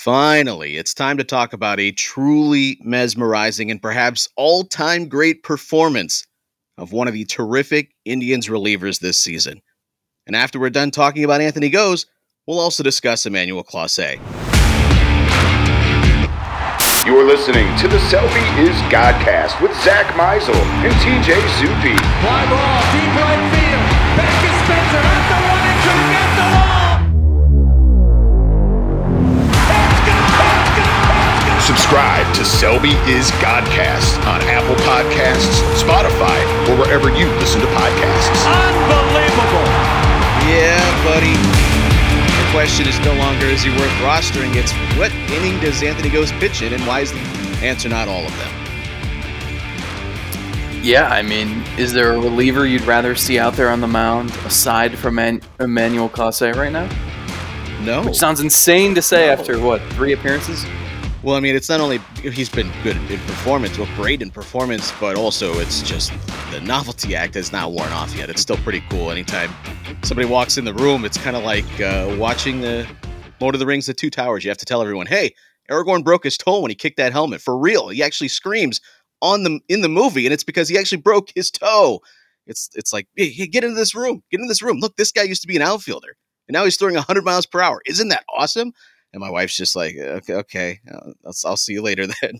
Finally, 0.00 0.78
it's 0.78 0.94
time 0.94 1.18
to 1.18 1.24
talk 1.24 1.52
about 1.52 1.78
a 1.78 1.92
truly 1.92 2.78
mesmerizing 2.80 3.70
and 3.70 3.82
perhaps 3.82 4.30
all 4.34 4.64
time 4.64 5.06
great 5.10 5.42
performance 5.42 6.26
of 6.78 6.90
one 6.90 7.06
of 7.06 7.12
the 7.12 7.26
terrific 7.26 7.92
Indians 8.06 8.48
relievers 8.48 9.00
this 9.00 9.18
season. 9.18 9.60
And 10.26 10.34
after 10.34 10.58
we're 10.58 10.70
done 10.70 10.90
talking 10.90 11.22
about 11.22 11.42
Anthony 11.42 11.70
Gose, 11.70 12.06
we'll 12.46 12.60
also 12.60 12.82
discuss 12.82 13.26
Emmanuel 13.26 13.62
Clase. 13.62 14.16
You're 17.04 17.26
listening 17.26 17.76
to 17.76 17.86
the 17.86 18.00
Selby 18.08 18.40
is 18.58 18.76
Godcast 18.88 19.60
with 19.60 19.76
Zack 19.82 20.14
Meisel 20.14 20.56
and 20.56 20.94
TJ 20.94 21.34
Zuppe. 21.60 21.98
Fly 22.22 22.48
ball, 22.48 22.80
deep 22.94 23.20
right 23.20 23.52
field. 23.52 23.79
Subscribe 31.90 32.34
to 32.36 32.44
Selby 32.44 32.90
is 33.10 33.32
Godcast 33.42 34.24
on 34.24 34.40
Apple 34.42 34.76
Podcasts, 34.86 35.58
Spotify, 35.74 36.38
or 36.68 36.76
wherever 36.78 37.08
you 37.08 37.26
listen 37.40 37.60
to 37.60 37.66
podcasts. 37.66 38.46
Unbelievable. 38.46 39.66
Yeah, 40.46 40.78
buddy. 41.04 41.34
The 41.34 42.48
question 42.52 42.86
is 42.86 42.96
no 43.00 43.12
longer 43.14 43.46
is 43.46 43.64
he 43.64 43.70
worth 43.70 43.90
rostering, 44.02 44.54
it's 44.54 44.70
what 44.96 45.10
inning 45.32 45.58
does 45.58 45.82
Anthony 45.82 46.10
Gose 46.10 46.30
pitch 46.38 46.62
in, 46.62 46.72
and 46.72 46.86
why 46.86 47.00
is 47.00 47.10
the 47.10 47.18
answer 47.60 47.88
not 47.88 48.06
all 48.06 48.24
of 48.24 48.38
them? 48.38 48.50
Yeah, 50.84 51.08
I 51.08 51.22
mean, 51.22 51.64
is 51.76 51.92
there 51.92 52.12
a 52.12 52.18
reliever 52.20 52.66
you'd 52.66 52.82
rather 52.82 53.16
see 53.16 53.40
out 53.40 53.54
there 53.54 53.68
on 53.68 53.80
the 53.80 53.88
mound 53.88 54.30
aside 54.46 54.96
from 54.96 55.16
Man- 55.16 55.42
Emmanuel 55.58 56.08
Clase 56.08 56.54
right 56.54 56.70
now? 56.70 56.88
No. 57.84 58.04
Which 58.06 58.16
sounds 58.16 58.38
insane 58.38 58.94
to 58.94 59.02
say 59.02 59.28
after 59.28 59.58
what 59.58 59.82
three 59.94 60.12
appearances? 60.12 60.64
Well, 61.22 61.36
I 61.36 61.40
mean, 61.40 61.54
it's 61.54 61.68
not 61.68 61.80
only 61.80 61.98
he's 62.22 62.48
been 62.48 62.72
good 62.82 62.96
in 62.96 63.18
performance, 63.20 63.76
well, 63.76 63.88
great 63.94 64.22
in 64.22 64.30
performance, 64.30 64.90
but 64.98 65.16
also 65.16 65.58
it's 65.58 65.82
just 65.82 66.12
the 66.50 66.60
novelty 66.62 67.14
act 67.14 67.34
has 67.34 67.52
not 67.52 67.72
worn 67.72 67.92
off 67.92 68.14
yet. 68.16 68.30
It's 68.30 68.40
still 68.40 68.56
pretty 68.58 68.82
cool. 68.88 69.10
Anytime 69.10 69.50
somebody 70.02 70.26
walks 70.26 70.56
in 70.56 70.64
the 70.64 70.72
room, 70.72 71.04
it's 71.04 71.18
kind 71.18 71.36
of 71.36 71.44
like 71.44 71.78
uh, 71.78 72.16
watching 72.18 72.62
the 72.62 72.88
Lord 73.38 73.54
of 73.54 73.58
the 73.58 73.66
Rings: 73.66 73.84
The 73.84 73.92
Two 73.92 74.08
Towers. 74.08 74.44
You 74.44 74.50
have 74.50 74.56
to 74.58 74.64
tell 74.64 74.80
everyone, 74.80 75.06
"Hey, 75.06 75.34
Aragorn 75.70 76.02
broke 76.02 76.24
his 76.24 76.38
toe 76.38 76.60
when 76.60 76.70
he 76.70 76.74
kicked 76.74 76.96
that 76.96 77.12
helmet 77.12 77.42
for 77.42 77.58
real." 77.58 77.90
He 77.90 78.02
actually 78.02 78.28
screams 78.28 78.80
on 79.20 79.42
the 79.42 79.60
in 79.68 79.82
the 79.82 79.90
movie, 79.90 80.24
and 80.24 80.32
it's 80.32 80.44
because 80.44 80.70
he 80.70 80.78
actually 80.78 81.02
broke 81.02 81.32
his 81.34 81.50
toe. 81.50 82.00
It's 82.46 82.70
it's 82.74 82.94
like, 82.94 83.08
hey, 83.16 83.28
hey, 83.28 83.46
get 83.46 83.62
into 83.62 83.76
this 83.76 83.94
room, 83.94 84.22
get 84.30 84.40
into 84.40 84.48
this 84.48 84.62
room. 84.62 84.78
Look, 84.78 84.96
this 84.96 85.12
guy 85.12 85.24
used 85.24 85.42
to 85.42 85.48
be 85.48 85.56
an 85.56 85.62
outfielder, 85.62 86.16
and 86.48 86.54
now 86.54 86.64
he's 86.64 86.78
throwing 86.78 86.94
100 86.94 87.24
miles 87.26 87.44
per 87.44 87.60
hour. 87.60 87.82
Isn't 87.86 88.08
that 88.08 88.24
awesome? 88.34 88.72
And 89.12 89.20
my 89.20 89.30
wife's 89.30 89.56
just 89.56 89.74
like, 89.74 89.96
okay, 89.96 90.34
okay, 90.34 90.80
uh, 90.92 91.12
I'll, 91.26 91.34
I'll 91.44 91.56
see 91.56 91.72
you 91.72 91.82
later 91.82 92.06
then. 92.22 92.38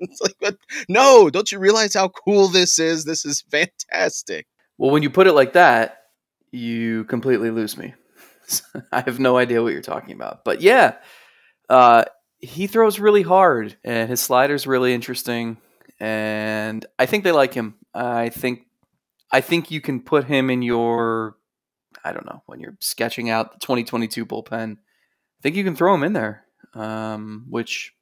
it's 0.00 0.20
like, 0.20 0.36
but 0.40 0.56
no, 0.88 1.30
don't 1.30 1.50
you 1.50 1.58
realize 1.58 1.94
how 1.94 2.08
cool 2.08 2.48
this 2.48 2.78
is? 2.78 3.04
This 3.04 3.24
is 3.24 3.42
fantastic. 3.50 4.46
Well, 4.78 4.90
when 4.90 5.02
you 5.02 5.10
put 5.10 5.26
it 5.26 5.32
like 5.32 5.54
that, 5.54 5.98
you 6.52 7.04
completely 7.04 7.50
lose 7.50 7.76
me. 7.76 7.94
I 8.92 9.00
have 9.00 9.18
no 9.18 9.36
idea 9.36 9.62
what 9.62 9.72
you're 9.72 9.82
talking 9.82 10.14
about. 10.14 10.44
But 10.44 10.60
yeah, 10.60 10.96
uh, 11.68 12.04
he 12.38 12.66
throws 12.66 12.98
really 12.98 13.22
hard, 13.22 13.76
and 13.84 14.08
his 14.08 14.20
slider's 14.20 14.66
really 14.66 14.92
interesting. 14.94 15.56
And 15.98 16.84
I 16.98 17.06
think 17.06 17.24
they 17.24 17.32
like 17.32 17.54
him. 17.54 17.76
I 17.94 18.28
think, 18.28 18.66
I 19.30 19.40
think 19.40 19.70
you 19.70 19.80
can 19.80 20.00
put 20.00 20.24
him 20.24 20.50
in 20.50 20.62
your, 20.62 21.36
I 22.04 22.12
don't 22.12 22.26
know, 22.26 22.42
when 22.46 22.60
you're 22.60 22.76
sketching 22.80 23.30
out 23.30 23.52
the 23.52 23.58
2022 23.60 24.26
bullpen. 24.26 24.78
I 25.42 25.48
think 25.50 25.56
you 25.56 25.64
can 25.64 25.74
throw 25.74 25.92
him 25.92 26.04
in 26.04 26.12
there. 26.12 26.44
Um, 26.74 27.46
which 27.50 27.92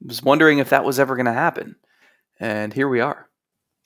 was 0.00 0.22
wondering 0.22 0.58
if 0.58 0.70
that 0.70 0.84
was 0.84 0.98
ever 0.98 1.14
going 1.14 1.26
to 1.26 1.32
happen, 1.32 1.76
and 2.40 2.72
here 2.72 2.88
we 2.88 3.00
are. 3.00 3.28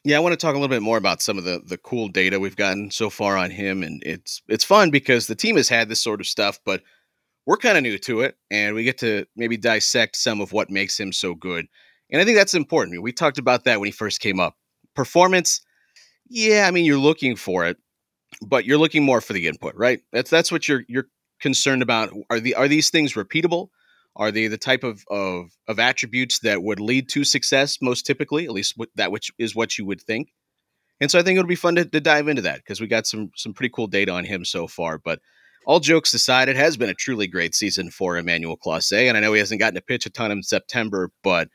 Yeah, 0.04 0.16
I 0.16 0.20
want 0.20 0.32
to 0.32 0.36
talk 0.36 0.54
a 0.54 0.58
little 0.58 0.74
bit 0.74 0.80
more 0.80 0.96
about 0.96 1.20
some 1.20 1.36
of 1.36 1.44
the 1.44 1.60
the 1.66 1.76
cool 1.76 2.08
data 2.08 2.38
we've 2.38 2.56
gotten 2.56 2.90
so 2.92 3.10
far 3.10 3.36
on 3.36 3.50
him, 3.50 3.82
and 3.82 4.00
it's 4.06 4.40
it's 4.48 4.64
fun 4.64 4.90
because 4.90 5.26
the 5.26 5.34
team 5.34 5.56
has 5.56 5.68
had 5.68 5.88
this 5.88 6.00
sort 6.00 6.20
of 6.20 6.28
stuff, 6.28 6.60
but 6.64 6.82
we're 7.46 7.56
kind 7.56 7.76
of 7.76 7.82
new 7.82 7.98
to 7.98 8.20
it, 8.20 8.36
and 8.48 8.76
we 8.76 8.84
get 8.84 8.98
to 8.98 9.26
maybe 9.34 9.56
dissect 9.56 10.16
some 10.16 10.40
of 10.40 10.52
what 10.52 10.70
makes 10.70 10.98
him 10.98 11.12
so 11.12 11.34
good. 11.34 11.66
And 12.10 12.22
I 12.22 12.24
think 12.24 12.38
that's 12.38 12.54
important. 12.54 13.02
We 13.02 13.12
talked 13.12 13.38
about 13.38 13.64
that 13.64 13.80
when 13.80 13.88
he 13.88 13.92
first 13.92 14.20
came 14.20 14.38
up. 14.38 14.54
Performance, 14.94 15.60
yeah, 16.28 16.64
I 16.66 16.70
mean 16.70 16.84
you're 16.84 16.96
looking 16.96 17.34
for 17.34 17.66
it, 17.66 17.76
but 18.46 18.64
you're 18.64 18.78
looking 18.78 19.04
more 19.04 19.20
for 19.20 19.32
the 19.32 19.48
input, 19.48 19.74
right? 19.74 20.00
That's 20.12 20.30
that's 20.30 20.52
what 20.52 20.68
you're 20.68 20.84
you're 20.88 21.08
concerned 21.40 21.82
about. 21.82 22.12
Are 22.30 22.40
the 22.40 22.54
are 22.54 22.68
these 22.68 22.90
things 22.90 23.14
repeatable? 23.14 23.68
Are 24.16 24.30
they 24.30 24.48
the 24.48 24.58
type 24.58 24.84
of, 24.84 25.04
of 25.10 25.50
of 25.68 25.78
attributes 25.78 26.40
that 26.40 26.62
would 26.62 26.80
lead 26.80 27.08
to 27.10 27.24
success 27.24 27.78
most 27.80 28.06
typically, 28.06 28.44
at 28.44 28.52
least 28.52 28.76
that 28.96 29.12
which 29.12 29.30
is 29.38 29.54
what 29.54 29.78
you 29.78 29.84
would 29.86 30.00
think? 30.00 30.32
And 31.00 31.10
so 31.10 31.18
I 31.18 31.22
think 31.22 31.38
it'll 31.38 31.48
be 31.48 31.54
fun 31.54 31.76
to, 31.76 31.84
to 31.84 32.00
dive 32.00 32.28
into 32.28 32.42
that 32.42 32.56
because 32.56 32.80
we 32.80 32.86
got 32.86 33.06
some 33.06 33.30
some 33.36 33.54
pretty 33.54 33.72
cool 33.74 33.86
data 33.86 34.12
on 34.12 34.24
him 34.24 34.44
so 34.44 34.66
far. 34.66 34.98
But 34.98 35.20
all 35.66 35.80
jokes 35.80 36.14
aside, 36.14 36.48
it 36.48 36.56
has 36.56 36.76
been 36.76 36.88
a 36.88 36.94
truly 36.94 37.26
great 37.26 37.54
season 37.54 37.90
for 37.90 38.16
Emmanuel 38.16 38.56
Clase, 38.56 39.08
and 39.08 39.16
I 39.16 39.20
know 39.20 39.32
he 39.32 39.38
hasn't 39.38 39.60
gotten 39.60 39.74
to 39.74 39.82
pitch 39.82 40.06
a 40.06 40.10
ton 40.10 40.30
in 40.30 40.42
September, 40.42 41.10
but 41.22 41.48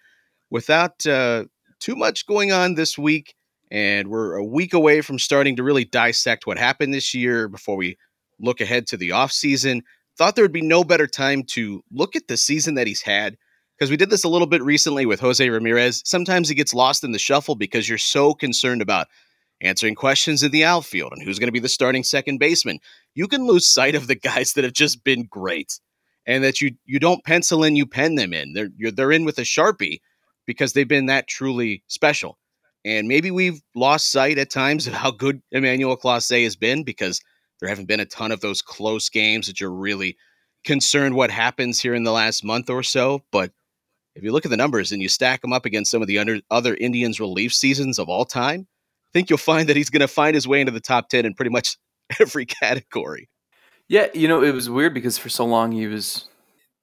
without 0.50 1.06
uh, 1.06 1.46
too 1.80 1.96
much 1.96 2.26
going 2.26 2.52
on 2.52 2.76
this 2.76 2.98
week, 2.98 3.36
and 3.72 4.08
we're 4.08 4.36
a 4.36 4.46
week 4.46 4.74
away 4.74 5.02
from 5.02 5.20
starting 5.20 5.56
to 5.56 5.64
really 5.64 5.86
dissect 5.86 6.48
what 6.48 6.58
happened 6.58 6.94
this 6.94 7.14
year 7.14 7.48
before 7.48 7.76
we 7.76 7.98
look 8.40 8.62
ahead 8.62 8.88
to 8.88 8.98
the 8.98 9.12
off 9.12 9.32
season 9.32 9.84
thought 10.18 10.36
there 10.36 10.44
would 10.44 10.52
be 10.52 10.62
no 10.62 10.84
better 10.84 11.08
time 11.08 11.44
to 11.44 11.84
look 11.92 12.16
at 12.16 12.28
the 12.28 12.38
season 12.38 12.76
that 12.76 12.88
he's 12.88 13.02
had 13.02 13.38
because 13.78 13.92
we 13.92 13.98
did 13.98 14.10
this 14.10 14.24
a 14.24 14.30
little 14.30 14.48
bit 14.48 14.64
recently 14.64 15.06
with 15.06 15.20
Jose 15.20 15.48
Ramirez. 15.50 16.02
Sometimes 16.06 16.48
he 16.48 16.56
gets 16.56 16.74
lost 16.74 17.04
in 17.04 17.12
the 17.12 17.20
shuffle 17.20 17.56
because 17.56 17.90
you're 17.90 17.98
so 17.98 18.34
concerned 18.34 18.82
about 18.82 19.08
answering 19.62 19.96
questions 19.96 20.44
in 20.44 20.52
the 20.52 20.64
outfield 20.64 21.12
and 21.14 21.22
who's 21.22 21.40
going 21.40 21.48
to 21.48 21.54
be 21.54 21.60
the 21.60 21.70
starting 21.70 22.04
second 22.04 22.38
baseman. 22.38 22.80
You 23.14 23.28
can 23.28 23.46
lose 23.46 23.68
sight 23.68 23.96
of 23.96 24.08
the 24.08 24.16
guys 24.16 24.54
that 24.54 24.64
have 24.64 24.74
just 24.74 25.04
been 25.04 25.26
great 25.26 25.80
and 26.26 26.44
that 26.44 26.62
you 26.62 26.72
you 26.86 27.00
don't 27.00 27.24
pencil 27.24 27.64
in, 27.64 27.76
you 27.76 27.86
pen 27.86 28.16
them 28.16 28.34
in. 28.34 28.54
They're 28.54 28.70
they're 28.92 29.12
in 29.12 29.26
with 29.26 29.38
a 29.38 29.44
sharpie 29.44 30.00
because 30.46 30.74
they've 30.74 30.88
been 30.88 31.08
that 31.08 31.28
truly 31.28 31.84
special. 31.88 32.38
And 32.84 33.08
maybe 33.08 33.32
we've 33.32 33.62
lost 33.74 34.12
sight 34.12 34.38
at 34.38 34.52
times 34.52 34.86
of 34.86 34.94
how 34.94 35.10
good 35.12 35.42
Emmanuel 35.52 35.98
Clase 35.98 36.44
has 36.44 36.56
been 36.56 36.84
because 36.84 37.20
there 37.60 37.70
haven't 37.70 37.88
been 37.88 38.00
a 38.00 38.06
ton 38.06 38.32
of 38.32 38.42
those 38.42 38.62
close 38.62 39.10
games 39.10 39.48
that 39.48 39.60
you're 39.60 39.72
really 39.72 40.18
concerned 40.64 41.16
what 41.16 41.32
happens 41.32 41.80
here 41.80 41.94
in 41.94 42.04
the 42.04 42.12
last 42.12 42.44
month 42.44 42.70
or 42.70 42.84
so. 42.84 43.24
But 43.32 43.52
if 44.16 44.24
you 44.24 44.32
look 44.32 44.46
at 44.46 44.52
the 44.52 44.58
numbers 44.58 44.92
and 44.92 45.02
you 45.02 45.10
stack 45.10 45.42
them 45.42 45.54
up 45.54 45.66
against 45.66 45.92
some 45.92 46.02
of 46.02 46.08
the 46.08 46.20
under, 46.20 46.40
other 46.52 46.76
Indians 46.76 47.20
relief 47.20 47.54
seasons 47.54 48.00
of 48.00 48.10
all 48.10 48.26
time, 48.26 48.68
I 49.08 49.10
think 49.14 49.30
you'll 49.30 49.38
find 49.38 49.70
that 49.70 49.76
he's 49.76 49.90
going 49.90 50.02
to 50.02 50.08
find 50.08 50.36
his 50.36 50.48
way 50.48 50.60
into 50.60 50.72
the 50.72 50.80
top 50.80 51.10
10 51.10 51.26
in 51.26 51.34
pretty 51.34 51.52
much 51.52 51.78
every 52.20 52.46
category. 52.46 53.30
Yeah, 53.88 54.08
you 54.14 54.28
know, 54.28 54.42
it 54.42 54.54
was 54.54 54.70
weird 54.70 54.94
because 54.94 55.18
for 55.18 55.30
so 55.30 55.46
long 55.46 55.72
he 55.72 55.88
was 55.88 56.28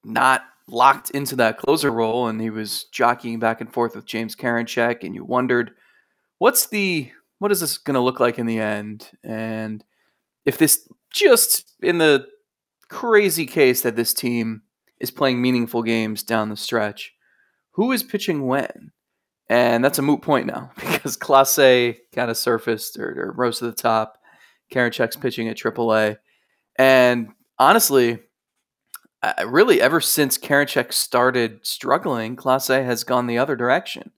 not 0.04 0.44
locked 0.68 1.10
into 1.10 1.36
that 1.36 1.58
closer 1.58 1.90
role 1.90 2.28
and 2.28 2.40
he 2.40 2.50
was 2.50 2.84
jockeying 2.92 3.40
back 3.40 3.60
and 3.60 3.72
forth 3.72 3.96
with 3.96 4.06
James 4.06 4.36
Karinchak 4.36 5.02
and 5.02 5.14
you 5.14 5.24
wondered 5.24 5.72
what's 6.38 6.66
the 6.66 7.10
what 7.40 7.50
is 7.50 7.60
this 7.60 7.76
going 7.76 7.94
to 7.94 8.00
look 8.00 8.20
like 8.20 8.38
in 8.38 8.46
the 8.46 8.60
end? 8.60 9.10
And 9.24 9.84
if 10.44 10.58
this 10.58 10.88
just 11.10 11.74
in 11.82 11.98
the 11.98 12.26
crazy 12.88 13.46
case 13.46 13.82
that 13.82 13.96
this 13.96 14.14
team 14.14 14.62
is 15.00 15.10
playing 15.10 15.40
meaningful 15.40 15.82
games 15.82 16.22
down 16.22 16.48
the 16.48 16.56
stretch, 16.56 17.12
who 17.72 17.92
is 17.92 18.02
pitching 18.02 18.46
when? 18.46 18.92
And 19.48 19.84
that's 19.84 19.98
a 19.98 20.02
moot 20.02 20.22
point 20.22 20.46
now 20.46 20.70
because 20.76 21.16
Clase 21.16 21.96
kind 22.14 22.30
of 22.30 22.36
surfaced 22.36 22.98
or, 22.98 23.28
or 23.28 23.32
rose 23.32 23.58
to 23.58 23.66
the 23.66 23.72
top. 23.72 24.18
Karinchak's 24.72 25.16
pitching 25.16 25.48
at 25.48 25.58
AAA. 25.58 26.16
And 26.78 27.28
honestly, 27.58 28.20
I, 29.22 29.42
really 29.42 29.80
ever 29.80 30.00
since 30.00 30.38
Karinchak 30.38 30.92
started 30.92 31.60
struggling, 31.62 32.36
Clase 32.36 32.84
has 32.84 33.04
gone 33.04 33.26
the 33.26 33.38
other 33.38 33.56
direction. 33.56 34.12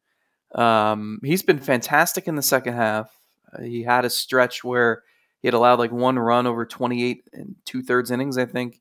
Um, 0.55 1.19
he's 1.25 1.43
been 1.43 1.59
fantastic 1.59 2.29
in 2.29 2.37
the 2.37 2.43
second 2.43 2.75
half. 2.75 3.11
Uh, 3.53 3.63
he 3.63 3.83
had 3.83 4.05
a 4.05 4.11
stretch 4.11 4.63
where 4.63 5.03
he 5.45 5.49
had 5.49 5.53
allowed 5.53 5.79
like 5.79 5.93
one 5.93 6.19
run 6.19 6.47
over 6.47 6.65
28 6.65 7.29
and 7.35 7.55
two 7.67 7.83
thirds 7.83 8.11
innings, 8.11 8.39
I 8.39 8.47
think. 8.47 8.81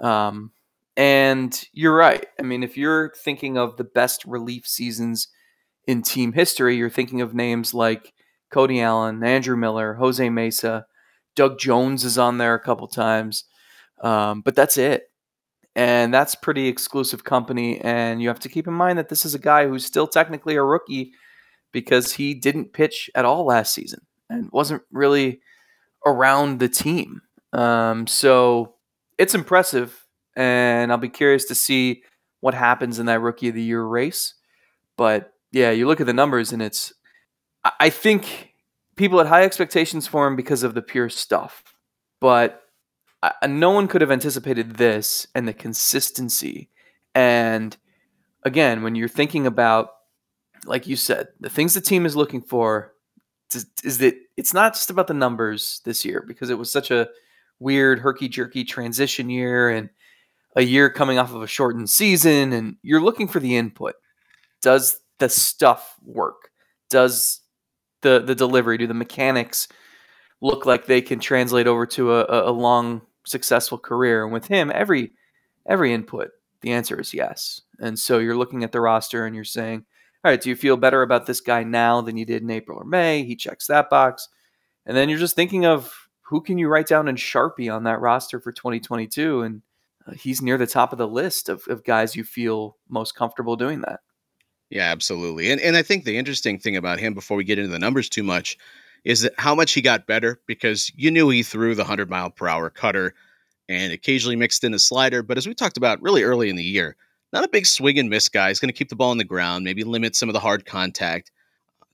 Um, 0.00 0.50
and 0.96 1.56
you're 1.72 1.94
right. 1.94 2.26
I 2.40 2.42
mean, 2.42 2.64
if 2.64 2.76
you're 2.76 3.12
thinking 3.22 3.56
of 3.56 3.76
the 3.76 3.84
best 3.84 4.24
relief 4.24 4.66
seasons 4.66 5.28
in 5.86 6.02
team 6.02 6.32
history, 6.32 6.74
you're 6.74 6.90
thinking 6.90 7.20
of 7.20 7.34
names 7.36 7.72
like 7.72 8.14
Cody 8.50 8.80
Allen, 8.80 9.22
Andrew 9.22 9.56
Miller, 9.56 9.94
Jose 9.94 10.28
Mesa, 10.28 10.86
Doug 11.36 11.60
Jones 11.60 12.02
is 12.02 12.18
on 12.18 12.36
there 12.36 12.56
a 12.56 12.60
couple 12.60 12.88
times. 12.88 13.44
Um, 14.00 14.40
but 14.40 14.56
that's 14.56 14.76
it. 14.76 15.04
And 15.76 16.12
that's 16.12 16.34
pretty 16.34 16.66
exclusive 16.66 17.22
company. 17.22 17.80
And 17.80 18.20
you 18.20 18.26
have 18.26 18.40
to 18.40 18.48
keep 18.48 18.66
in 18.66 18.74
mind 18.74 18.98
that 18.98 19.08
this 19.08 19.24
is 19.24 19.36
a 19.36 19.38
guy 19.38 19.68
who's 19.68 19.86
still 19.86 20.08
technically 20.08 20.56
a 20.56 20.64
rookie 20.64 21.12
because 21.70 22.12
he 22.12 22.34
didn't 22.34 22.72
pitch 22.72 23.08
at 23.14 23.24
all 23.24 23.44
last 23.44 23.72
season 23.72 24.00
and 24.28 24.50
wasn't 24.50 24.82
really 24.90 25.40
around 26.06 26.58
the 26.58 26.68
team. 26.68 27.22
Um, 27.52 28.06
so 28.06 28.74
it's 29.18 29.34
impressive, 29.34 30.06
and 30.36 30.90
I'll 30.90 30.98
be 30.98 31.08
curious 31.08 31.44
to 31.46 31.54
see 31.54 32.02
what 32.40 32.54
happens 32.54 32.98
in 32.98 33.06
that 33.06 33.20
rookie 33.20 33.48
of 33.48 33.54
the 33.54 33.62
year 33.62 33.84
race. 33.84 34.34
But 34.96 35.32
yeah, 35.52 35.70
you 35.70 35.86
look 35.86 36.00
at 36.00 36.06
the 36.06 36.12
numbers 36.12 36.52
and 36.52 36.60
it's, 36.62 36.92
I 37.78 37.90
think 37.90 38.54
people 38.96 39.18
had 39.18 39.28
high 39.28 39.44
expectations 39.44 40.06
for 40.06 40.26
him 40.26 40.34
because 40.34 40.62
of 40.62 40.74
the 40.74 40.82
pure 40.82 41.08
stuff. 41.08 41.62
But 42.20 42.62
no 43.46 43.70
one 43.70 43.86
could 43.86 44.00
have 44.00 44.10
anticipated 44.10 44.76
this 44.76 45.26
and 45.34 45.46
the 45.46 45.52
consistency. 45.52 46.70
And 47.14 47.76
again, 48.42 48.82
when 48.82 48.94
you're 48.94 49.08
thinking 49.08 49.46
about, 49.46 49.90
like 50.64 50.86
you 50.86 50.96
said, 50.96 51.28
the 51.38 51.50
things 51.50 51.74
the 51.74 51.80
team 51.80 52.06
is 52.06 52.16
looking 52.16 52.42
for, 52.42 52.92
is 53.84 53.98
that 53.98 54.16
it's 54.42 54.52
not 54.52 54.74
just 54.74 54.90
about 54.90 55.06
the 55.06 55.14
numbers 55.14 55.80
this 55.84 56.04
year 56.04 56.24
because 56.26 56.50
it 56.50 56.58
was 56.58 56.68
such 56.68 56.90
a 56.90 57.08
weird 57.60 58.00
herky 58.00 58.28
jerky 58.28 58.64
transition 58.64 59.30
year 59.30 59.70
and 59.70 59.88
a 60.56 60.62
year 60.62 60.90
coming 60.90 61.16
off 61.16 61.32
of 61.32 61.42
a 61.42 61.46
shortened 61.46 61.88
season 61.88 62.52
and 62.52 62.74
you're 62.82 63.00
looking 63.00 63.28
for 63.28 63.38
the 63.38 63.56
input. 63.56 63.94
Does 64.60 65.00
the 65.20 65.28
stuff 65.28 65.94
work? 66.04 66.50
Does 66.90 67.38
the 68.00 68.18
the 68.18 68.34
delivery, 68.34 68.78
do 68.78 68.88
the 68.88 68.94
mechanics 68.94 69.68
look 70.40 70.66
like 70.66 70.86
they 70.86 71.02
can 71.02 71.20
translate 71.20 71.68
over 71.68 71.86
to 71.86 72.12
a, 72.12 72.50
a 72.50 72.50
long 72.50 73.02
successful 73.24 73.78
career? 73.78 74.24
And 74.24 74.32
with 74.32 74.48
him, 74.48 74.72
every 74.74 75.12
every 75.66 75.92
input, 75.92 76.30
the 76.62 76.72
answer 76.72 77.00
is 77.00 77.14
yes. 77.14 77.60
And 77.78 77.96
so 77.96 78.18
you're 78.18 78.36
looking 78.36 78.64
at 78.64 78.72
the 78.72 78.80
roster 78.80 79.24
and 79.24 79.36
you're 79.36 79.44
saying, 79.44 79.84
all 80.24 80.30
right, 80.30 80.40
do 80.40 80.48
you 80.48 80.56
feel 80.56 80.76
better 80.76 81.02
about 81.02 81.26
this 81.26 81.40
guy 81.40 81.64
now 81.64 82.00
than 82.00 82.16
you 82.16 82.24
did 82.24 82.42
in 82.42 82.50
April 82.50 82.78
or 82.78 82.84
May? 82.84 83.24
He 83.24 83.34
checks 83.34 83.66
that 83.66 83.90
box. 83.90 84.28
And 84.86 84.96
then 84.96 85.08
you're 85.08 85.18
just 85.18 85.36
thinking 85.36 85.66
of 85.66 85.92
who 86.22 86.40
can 86.40 86.58
you 86.58 86.68
write 86.68 86.86
down 86.86 87.08
in 87.08 87.16
Sharpie 87.16 87.74
on 87.74 87.84
that 87.84 88.00
roster 88.00 88.40
for 88.40 88.52
2022? 88.52 89.42
And 89.42 89.62
uh, 90.06 90.12
he's 90.12 90.40
near 90.40 90.58
the 90.58 90.66
top 90.66 90.92
of 90.92 90.98
the 90.98 91.08
list 91.08 91.48
of, 91.48 91.62
of 91.68 91.84
guys 91.84 92.16
you 92.16 92.24
feel 92.24 92.76
most 92.88 93.14
comfortable 93.14 93.56
doing 93.56 93.80
that. 93.80 94.00
Yeah, 94.70 94.90
absolutely. 94.90 95.50
And 95.50 95.60
and 95.60 95.76
I 95.76 95.82
think 95.82 96.04
the 96.04 96.16
interesting 96.16 96.58
thing 96.58 96.76
about 96.76 96.98
him 96.98 97.12
before 97.12 97.36
we 97.36 97.44
get 97.44 97.58
into 97.58 97.70
the 97.70 97.78
numbers 97.78 98.08
too 98.08 98.22
much 98.22 98.56
is 99.04 99.20
that 99.22 99.34
how 99.36 99.54
much 99.54 99.72
he 99.72 99.82
got 99.82 100.06
better 100.06 100.40
because 100.46 100.90
you 100.96 101.10
knew 101.10 101.28
he 101.28 101.42
threw 101.42 101.74
the 101.74 101.82
100 101.82 102.08
mile 102.08 102.30
per 102.30 102.48
hour 102.48 102.70
cutter 102.70 103.12
and 103.68 103.92
occasionally 103.92 104.36
mixed 104.36 104.64
in 104.64 104.72
a 104.72 104.78
slider, 104.78 105.22
but 105.22 105.36
as 105.36 105.46
we 105.46 105.54
talked 105.54 105.76
about 105.76 106.00
really 106.00 106.22
early 106.22 106.48
in 106.48 106.56
the 106.56 106.62
year, 106.62 106.96
not 107.32 107.44
a 107.44 107.48
big 107.48 107.66
swing 107.66 107.98
and 107.98 108.10
miss 108.10 108.28
guy. 108.28 108.48
He's 108.48 108.60
going 108.60 108.68
to 108.68 108.76
keep 108.76 108.88
the 108.88 108.96
ball 108.96 109.10
on 109.10 109.18
the 109.18 109.24
ground, 109.24 109.64
maybe 109.64 109.84
limit 109.84 110.14
some 110.14 110.28
of 110.28 110.32
the 110.32 110.40
hard 110.40 110.66
contact. 110.66 111.30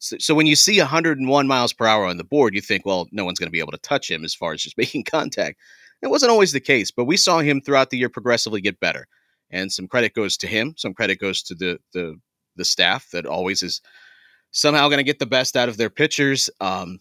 So, 0.01 0.17
so, 0.19 0.35
when 0.35 0.47
you 0.47 0.57
see 0.57 0.79
101 0.79 1.47
miles 1.47 1.73
per 1.73 1.87
hour 1.87 2.05
on 2.05 2.19
the 2.19 2.25
board, 2.25 2.55
you 2.55 2.61
think, 2.61 2.87
well, 2.87 3.09
no 3.11 3.25
one's 3.25 3.39
going 3.39 3.49
to 3.49 3.53
be 3.53 3.59
able 3.59 3.73
to 3.73 3.79
touch 3.79 4.11
him 4.11 4.25
as 4.25 4.35
far 4.35 4.53
as 4.53 4.63
just 4.63 4.79
making 4.79 5.05
contact. 5.05 5.59
It 6.03 6.09
wasn't 6.09 6.31
always 6.31 6.53
the 6.53 6.61
case, 6.61 6.91
but 6.91 7.07
we 7.07 7.17
saw 7.17 7.41
him 7.41 7.61
throughout 7.61 7.91
the 7.91 7.99
year 7.99 8.09
progressively 8.09 8.61
get 8.61 8.79
better. 8.79 9.07
And 9.51 9.73
some 9.73 9.89
credit 9.89 10.15
goes 10.15 10.37
to 10.39 10.47
him. 10.47 10.75
Some 10.77 10.95
credit 10.95 11.19
goes 11.19 11.43
to 11.45 11.55
the 11.55 11.79
the 11.93 12.17
the 12.57 12.65
staff 12.65 13.11
that 13.13 13.27
always 13.27 13.63
is 13.63 13.81
somehow 14.51 14.89
going 14.89 14.99
to 14.99 15.05
get 15.05 15.19
the 15.19 15.27
best 15.27 15.57
out 15.57 15.69
of 15.69 15.77
their 15.77 15.91
pitchers. 15.91 16.51
Um, 16.61 17.01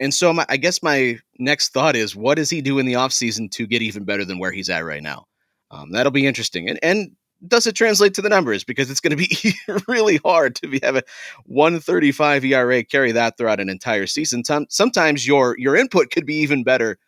and 0.00 0.12
so 0.12 0.32
my, 0.32 0.46
I 0.48 0.56
guess 0.56 0.82
my 0.82 1.18
next 1.38 1.70
thought 1.70 1.96
is, 1.96 2.14
what 2.14 2.36
does 2.36 2.50
he 2.50 2.60
do 2.60 2.78
in 2.78 2.86
the 2.86 2.94
offseason 2.94 3.50
to 3.52 3.66
get 3.66 3.82
even 3.82 4.04
better 4.04 4.24
than 4.24 4.38
where 4.38 4.52
he's 4.52 4.70
at 4.70 4.84
right 4.84 5.02
now? 5.02 5.26
Um, 5.70 5.92
that'll 5.92 6.12
be 6.12 6.26
interesting. 6.26 6.68
And 6.68 6.78
and 6.82 7.16
does 7.46 7.66
it 7.66 7.74
translate 7.74 8.14
to 8.14 8.22
the 8.22 8.28
numbers? 8.28 8.64
Because 8.64 8.90
it's 8.90 9.00
going 9.00 9.16
to 9.16 9.28
be 9.28 9.54
really 9.88 10.18
hard 10.18 10.54
to 10.56 10.68
be, 10.68 10.80
have 10.82 10.96
a 10.96 11.02
135 11.44 12.44
ERA 12.44 12.84
carry 12.84 13.12
that 13.12 13.36
throughout 13.36 13.60
an 13.60 13.68
entire 13.68 14.06
season. 14.06 14.42
Sometimes 14.68 15.26
your 15.26 15.56
your 15.58 15.76
input 15.76 16.10
could 16.10 16.26
be 16.26 16.36
even 16.36 16.64
better, 16.64 16.98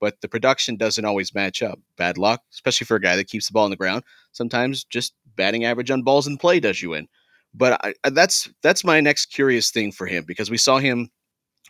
but 0.00 0.20
the 0.20 0.28
production 0.28 0.76
doesn't 0.76 1.04
always 1.04 1.34
match 1.34 1.62
up. 1.62 1.78
Bad 1.96 2.18
luck, 2.18 2.42
especially 2.52 2.86
for 2.86 2.96
a 2.96 3.00
guy 3.00 3.16
that 3.16 3.28
keeps 3.28 3.46
the 3.46 3.52
ball 3.52 3.64
on 3.64 3.70
the 3.70 3.76
ground. 3.76 4.04
Sometimes 4.32 4.84
just 4.84 5.14
batting 5.36 5.64
average 5.64 5.90
on 5.90 6.02
balls 6.02 6.26
in 6.26 6.38
play 6.38 6.60
does 6.60 6.82
you 6.82 6.94
in. 6.94 7.08
But 7.52 7.80
I, 7.84 8.10
that's 8.10 8.48
that's 8.62 8.84
my 8.84 9.00
next 9.00 9.26
curious 9.26 9.70
thing 9.70 9.92
for 9.92 10.06
him 10.06 10.24
because 10.26 10.50
we 10.50 10.56
saw 10.56 10.78
him 10.78 11.10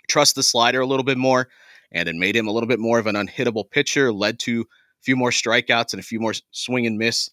trust 0.09 0.35
the 0.35 0.43
slider 0.43 0.81
a 0.81 0.87
little 0.87 1.05
bit 1.05 1.19
more, 1.19 1.49
and 1.93 2.09
it 2.09 2.15
made 2.15 2.37
him 2.37 2.47
a 2.47 2.53
little 2.53 2.69
bit 2.69 2.81
more 2.81 2.99
of 2.99 3.07
an 3.07 3.17
unhittable 3.17 3.69
pitcher. 3.71 4.13
Led 4.13 4.39
to 4.41 4.63
a 4.63 5.03
few 5.03 5.17
more 5.17 5.31
strikeouts 5.31 5.93
and 5.93 6.01
a 6.01 6.05
few 6.05 6.21
more 6.21 6.35
swing 6.53 6.87
and 6.87 6.97
miss 6.97 7.29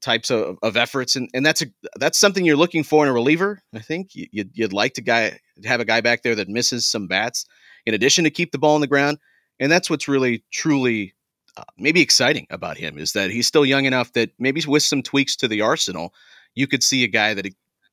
types 0.00 0.30
of, 0.30 0.58
of 0.62 0.76
efforts, 0.76 1.16
and, 1.16 1.28
and 1.34 1.44
that's 1.44 1.62
a 1.62 1.66
that's 1.96 2.18
something 2.18 2.44
you're 2.44 2.56
looking 2.56 2.84
for 2.84 3.04
in 3.04 3.10
a 3.10 3.12
reliever. 3.12 3.62
I 3.74 3.80
think 3.80 4.10
you'd, 4.12 4.50
you'd 4.52 4.72
like 4.72 4.94
to 4.94 5.02
guy 5.02 5.38
have 5.64 5.80
a 5.80 5.84
guy 5.84 6.00
back 6.00 6.22
there 6.22 6.34
that 6.34 6.48
misses 6.48 6.86
some 6.86 7.06
bats 7.06 7.44
in 7.86 7.94
addition 7.94 8.24
to 8.24 8.30
keep 8.30 8.52
the 8.52 8.58
ball 8.58 8.74
on 8.74 8.80
the 8.80 8.86
ground, 8.86 9.18
and 9.60 9.70
that's 9.70 9.90
what's 9.90 10.08
really 10.08 10.44
truly 10.52 11.14
uh, 11.56 11.64
maybe 11.76 12.00
exciting 12.00 12.46
about 12.50 12.78
him 12.78 12.98
is 12.98 13.12
that 13.12 13.30
he's 13.30 13.46
still 13.46 13.64
young 13.64 13.84
enough 13.84 14.12
that 14.14 14.30
maybe 14.38 14.62
with 14.66 14.82
some 14.82 15.02
tweaks 15.02 15.36
to 15.36 15.48
the 15.48 15.60
arsenal, 15.60 16.14
you 16.54 16.66
could 16.66 16.82
see 16.82 17.04
a 17.04 17.08
guy 17.08 17.34
that 17.34 17.46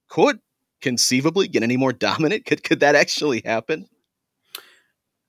could 0.07 0.39
conceivably 0.81 1.47
get 1.47 1.63
any 1.63 1.77
more 1.77 1.93
dominant. 2.07 2.45
Could 2.45 2.63
could 2.63 2.79
that 2.79 2.95
actually 2.95 3.41
happen? 3.43 3.87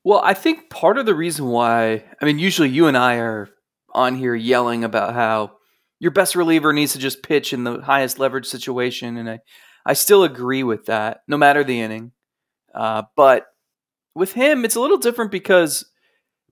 Well, 0.03 0.23
I 0.25 0.33
think 0.33 0.71
part 0.71 0.97
of 0.97 1.07
the 1.07 1.15
reason 1.15 1.47
why 1.47 2.05
I 2.21 2.25
mean, 2.25 2.39
usually 2.39 2.69
you 2.69 2.87
and 2.87 2.97
I 2.97 3.17
are 3.17 3.51
on 3.93 4.17
here 4.17 4.35
yelling 4.35 4.85
about 4.85 5.15
how 5.15 5.53
your 6.01 6.11
best 6.11 6.35
reliever 6.35 6.73
needs 6.73 6.95
to 6.95 6.99
just 6.99 7.23
pitch 7.23 7.53
in 7.53 7.63
the 7.63 7.81
highest 7.83 8.19
leverage 8.19 8.47
situation, 8.47 9.19
and 9.19 9.31
I, 9.31 9.41
I 9.87 9.93
still 9.93 10.25
agree 10.25 10.63
with 10.63 10.87
that, 10.87 11.21
no 11.29 11.37
matter 11.37 11.63
the 11.63 11.81
inning. 11.81 12.13
Uh, 12.75 13.03
but 13.17 13.47
with 14.15 14.33
him, 14.33 14.65
it's 14.65 14.75
a 14.75 14.81
little 14.81 14.97
different 14.97 15.31
because 15.31 15.85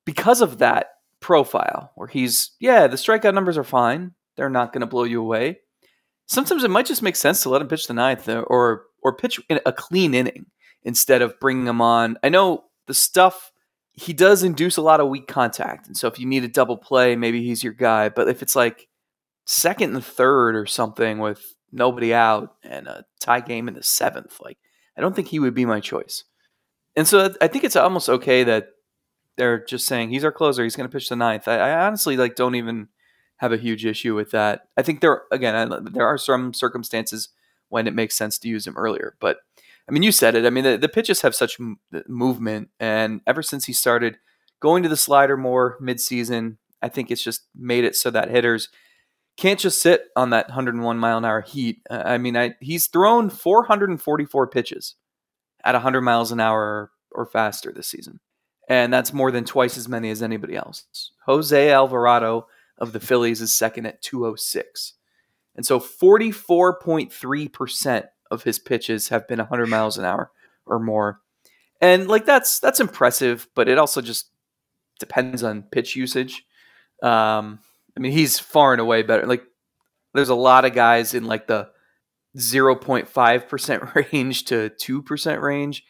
because 0.05 0.41
of 0.41 0.59
that 0.59 0.89
profile, 1.21 1.93
where 1.97 2.09
he's 2.09 2.53
yeah, 2.61 2.87
the 2.87 2.97
strikeout 2.97 3.35
numbers 3.35 3.59
are 3.59 3.65
fine; 3.65 4.13
they're 4.37 4.51
not 4.51 4.73
going 4.73 4.81
to 4.83 4.87
blow 4.87 5.05
you 5.05 5.21
away. 5.21 5.59
Sometimes 6.27 6.63
it 6.63 6.71
might 6.71 6.87
just 6.87 7.03
make 7.03 7.17
sense 7.17 7.43
to 7.43 7.49
let 7.49 7.63
him 7.63 7.69
pitch 7.69 7.87
the 7.87 7.95
ninth 7.95 8.29
uh, 8.29 8.41
or 8.47 8.85
or 9.03 9.17
pitch 9.17 9.41
a 9.49 9.73
clean 9.73 10.15
inning 10.15 10.47
instead 10.83 11.23
of 11.23 11.41
bringing 11.41 11.67
him 11.67 11.81
on. 11.81 12.19
I 12.23 12.29
know 12.29 12.65
the 12.87 12.95
stuff 12.95 13.51
he 13.93 14.13
does 14.13 14.43
induce 14.43 14.77
a 14.77 14.83
lot 14.83 15.01
of 15.01 15.09
weak 15.09 15.27
contact, 15.27 15.87
and 15.87 15.97
so 15.97 16.07
if 16.07 16.19
you 16.19 16.27
need 16.27 16.45
a 16.45 16.49
double 16.49 16.77
play, 16.77 17.17
maybe 17.17 17.43
he's 17.43 17.65
your 17.65 17.73
guy. 17.73 18.11
But 18.11 18.29
if 18.29 18.43
it's 18.43 18.55
like 18.55 18.89
second 19.49 19.95
and 19.95 20.05
third 20.05 20.55
or 20.55 20.67
something 20.67 21.19
with 21.19 21.55
nobody 21.73 22.13
out 22.13 22.57
and 22.63 22.87
a 22.87 23.07
tie 23.19 23.41
game 23.41 23.67
in 23.67 23.73
the 23.73 23.83
seventh. 23.83 24.39
Like, 24.45 24.59
I 24.95 25.01
don't 25.01 25.17
think 25.17 25.29
he 25.29 25.39
would 25.39 25.55
be 25.55 25.65
my 25.65 25.81
choice. 25.81 26.25
And 26.95 27.09
so 27.09 27.33
I 27.41 27.49
think 27.49 27.65
it's 27.65 27.75
almost 27.75 28.11
okay 28.11 28.45
that 28.45 28.69
they're 29.39 29.65
just 29.65 29.87
saying 29.87 30.11
he's 30.11 30.25
our 30.25 30.33
closer. 30.33 30.65
He's 30.65 30.77
going 30.77 30.89
to 30.89 30.93
pitch 30.93 31.09
the 31.09 31.17
ninth. 31.17 31.49
I, 31.49 31.57
I, 31.57 31.87
honestly 31.87 32.17
like 32.17 32.35
don't 32.35 32.57
even 32.57 32.89
have 33.37 33.53
a 33.53 33.57
huge 33.57 33.87
issue 33.87 34.15
with 34.15 34.33
that. 34.33 34.69
I 34.77 34.83
think 34.83 35.01
there 35.01 35.23
again 35.33 35.55
I, 35.55 35.79
there 35.93 36.07
are 36.07 36.19
some 36.19 36.53
circumstances 36.53 37.31
when 37.71 37.87
it 37.87 37.95
makes 37.95 38.17
sense 38.17 38.39
to 38.41 38.49
use 38.49 38.67
him 38.67 38.77
earlier, 38.77 39.17
but 39.19 39.39
I 39.89 39.93
mean 39.93 40.03
you 40.03 40.13
said 40.13 40.35
it. 40.35 40.45
I 40.45 40.51
mean 40.51 40.65
the, 40.65 40.77
the 40.77 40.89
pitches 40.89 41.23
have 41.23 41.35
such 41.35 41.59
m- 41.59 41.79
movement, 42.07 42.69
and 42.81 43.23
ever 43.27 43.43
since 43.43 43.65
he 43.65 43.73
started 43.73 44.19
going 44.61 44.83
to 44.83 44.89
the 44.89 44.97
slider 44.97 45.37
more 45.37 45.79
midseason, 45.81 46.57
I 46.83 46.89
think 46.89 47.11
it's 47.11 47.23
just 47.23 47.43
made 47.55 47.85
it 47.85 47.95
so 47.95 48.11
that 48.11 48.31
hitters 48.31 48.69
can't 49.39 49.61
just 49.61 49.81
sit 49.81 50.09
on 50.17 50.31
that 50.31 50.49
101 50.49 50.99
mile 50.99 51.17
an 51.17 51.25
hour 51.25 51.41
heat. 51.41 51.81
I 51.89 52.19
mean, 52.19 52.37
I, 52.37 52.57
he's 52.61 52.89
thrown 52.89 53.31
444 53.31 54.49
pitches 54.49 54.97
at 55.65 55.75
100 55.75 56.01
miles 56.03 56.33
an 56.33 56.41
hour 56.41 56.91
or 57.13 57.25
faster 57.25 57.73
this 57.73 57.87
season. 57.87 58.19
And 58.69 58.93
that's 58.93 59.13
more 59.13 59.31
than 59.31 59.45
twice 59.45 59.77
as 59.79 59.89
many 59.89 60.11
as 60.11 60.23
anybody 60.23 60.57
else. 60.57 61.13
Jose 61.25 61.71
Alvarado 61.71 62.49
of 62.79 62.93
the 62.93 63.01
Phillies 63.01 63.41
is 63.41 63.55
second 63.55 63.87
at 63.87 64.03
206. 64.03 64.95
And 65.55 65.65
so 65.65 65.79
44.3% 65.81 68.05
of 68.31 68.43
his 68.43 68.59
pitches 68.59 69.09
have 69.09 69.27
been 69.29 69.39
100 69.39 69.69
miles 69.69 69.97
an 69.99 70.05
hour 70.05 70.33
or 70.67 70.81
more. 70.81 71.21
And 71.81 72.09
like 72.09 72.27
that's 72.27 72.59
that's 72.59 72.81
impressive, 72.81 73.47
but 73.55 73.69
it 73.69 73.79
also 73.79 74.01
just 74.01 74.31
depends 74.99 75.45
on 75.45 75.63
pitch 75.63 75.95
usage. 75.95 76.45
Um, 77.03 77.61
I 77.99 78.01
mean, 78.01 78.13
he's 78.13 78.39
far 78.39 78.73
and 78.73 78.81
away 78.81 79.03
better. 79.03 79.27
Like, 79.27 79.43
there's 80.15 80.29
a 80.29 80.37
lot 80.37 80.65
of 80.65 80.73
guys 80.73 81.15
in 81.15 81.25
like 81.25 81.49
the 81.49 81.69
0.5% 82.37 83.95
range 84.13 84.45
to 84.45 84.71
2% 84.71 85.43
range. 85.43 85.85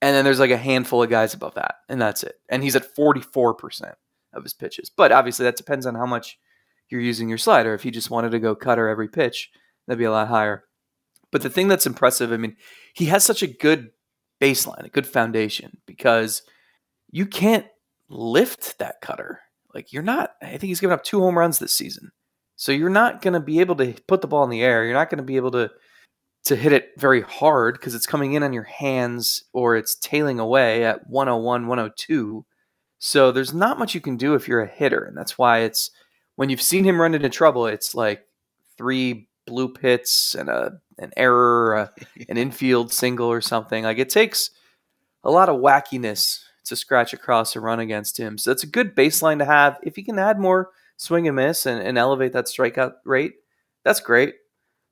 And 0.00 0.16
then 0.16 0.24
there's 0.24 0.40
like 0.40 0.50
a 0.50 0.56
handful 0.56 1.02
of 1.02 1.10
guys 1.10 1.34
above 1.34 1.56
that, 1.56 1.74
and 1.90 2.00
that's 2.00 2.22
it. 2.22 2.36
And 2.48 2.62
he's 2.62 2.76
at 2.76 2.94
44% 2.96 3.92
of 4.32 4.42
his 4.42 4.54
pitches. 4.54 4.90
But 4.90 5.12
obviously, 5.12 5.44
that 5.44 5.56
depends 5.56 5.84
on 5.84 5.94
how 5.94 6.06
much 6.06 6.38
you're 6.88 7.02
using 7.02 7.28
your 7.28 7.36
slider. 7.36 7.74
If 7.74 7.82
he 7.82 7.90
just 7.90 8.10
wanted 8.10 8.30
to 8.30 8.38
go 8.38 8.54
cutter 8.54 8.88
every 8.88 9.08
pitch, 9.08 9.50
that'd 9.86 9.98
be 9.98 10.04
a 10.04 10.10
lot 10.10 10.28
higher. 10.28 10.64
But 11.30 11.42
the 11.42 11.50
thing 11.50 11.68
that's 11.68 11.86
impressive, 11.86 12.32
I 12.32 12.38
mean, 12.38 12.56
he 12.94 13.06
has 13.06 13.24
such 13.24 13.42
a 13.42 13.46
good 13.46 13.90
baseline, 14.40 14.86
a 14.86 14.88
good 14.88 15.06
foundation, 15.06 15.76
because 15.86 16.42
you 17.10 17.26
can't 17.26 17.66
lift 18.08 18.78
that 18.78 19.02
cutter. 19.02 19.40
Like 19.74 19.92
you're 19.92 20.02
not. 20.02 20.34
I 20.42 20.50
think 20.50 20.62
he's 20.64 20.80
given 20.80 20.94
up 20.94 21.04
two 21.04 21.20
home 21.20 21.38
runs 21.38 21.58
this 21.58 21.72
season, 21.72 22.12
so 22.56 22.72
you're 22.72 22.90
not 22.90 23.22
going 23.22 23.34
to 23.34 23.40
be 23.40 23.60
able 23.60 23.76
to 23.76 23.94
put 24.06 24.20
the 24.20 24.28
ball 24.28 24.44
in 24.44 24.50
the 24.50 24.62
air. 24.62 24.84
You're 24.84 24.94
not 24.94 25.10
going 25.10 25.18
to 25.18 25.24
be 25.24 25.36
able 25.36 25.50
to 25.52 25.70
to 26.44 26.56
hit 26.56 26.72
it 26.72 26.90
very 26.96 27.20
hard 27.20 27.74
because 27.74 27.94
it's 27.94 28.06
coming 28.06 28.32
in 28.32 28.42
on 28.42 28.52
your 28.52 28.64
hands 28.64 29.44
or 29.52 29.76
it's 29.76 29.94
tailing 29.96 30.40
away 30.40 30.84
at 30.84 31.06
101, 31.08 31.66
102. 31.66 32.46
So 32.98 33.30
there's 33.30 33.52
not 33.52 33.78
much 33.78 33.94
you 33.94 34.00
can 34.00 34.16
do 34.16 34.34
if 34.34 34.48
you're 34.48 34.62
a 34.62 34.66
hitter, 34.66 35.04
and 35.04 35.16
that's 35.16 35.38
why 35.38 35.60
it's 35.60 35.90
when 36.36 36.48
you've 36.48 36.62
seen 36.62 36.84
him 36.84 37.00
run 37.00 37.14
into 37.14 37.28
trouble, 37.28 37.66
it's 37.66 37.94
like 37.94 38.26
three 38.76 39.28
bloop 39.48 39.78
hits 39.78 40.34
and 40.34 40.48
a 40.48 40.72
an 40.98 41.12
error, 41.16 41.74
a, 41.74 41.92
an 42.28 42.36
infield 42.36 42.92
single 42.92 43.28
or 43.30 43.40
something. 43.40 43.84
Like 43.84 43.98
it 43.98 44.10
takes 44.10 44.50
a 45.24 45.30
lot 45.30 45.48
of 45.48 45.60
wackiness 45.60 46.40
to 46.64 46.76
scratch 46.76 47.12
across 47.12 47.56
a 47.56 47.60
run 47.60 47.80
against 47.80 48.18
him. 48.18 48.38
So 48.38 48.50
that's 48.50 48.62
a 48.62 48.68
good 48.68 48.94
baseline 48.94 49.38
to 49.38 49.44
have. 49.44 49.78
If 49.82 49.96
he 49.96 50.02
can 50.02 50.18
add 50.18 50.38
more 50.38 50.70
swing 50.96 51.26
and 51.26 51.36
miss 51.36 51.66
and, 51.66 51.80
and 51.82 51.96
elevate 51.96 52.32
that 52.32 52.46
strikeout 52.46 52.94
rate, 53.04 53.34
that's 53.84 54.00
great. 54.00 54.34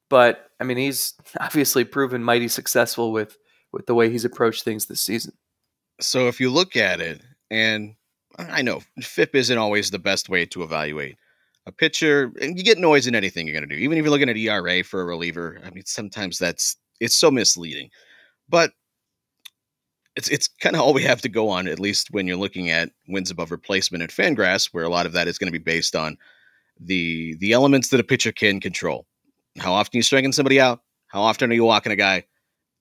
But 0.09 0.51
I 0.61 0.65
mean, 0.65 0.77
he's 0.77 1.15
obviously 1.41 1.85
proven 1.85 2.25
mighty 2.25 2.49
successful 2.49 3.13
with 3.13 3.37
with 3.73 3.87
the 3.87 3.95
way 3.95 4.11
he's 4.11 4.25
approached 4.25 4.65
things 4.65 4.87
this 4.87 5.03
season. 5.03 5.35
So 6.01 6.29
if 6.29 6.41
you 6.41 6.51
look 6.51 6.75
at 6.77 7.01
it, 7.01 7.21
and 7.51 7.97
I 8.39 8.63
know 8.63 8.81
FIP 9.01 9.35
isn't 9.35 9.59
always 9.59 9.91
the 9.91 9.99
best 9.99 10.29
way 10.29 10.47
to 10.47 10.63
evaluate 10.63 11.17
a 11.67 11.73
pitcher, 11.73 12.33
and 12.41 12.57
you 12.57 12.65
get 12.65 12.79
noise 12.79 13.07
in 13.07 13.15
anything 13.15 13.47
you're 13.47 13.55
going 13.55 13.69
to 13.69 13.75
do. 13.75 13.81
Even 13.81 13.99
if 13.99 14.05
you're 14.05 14.11
looking 14.11 14.31
at 14.31 14.37
ERA 14.37 14.83
for 14.83 15.03
a 15.03 15.05
reliever, 15.05 15.61
I 15.65 15.71
mean, 15.71 15.85
sometimes 15.85 16.39
that's 16.39 16.77
it's 17.01 17.17
so 17.17 17.31
misleading. 17.31 17.91
But 18.49 18.73
it's 20.19 20.29
it's 20.29 20.49
kind 20.49 20.75
of 20.75 20.83
all 20.83 20.93
we 20.93 21.05
have 21.05 21.23
to 21.23 21.29
go 21.29 21.49
on, 21.49 21.69
at 21.69 21.79
least 21.79 22.11
when 22.11 22.27
you're 22.27 22.37
looking 22.37 22.71
at 22.71 22.91
wins 23.07 23.31
above 23.31 23.53
replacement 23.53 24.03
at 24.03 24.11
Fangraphs, 24.11 24.71
where 24.73 24.83
a 24.83 24.89
lot 24.89 25.07
of 25.07 25.13
that 25.13 25.29
is 25.29 25.39
going 25.39 25.47
to 25.47 25.57
be 25.57 25.63
based 25.63 25.95
on 25.95 26.19
the 26.81 27.37
the 27.37 27.53
elements 27.53 27.91
that 27.91 28.01
a 28.01 28.05
pitcher 28.05 28.33
can 28.33 28.59
control. 28.59 29.07
How 29.59 29.73
often 29.73 29.97
are 29.97 29.99
you 29.99 30.03
striking 30.03 30.33
somebody 30.33 30.61
out? 30.61 30.81
How 31.07 31.21
often 31.21 31.53
are 31.53 31.55
you 31.55 31.63
walking 31.63 31.93
a 31.93 31.97
guy? 31.97 32.25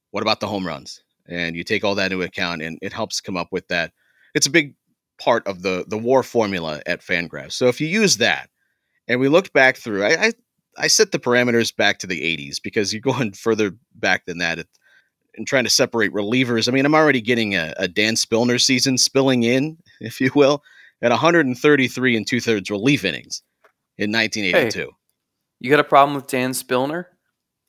What 0.10 0.24
about 0.24 0.40
the 0.40 0.48
home 0.48 0.66
runs? 0.66 1.00
And 1.30 1.56
you 1.56 1.64
take 1.64 1.84
all 1.84 1.94
that 1.94 2.12
into 2.12 2.26
account, 2.26 2.64
and 2.64 2.80
it 2.82 2.92
helps 2.92 3.22
come 3.22 3.38
up 3.38 3.50
with 3.52 3.68
that. 3.68 3.92
It's 4.34 4.48
a 4.48 4.52
big 4.52 4.74
part 5.20 5.46
of 5.46 5.62
the 5.62 5.86
the 5.88 5.98
WAR 5.98 6.24
formula 6.24 6.82
at 6.88 7.02
Fangraphs. 7.02 7.54
So 7.54 7.68
if 7.68 7.80
you 7.80 7.88
use 7.88 8.18
that, 8.18 8.50
and 9.08 9.20
we 9.20 9.28
looked 9.28 9.54
back 9.54 9.78
through, 9.78 10.04
I, 10.04 10.26
I 10.26 10.32
I 10.80 10.88
set 10.88 11.12
the 11.12 11.20
parameters 11.20 11.76
back 11.76 12.00
to 12.00 12.08
the 12.08 12.20
80s 12.20 12.58
because 12.64 12.94
you're 12.94 13.02
going 13.14 13.34
further 13.34 13.74
back 13.94 14.26
than 14.26 14.40
that. 14.40 14.66
And 15.38 15.48
trying 15.48 15.64
to 15.64 15.70
separate 15.70 16.12
relievers. 16.12 16.68
I 16.68 16.72
mean, 16.72 16.86
I'm 16.86 16.96
already 16.96 17.22
getting 17.22 17.56
a, 17.56 17.74
a 17.78 17.88
Dan 17.88 18.16
Spillner 18.16 18.60
season 18.60 18.98
spilling 18.98 19.44
in, 19.44 19.78
if 20.02 20.20
you 20.20 20.32
will, 20.36 20.64
at 21.02 21.12
133 21.12 22.18
and 22.18 22.28
two 22.28 22.42
thirds 22.42 22.70
relief 22.70 23.06
innings 23.06 23.44
in 23.98 24.12
1982. 24.12 24.80
Hey, 24.80 24.88
you 25.60 25.70
got 25.70 25.80
a 25.80 25.84
problem 25.84 26.16
with 26.16 26.28
Dan 26.28 26.52
Spillner? 26.52 27.06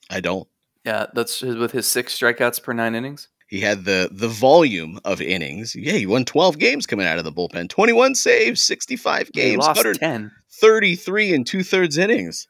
I 0.09 0.19
don't. 0.19 0.47
Yeah, 0.85 1.07
that's 1.13 1.41
with 1.41 1.71
his 1.71 1.87
six 1.87 2.17
strikeouts 2.17 2.63
per 2.63 2.73
nine 2.73 2.95
innings. 2.95 3.27
He 3.47 3.59
had 3.59 3.85
the 3.85 4.09
the 4.11 4.27
volume 4.27 4.99
of 5.05 5.21
innings. 5.21 5.75
Yeah, 5.75 5.93
he 5.93 6.05
won 6.05 6.23
12 6.23 6.59
games 6.59 6.85
coming 6.85 7.07
out 7.07 7.17
of 7.17 7.23
the 7.23 7.31
bullpen, 7.31 7.67
21 7.69 8.15
saves, 8.15 8.61
65 8.61 9.31
games, 9.31 9.51
he 9.51 9.57
lost 9.57 9.99
10. 9.99 10.31
33 10.51 11.33
and 11.33 11.47
two 11.47 11.63
thirds 11.63 11.97
innings 11.97 12.47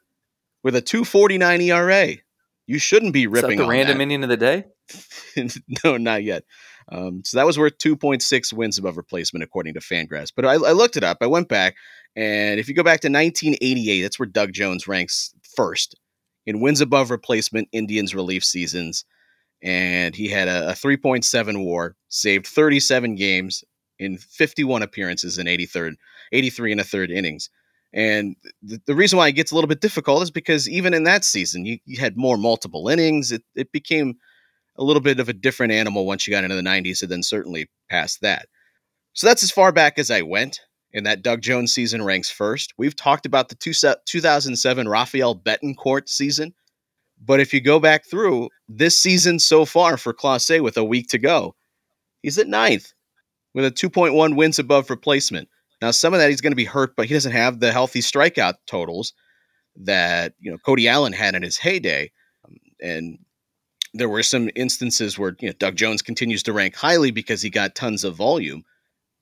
with 0.62 0.76
a 0.76 0.80
249 0.80 1.60
ERA. 1.62 2.08
You 2.66 2.78
shouldn't 2.78 3.12
be 3.12 3.26
ripping 3.26 3.58
the 3.58 3.66
random 3.66 3.98
that. 3.98 4.02
inning 4.02 4.22
of 4.22 4.28
the 4.28 4.36
day. 4.36 4.66
no, 5.84 5.96
not 5.96 6.22
yet. 6.22 6.44
Um, 6.90 7.22
so 7.24 7.36
that 7.36 7.46
was 7.46 7.58
worth 7.58 7.78
2.6 7.78 8.52
wins 8.52 8.78
above 8.78 8.96
replacement 8.96 9.44
according 9.44 9.74
to 9.74 9.80
Fangraphs. 9.80 10.32
But 10.34 10.44
I, 10.44 10.54
I, 10.54 10.72
looked 10.72 10.96
it 10.96 11.04
up. 11.04 11.18
I 11.20 11.26
went 11.26 11.48
back, 11.48 11.76
and 12.16 12.58
if 12.58 12.68
you 12.68 12.74
go 12.74 12.82
back 12.82 13.00
to 13.00 13.08
1988, 13.08 14.02
that's 14.02 14.18
where 14.18 14.26
Doug 14.26 14.52
Jones 14.52 14.88
ranks 14.88 15.32
first 15.56 15.94
in 16.46 16.60
wins 16.60 16.80
above 16.80 17.10
replacement 17.10 17.68
Indians 17.72 18.14
relief 18.14 18.44
seasons. 18.44 19.04
And 19.62 20.16
he 20.16 20.28
had 20.28 20.48
a, 20.48 20.70
a 20.70 20.72
3.7 20.72 21.64
WAR, 21.64 21.96
saved 22.08 22.46
37 22.46 23.14
games 23.14 23.62
in 23.98 24.16
51 24.18 24.82
appearances 24.82 25.38
in 25.38 25.46
83rd, 25.46 25.94
83 26.32 26.72
and 26.72 26.80
a 26.80 26.84
third 26.84 27.10
innings. 27.10 27.50
And 27.92 28.36
the, 28.62 28.80
the 28.86 28.94
reason 28.94 29.18
why 29.18 29.28
it 29.28 29.32
gets 29.32 29.52
a 29.52 29.54
little 29.54 29.68
bit 29.68 29.80
difficult 29.80 30.22
is 30.22 30.30
because 30.30 30.68
even 30.68 30.94
in 30.94 31.04
that 31.04 31.24
season, 31.24 31.64
you, 31.64 31.78
you 31.84 32.00
had 32.00 32.16
more 32.16 32.36
multiple 32.36 32.88
innings. 32.88 33.32
It, 33.32 33.42
it 33.54 33.72
became 33.72 34.16
a 34.80 34.84
little 34.84 35.02
bit 35.02 35.20
of 35.20 35.28
a 35.28 35.34
different 35.34 35.72
animal 35.72 36.06
once 36.06 36.26
you 36.26 36.32
got 36.32 36.42
into 36.42 36.56
the 36.56 36.62
90s 36.62 37.02
and 37.02 37.10
then 37.10 37.22
certainly 37.22 37.68
past 37.88 38.22
that. 38.22 38.48
So 39.12 39.26
that's 39.26 39.42
as 39.42 39.50
far 39.50 39.70
back 39.70 39.98
as 39.98 40.10
I 40.10 40.22
went. 40.22 40.60
And 40.92 41.06
that 41.06 41.22
Doug 41.22 41.40
Jones 41.40 41.72
season 41.72 42.02
ranks 42.02 42.30
first. 42.30 42.74
We've 42.76 42.96
talked 42.96 43.24
about 43.24 43.48
the 43.48 43.54
two, 43.54 43.72
2007 43.72 44.88
Rafael 44.88 45.36
Betancourt 45.36 46.08
season. 46.08 46.52
But 47.24 47.38
if 47.38 47.54
you 47.54 47.60
go 47.60 47.78
back 47.78 48.06
through 48.06 48.48
this 48.68 48.98
season 48.98 49.38
so 49.38 49.64
far 49.64 49.96
for 49.96 50.12
Clase 50.12 50.60
with 50.60 50.76
a 50.76 50.82
week 50.82 51.06
to 51.08 51.18
go, 51.18 51.54
he's 52.22 52.38
at 52.38 52.48
ninth 52.48 52.92
with 53.54 53.64
a 53.64 53.70
2.1 53.70 54.36
wins 54.36 54.58
above 54.58 54.90
replacement. 54.90 55.48
Now, 55.82 55.90
some 55.92 56.12
of 56.12 56.20
that 56.20 56.30
he's 56.30 56.40
going 56.40 56.52
to 56.52 56.56
be 56.56 56.64
hurt, 56.64 56.96
but 56.96 57.06
he 57.06 57.14
doesn't 57.14 57.32
have 57.32 57.60
the 57.60 57.72
healthy 57.72 58.00
strikeout 58.00 58.54
totals 58.66 59.12
that 59.76 60.34
you 60.40 60.50
know 60.50 60.58
Cody 60.58 60.88
Allen 60.88 61.12
had 61.12 61.34
in 61.34 61.42
his 61.42 61.56
heyday, 61.56 62.10
um, 62.44 62.56
and 62.82 63.18
there 63.94 64.08
were 64.08 64.22
some 64.22 64.50
instances 64.54 65.18
where 65.18 65.36
you 65.40 65.48
know 65.48 65.54
Doug 65.58 65.76
Jones 65.76 66.02
continues 66.02 66.42
to 66.44 66.52
rank 66.52 66.74
highly 66.74 67.10
because 67.10 67.42
he 67.42 67.50
got 67.50 67.74
tons 67.74 68.04
of 68.04 68.16
volume. 68.16 68.64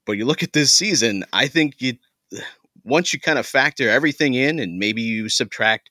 But 0.06 0.12
you 0.12 0.24
look 0.24 0.42
at 0.42 0.52
this 0.52 0.74
season, 0.74 1.24
I 1.32 1.48
think 1.48 1.74
you 1.78 1.94
once 2.84 3.12
you 3.12 3.20
kind 3.20 3.38
of 3.38 3.46
factor 3.46 3.88
everything 3.88 4.34
in, 4.34 4.58
and 4.58 4.78
maybe 4.78 5.02
you 5.02 5.28
subtract 5.28 5.90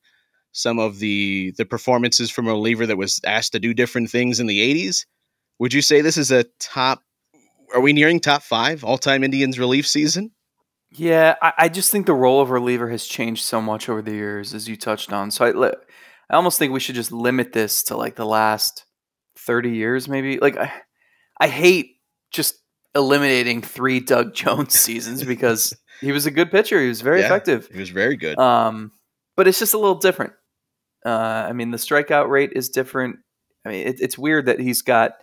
some 0.52 0.80
of 0.80 1.00
the 1.00 1.54
the 1.58 1.66
performances 1.66 2.32
from 2.32 2.48
a 2.48 2.52
reliever 2.52 2.86
that 2.86 2.98
was 2.98 3.20
asked 3.26 3.52
to 3.54 3.60
do 3.60 3.74
different 3.74 4.10
things 4.10 4.40
in 4.40 4.48
the 4.48 4.60
'80s. 4.60 5.06
Would 5.60 5.74
you 5.74 5.82
say 5.82 6.02
this 6.02 6.18
is 6.18 6.32
a 6.32 6.46
top? 6.60 7.04
Are 7.74 7.82
we 7.82 7.94
nearing 7.94 8.20
top 8.20 8.44
five 8.44 8.84
all 8.84 8.98
time 8.98 9.24
Indians 9.24 9.60
relief 9.60 9.88
season? 9.88 10.32
Yeah, 10.92 11.36
I, 11.42 11.54
I, 11.58 11.70
just 11.70 11.92
think 11.92 12.06
the 12.06 12.14
role 12.14 12.40
of 12.40 12.50
reliever 12.50 12.90
has 12.90 13.06
changed 13.06 13.44
so 13.44 13.62
much 13.62 13.90
over 13.90 14.02
the 14.02 14.14
years, 14.14 14.54
as 14.54 14.70
you 14.70 14.78
touched 14.78 15.12
on. 15.12 15.32
So 15.32 15.46
I, 15.46 15.74
I 16.30 16.36
almost 16.36 16.60
think 16.60 16.74
we 16.74 16.80
should 16.80 16.96
just 16.96 17.12
limit 17.12 17.54
this 17.54 17.84
to 17.84 17.98
like 17.98 18.16
the 18.16 18.26
last 18.26 18.86
thirty 19.38 19.72
years, 19.72 20.08
maybe. 20.08 20.40
Like 20.40 20.58
I, 20.58 20.72
I 21.40 21.48
hate 21.48 21.98
just 22.32 22.56
eliminating 22.96 23.62
three 23.62 24.00
Doug 24.00 24.34
Jones 24.34 24.74
seasons 24.80 25.24
because 25.24 25.76
he 26.02 26.12
was 26.12 26.26
a 26.26 26.32
good 26.32 26.52
pitcher. 26.52 26.82
He 26.82 26.88
was 26.88 27.02
very 27.02 27.22
yeah, 27.22 27.28
effective. 27.28 27.70
He 27.72 27.80
was 27.80 27.90
very 27.90 28.18
good. 28.18 28.38
Um, 28.38 28.92
but 29.36 29.48
it's 29.48 29.60
just 29.60 29.74
a 29.74 29.78
little 29.78 30.00
different. 30.00 30.34
Uh, 31.06 31.46
I 31.50 31.54
mean, 31.54 31.72
the 31.72 31.78
strikeout 31.78 32.30
rate 32.30 32.52
is 32.54 32.70
different. 32.70 33.18
I 33.66 33.70
mean, 33.70 33.88
it, 33.88 34.02
it's 34.02 34.18
weird 34.18 34.48
that 34.48 34.60
he's 34.60 34.82
got 34.82 35.14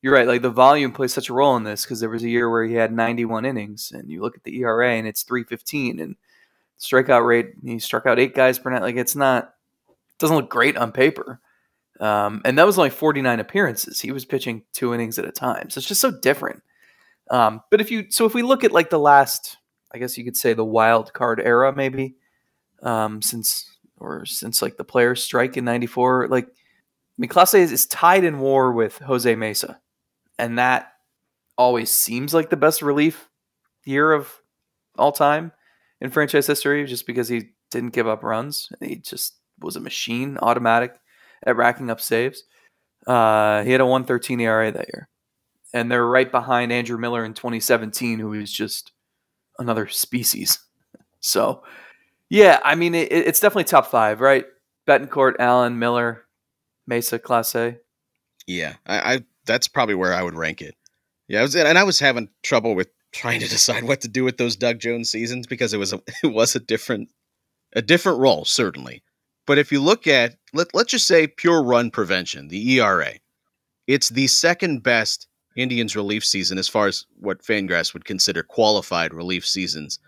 you're 0.00 0.14
right. 0.14 0.28
Like 0.28 0.42
the 0.42 0.50
volume 0.50 0.92
plays 0.92 1.12
such 1.12 1.28
a 1.28 1.34
role 1.34 1.56
in 1.56 1.64
this 1.64 1.82
because 1.82 2.00
there 2.00 2.08
was 2.10 2.22
a 2.22 2.28
year 2.28 2.48
where 2.48 2.64
he 2.64 2.74
had 2.74 2.92
91 2.92 3.44
innings, 3.44 3.90
and 3.92 4.08
you 4.08 4.22
look 4.22 4.36
at 4.36 4.44
the 4.44 4.56
ERA 4.60 4.94
and 4.94 5.06
it's 5.06 5.22
315, 5.22 5.98
and 5.98 6.16
strikeout 6.78 7.26
rate 7.26 7.54
he 7.64 7.78
struck 7.78 8.06
out 8.06 8.18
eight 8.18 8.34
guys 8.34 8.58
per 8.58 8.70
night. 8.70 8.82
Like 8.82 8.96
it's 8.96 9.16
not 9.16 9.54
doesn't 10.18 10.36
look 10.36 10.50
great 10.50 10.76
on 10.76 10.92
paper. 10.92 11.40
Um, 12.00 12.42
and 12.44 12.56
that 12.58 12.66
was 12.66 12.78
only 12.78 12.90
49 12.90 13.40
appearances. 13.40 14.00
He 14.00 14.12
was 14.12 14.24
pitching 14.24 14.62
two 14.72 14.94
innings 14.94 15.18
at 15.18 15.24
a 15.24 15.32
time, 15.32 15.68
so 15.70 15.78
it's 15.78 15.88
just 15.88 16.00
so 16.00 16.12
different. 16.12 16.62
Um, 17.30 17.60
but 17.70 17.80
if 17.80 17.90
you 17.90 18.06
so 18.10 18.24
if 18.24 18.34
we 18.34 18.42
look 18.42 18.64
at 18.64 18.72
like 18.72 18.90
the 18.90 18.98
last, 18.98 19.58
I 19.92 19.98
guess 19.98 20.16
you 20.16 20.24
could 20.24 20.36
say 20.36 20.54
the 20.54 20.64
wild 20.64 21.12
card 21.12 21.40
era, 21.44 21.74
maybe 21.74 22.14
um, 22.82 23.20
since 23.20 23.78
or 23.98 24.24
since 24.24 24.62
like 24.62 24.76
the 24.76 24.84
players 24.84 25.22
strike 25.22 25.56
in 25.56 25.64
'94, 25.64 26.28
like 26.28 26.46
I 26.46 26.50
mean, 27.18 27.28
Clase 27.28 27.58
is, 27.58 27.72
is 27.72 27.86
tied 27.86 28.24
in 28.24 28.38
war 28.38 28.72
with 28.72 28.98
Jose 28.98 29.34
Mesa 29.34 29.80
and 30.38 30.58
that 30.58 30.92
always 31.56 31.90
seems 31.90 32.32
like 32.32 32.50
the 32.50 32.56
best 32.56 32.80
relief 32.80 33.28
year 33.84 34.12
of 34.12 34.32
all 34.96 35.12
time 35.12 35.52
in 36.00 36.10
franchise 36.10 36.46
history, 36.46 36.84
just 36.86 37.06
because 37.06 37.28
he 37.28 37.50
didn't 37.70 37.92
give 37.92 38.06
up 38.06 38.22
runs. 38.22 38.70
He 38.80 38.96
just 38.96 39.34
was 39.60 39.76
a 39.76 39.80
machine, 39.80 40.38
automatic 40.40 40.98
at 41.44 41.56
racking 41.56 41.90
up 41.90 42.00
saves. 42.00 42.44
Uh, 43.06 43.62
he 43.62 43.72
had 43.72 43.80
a 43.80 43.86
113 43.86 44.40
ERA 44.40 44.70
that 44.70 44.88
year, 44.92 45.08
and 45.72 45.90
they're 45.90 46.06
right 46.06 46.30
behind 46.30 46.72
Andrew 46.72 46.98
Miller 46.98 47.24
in 47.24 47.34
2017, 47.34 48.18
who 48.18 48.32
is 48.34 48.52
just 48.52 48.92
another 49.58 49.88
species. 49.88 50.58
So, 51.20 51.64
yeah, 52.30 52.60
I 52.64 52.76
mean, 52.76 52.94
it, 52.94 53.10
it's 53.10 53.40
definitely 53.40 53.64
top 53.64 53.86
five, 53.86 54.20
right? 54.20 54.46
Betancourt, 54.86 55.34
Allen, 55.40 55.80
Miller, 55.80 56.26
Mesa, 56.86 57.18
Clase. 57.18 57.80
Yeah, 58.46 58.74
I, 58.86 59.14
I 59.14 59.20
that's 59.44 59.66
probably 59.66 59.96
where 59.96 60.14
I 60.14 60.22
would 60.22 60.36
rank 60.36 60.62
it. 60.62 60.76
Yeah, 61.26 61.40
I 61.40 61.42
was, 61.42 61.56
and 61.56 61.76
I 61.76 61.82
was 61.82 61.98
having 61.98 62.28
trouble 62.44 62.76
with 62.76 62.88
trying 63.12 63.40
to 63.40 63.48
decide 63.48 63.84
what 63.84 64.00
to 64.02 64.08
do 64.08 64.24
with 64.24 64.36
those 64.36 64.56
Doug 64.56 64.78
Jones 64.78 65.10
seasons 65.10 65.46
because 65.46 65.74
it 65.74 65.78
was 65.78 65.92
a 65.92 66.00
it 66.22 66.32
was 66.32 66.54
a 66.54 66.60
different 66.60 67.10
a 67.74 67.82
different 67.82 68.18
role 68.18 68.44
certainly. 68.44 69.02
But 69.48 69.56
if 69.56 69.72
you 69.72 69.80
look 69.80 70.06
at 70.06 70.36
let 70.52 70.68
let's 70.74 70.90
just 70.90 71.06
say 71.06 71.26
pure 71.26 71.62
run 71.62 71.90
prevention, 71.90 72.48
the 72.48 72.74
ERA, 72.74 73.14
it's 73.86 74.10
the 74.10 74.26
second 74.26 74.82
best 74.82 75.26
Indians 75.56 75.96
relief 75.96 76.22
season 76.22 76.58
as 76.58 76.68
far 76.68 76.86
as 76.86 77.06
what 77.18 77.42
Fangraphs 77.42 77.94
would 77.94 78.04
consider 78.04 78.42
qualified 78.42 79.14
relief 79.14 79.46
seasons 79.46 79.98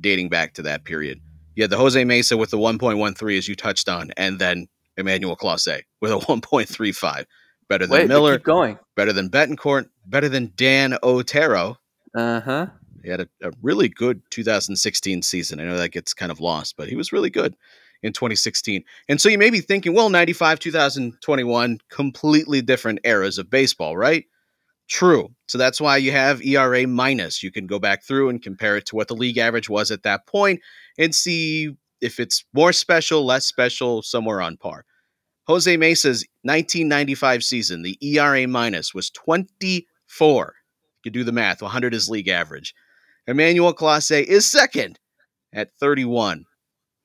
dating 0.00 0.30
back 0.30 0.52
to 0.54 0.62
that 0.62 0.82
period. 0.82 1.20
You 1.54 1.62
had 1.62 1.70
the 1.70 1.76
Jose 1.76 2.04
Mesa 2.04 2.36
with 2.36 2.50
the 2.50 2.58
1.13 2.58 3.38
as 3.38 3.46
you 3.46 3.54
touched 3.54 3.88
on, 3.88 4.10
and 4.16 4.40
then 4.40 4.66
Emmanuel 4.96 5.36
Clase 5.36 5.82
with 6.00 6.10
a 6.10 6.16
1.35 6.18 7.24
better 7.68 7.86
than 7.86 8.00
Wait, 8.00 8.08
Miller, 8.08 8.36
keep 8.36 8.44
going, 8.44 8.78
better 8.96 9.12
than 9.12 9.30
Betancourt, 9.30 9.88
better 10.06 10.28
than 10.28 10.52
Dan 10.56 10.98
Otero. 11.04 11.78
Uh 12.16 12.40
huh. 12.40 12.66
He 13.04 13.10
had 13.10 13.20
a, 13.20 13.28
a, 13.42 13.52
really 13.62 13.88
good 13.88 14.22
2016 14.30 15.22
season. 15.22 15.60
I 15.60 15.64
know 15.64 15.78
that 15.78 15.92
gets 15.92 16.12
kind 16.14 16.32
of 16.32 16.40
lost, 16.40 16.76
but 16.76 16.88
he 16.88 16.96
was 16.96 17.12
really 17.12 17.30
good. 17.30 17.54
In 18.02 18.12
2016. 18.12 18.84
And 19.08 19.20
so 19.20 19.28
you 19.28 19.38
may 19.38 19.50
be 19.50 19.60
thinking, 19.60 19.94
well, 19.94 20.10
95, 20.10 20.58
2021, 20.58 21.80
completely 21.90 22.62
different 22.62 23.00
eras 23.04 23.38
of 23.38 23.50
baseball, 23.50 23.96
right? 23.96 24.24
True. 24.88 25.28
So 25.48 25.58
that's 25.58 25.80
why 25.80 25.98
you 25.98 26.12
have 26.12 26.42
ERA 26.42 26.86
minus. 26.86 27.42
You 27.42 27.50
can 27.50 27.66
go 27.66 27.78
back 27.78 28.02
through 28.02 28.30
and 28.30 28.42
compare 28.42 28.76
it 28.76 28.86
to 28.86 28.96
what 28.96 29.08
the 29.08 29.14
league 29.14 29.38
average 29.38 29.68
was 29.68 29.90
at 29.90 30.02
that 30.04 30.26
point 30.26 30.60
and 30.96 31.14
see 31.14 31.76
if 32.00 32.18
it's 32.18 32.44
more 32.54 32.72
special, 32.72 33.24
less 33.24 33.44
special, 33.44 34.02
somewhere 34.02 34.40
on 34.40 34.56
par. 34.56 34.84
Jose 35.46 35.76
Mesa's 35.76 36.26
1995 36.42 37.42
season, 37.42 37.82
the 37.82 37.98
ERA 38.02 38.46
minus 38.46 38.94
was 38.94 39.10
24. 39.10 40.54
You 41.04 41.10
do 41.10 41.24
the 41.24 41.32
math, 41.32 41.62
100 41.62 41.94
is 41.94 42.10
league 42.10 42.28
average. 42.28 42.74
Emmanuel 43.26 43.74
Clase 43.74 44.22
is 44.22 44.46
second 44.46 44.98
at 45.52 45.74
31. 45.80 46.44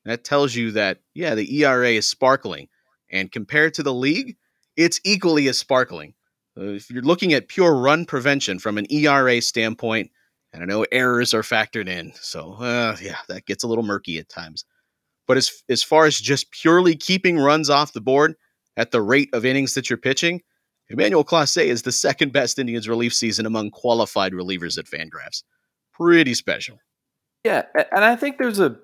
That 0.06 0.24
tells 0.24 0.54
you 0.56 0.72
that, 0.72 1.00
yeah, 1.14 1.36
the 1.36 1.64
ERA 1.64 1.90
is 1.90 2.10
sparkling. 2.10 2.68
And 3.12 3.32
compared 3.32 3.74
to 3.76 3.84
the 3.84 3.94
league, 3.94 4.38
it's 4.76 5.00
equally 5.04 5.48
as 5.48 5.58
sparkling. 5.58 6.14
Uh, 6.58 6.74
if 6.74 6.90
you're 6.90 7.04
looking 7.04 7.34
at 7.34 7.48
pure 7.48 7.76
run 7.76 8.06
prevention 8.06 8.60
from 8.60 8.78
an 8.78 8.92
ERA 8.92 9.42
standpoint, 9.42 10.12
and 10.52 10.62
I 10.62 10.66
know 10.66 10.86
errors 10.92 11.34
are 11.34 11.42
factored 11.42 11.88
in, 11.88 12.12
so 12.16 12.54
uh, 12.54 12.96
yeah, 13.02 13.18
that 13.28 13.46
gets 13.46 13.64
a 13.64 13.68
little 13.68 13.84
murky 13.84 14.20
at 14.20 14.30
times. 14.30 14.66
But 15.26 15.38
as 15.38 15.52
as 15.70 15.82
far 15.84 16.06
as 16.06 16.20
just 16.20 16.52
purely 16.52 16.96
keeping 16.96 17.40
runs 17.40 17.70
off 17.70 17.94
the 17.94 18.02
board 18.02 18.36
at 18.78 18.92
the 18.92 19.02
rate 19.02 19.30
of 19.34 19.46
innings 19.46 19.74
that 19.74 19.90
you're 19.90 19.98
pitching, 19.98 20.42
Emmanuel 20.90 21.24
Clase 21.24 21.64
is 21.64 21.82
the 21.82 21.92
second 21.92 22.34
best 22.34 22.60
Indians 22.60 22.88
relief 22.88 23.14
season 23.14 23.46
among 23.46 23.72
qualified 23.72 24.34
relievers 24.34 24.78
at 24.78 24.86
Fangraphs. 24.86 25.44
Pretty 25.94 26.34
special. 26.34 26.80
Yeah, 27.44 27.64
and 27.92 28.06
I 28.06 28.16
think 28.16 28.38
there's 28.38 28.60
a 28.60 28.78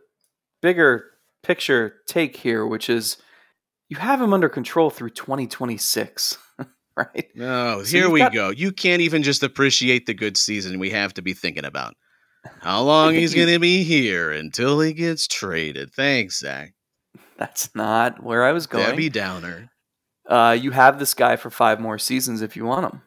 bigger 0.61 1.05
picture 1.43 1.95
take 2.07 2.35
here, 2.35 2.65
which 2.65 2.89
is 2.89 3.17
you 3.89 3.97
have 3.97 4.21
him 4.21 4.33
under 4.33 4.49
control 4.49 4.89
through 4.89 5.09
2026, 5.11 6.37
right? 6.95 7.27
No, 7.35 7.83
So 7.83 7.97
here 7.97 8.09
we 8.09 8.19
got- 8.19 8.33
go. 8.33 8.49
You 8.49 8.71
can't 8.71 9.01
even 9.01 9.23
just 9.23 9.43
appreciate 9.43 10.05
the 10.05 10.13
good 10.13 10.37
season 10.37 10.79
we 10.79 10.89
have 10.91 11.13
to 11.15 11.21
be 11.21 11.33
thinking 11.33 11.65
about. 11.65 11.95
How 12.61 12.81
long 12.83 13.13
he's 13.15 13.33
going 13.33 13.49
to 13.49 13.59
be 13.59 13.83
here 13.83 14.31
until 14.31 14.79
he 14.79 14.93
gets 14.93 15.27
traded. 15.27 15.91
Thanks, 15.93 16.39
Zack. 16.39 16.73
That's 17.37 17.73
not 17.75 18.23
where 18.23 18.45
I 18.45 18.53
was 18.53 18.65
going. 18.67 18.85
Debbie 18.85 19.09
Downer. 19.09 19.69
uh, 20.29 20.55
you 20.59 20.71
have 20.71 20.99
this 20.99 21.13
guy 21.13 21.35
for 21.35 21.49
five 21.49 21.79
more 21.81 21.97
seasons 21.97 22.41
if 22.41 22.55
you 22.55 22.63
want 22.65 22.93
him, 22.93 23.01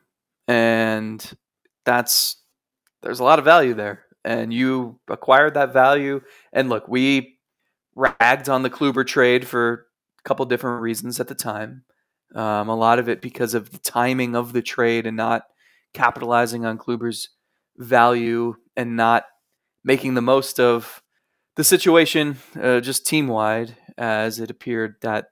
and 0.48 1.32
that's 1.84 2.36
there's 3.02 3.20
a 3.20 3.24
lot 3.24 3.38
of 3.38 3.44
value 3.44 3.74
there, 3.74 4.04
and 4.24 4.52
you 4.52 4.98
acquired 5.08 5.54
that 5.54 5.72
value. 5.72 6.20
And 6.52 6.68
look, 6.68 6.88
we 6.88 7.31
ragged 7.94 8.48
on 8.48 8.62
the 8.62 8.70
Kluber 8.70 9.06
trade 9.06 9.46
for 9.46 9.86
a 10.18 10.22
couple 10.28 10.44
different 10.46 10.82
reasons 10.82 11.20
at 11.20 11.28
the 11.28 11.34
time. 11.34 11.84
Um, 12.34 12.68
a 12.68 12.76
lot 12.76 12.98
of 12.98 13.08
it 13.08 13.20
because 13.20 13.54
of 13.54 13.70
the 13.70 13.78
timing 13.78 14.34
of 14.34 14.52
the 14.52 14.62
trade 14.62 15.06
and 15.06 15.16
not 15.16 15.44
capitalizing 15.92 16.64
on 16.64 16.78
Kluber's 16.78 17.28
value 17.76 18.54
and 18.76 18.96
not 18.96 19.24
making 19.84 20.14
the 20.14 20.22
most 20.22 20.58
of 20.58 21.02
the 21.56 21.64
situation, 21.64 22.38
uh, 22.60 22.80
just 22.80 23.06
team 23.06 23.28
wide, 23.28 23.76
as 23.98 24.40
it 24.40 24.50
appeared 24.50 24.96
that 25.02 25.26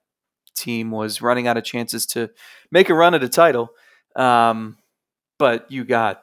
team 0.54 0.90
was 0.90 1.22
running 1.22 1.46
out 1.46 1.56
of 1.56 1.64
chances 1.64 2.04
to 2.04 2.28
make 2.70 2.90
a 2.90 2.94
run 2.94 3.14
at 3.14 3.24
a 3.24 3.28
title. 3.28 3.70
Um, 4.16 4.76
but 5.38 5.70
you 5.70 5.84
got 5.84 6.22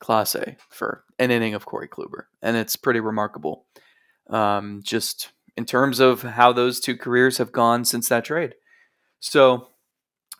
Clase 0.00 0.56
for 0.70 1.04
an 1.18 1.30
inning 1.30 1.54
of 1.54 1.66
Corey 1.66 1.88
Kluber, 1.88 2.24
and 2.42 2.56
it's 2.56 2.74
pretty 2.76 3.00
remarkable. 3.00 3.66
Um, 4.28 4.80
just 4.82 5.30
in 5.58 5.64
terms 5.64 5.98
of 5.98 6.22
how 6.22 6.52
those 6.52 6.78
two 6.78 6.96
careers 6.96 7.38
have 7.38 7.50
gone 7.50 7.84
since 7.84 8.08
that 8.08 8.24
trade. 8.24 8.54
So 9.18 9.70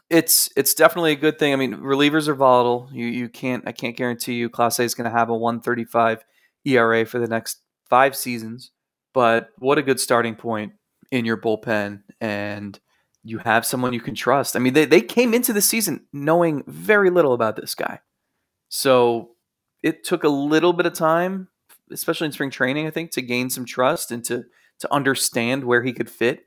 it's 0.08 0.48
it's 0.56 0.75
definitely 0.75 1.10
a 1.10 1.16
good 1.16 1.40
thing. 1.40 1.52
I 1.52 1.56
mean, 1.56 1.75
relievers 1.75 2.28
are 2.28 2.37
volatile. 2.37 2.88
You 2.92 3.07
you 3.07 3.28
can't 3.28 3.66
I 3.66 3.72
can't 3.72 3.96
guarantee 3.96 4.35
you 4.35 4.48
Clase 4.48 4.78
is 4.78 4.94
going 4.94 5.11
to 5.11 5.18
have 5.18 5.28
a 5.28 5.37
135 5.37 6.24
ERA 6.64 7.04
for 7.04 7.18
the 7.18 7.26
next 7.26 7.59
five 7.90 8.14
seasons. 8.14 8.70
But 9.12 9.48
what 9.59 9.76
a 9.76 9.83
good 9.83 9.98
starting 9.98 10.37
point 10.37 10.74
in 11.11 11.24
your 11.24 11.37
bullpen, 11.37 12.02
and 12.20 12.78
you 13.24 13.38
have 13.38 13.66
someone 13.66 13.92
you 13.92 14.00
can 14.00 14.14
trust. 14.14 14.54
I 14.54 14.61
mean, 14.61 14.74
they, 14.74 14.85
they 14.85 15.00
came 15.00 15.35
into 15.35 15.52
the 15.52 15.61
season 15.61 16.07
knowing 16.12 16.62
very 16.68 17.11
little 17.11 17.33
about 17.33 17.57
this 17.57 17.74
guy. 17.74 18.00
So 18.68 19.31
it 19.83 20.04
took 20.04 20.22
a 20.22 20.28
little 20.28 20.72
bit 20.72 20.87
of 20.87 20.92
time, 20.92 21.48
especially 21.90 22.26
in 22.26 22.33
spring 22.33 22.50
training, 22.50 22.87
I 22.87 22.90
think, 22.90 23.11
to 23.12 23.22
gain 23.22 23.50
some 23.50 23.64
trust 23.64 24.12
and 24.12 24.24
to 24.26 24.44
to 24.80 24.92
understand 24.92 25.64
where 25.64 25.82
he 25.82 25.92
could 25.92 26.10
fit 26.10 26.46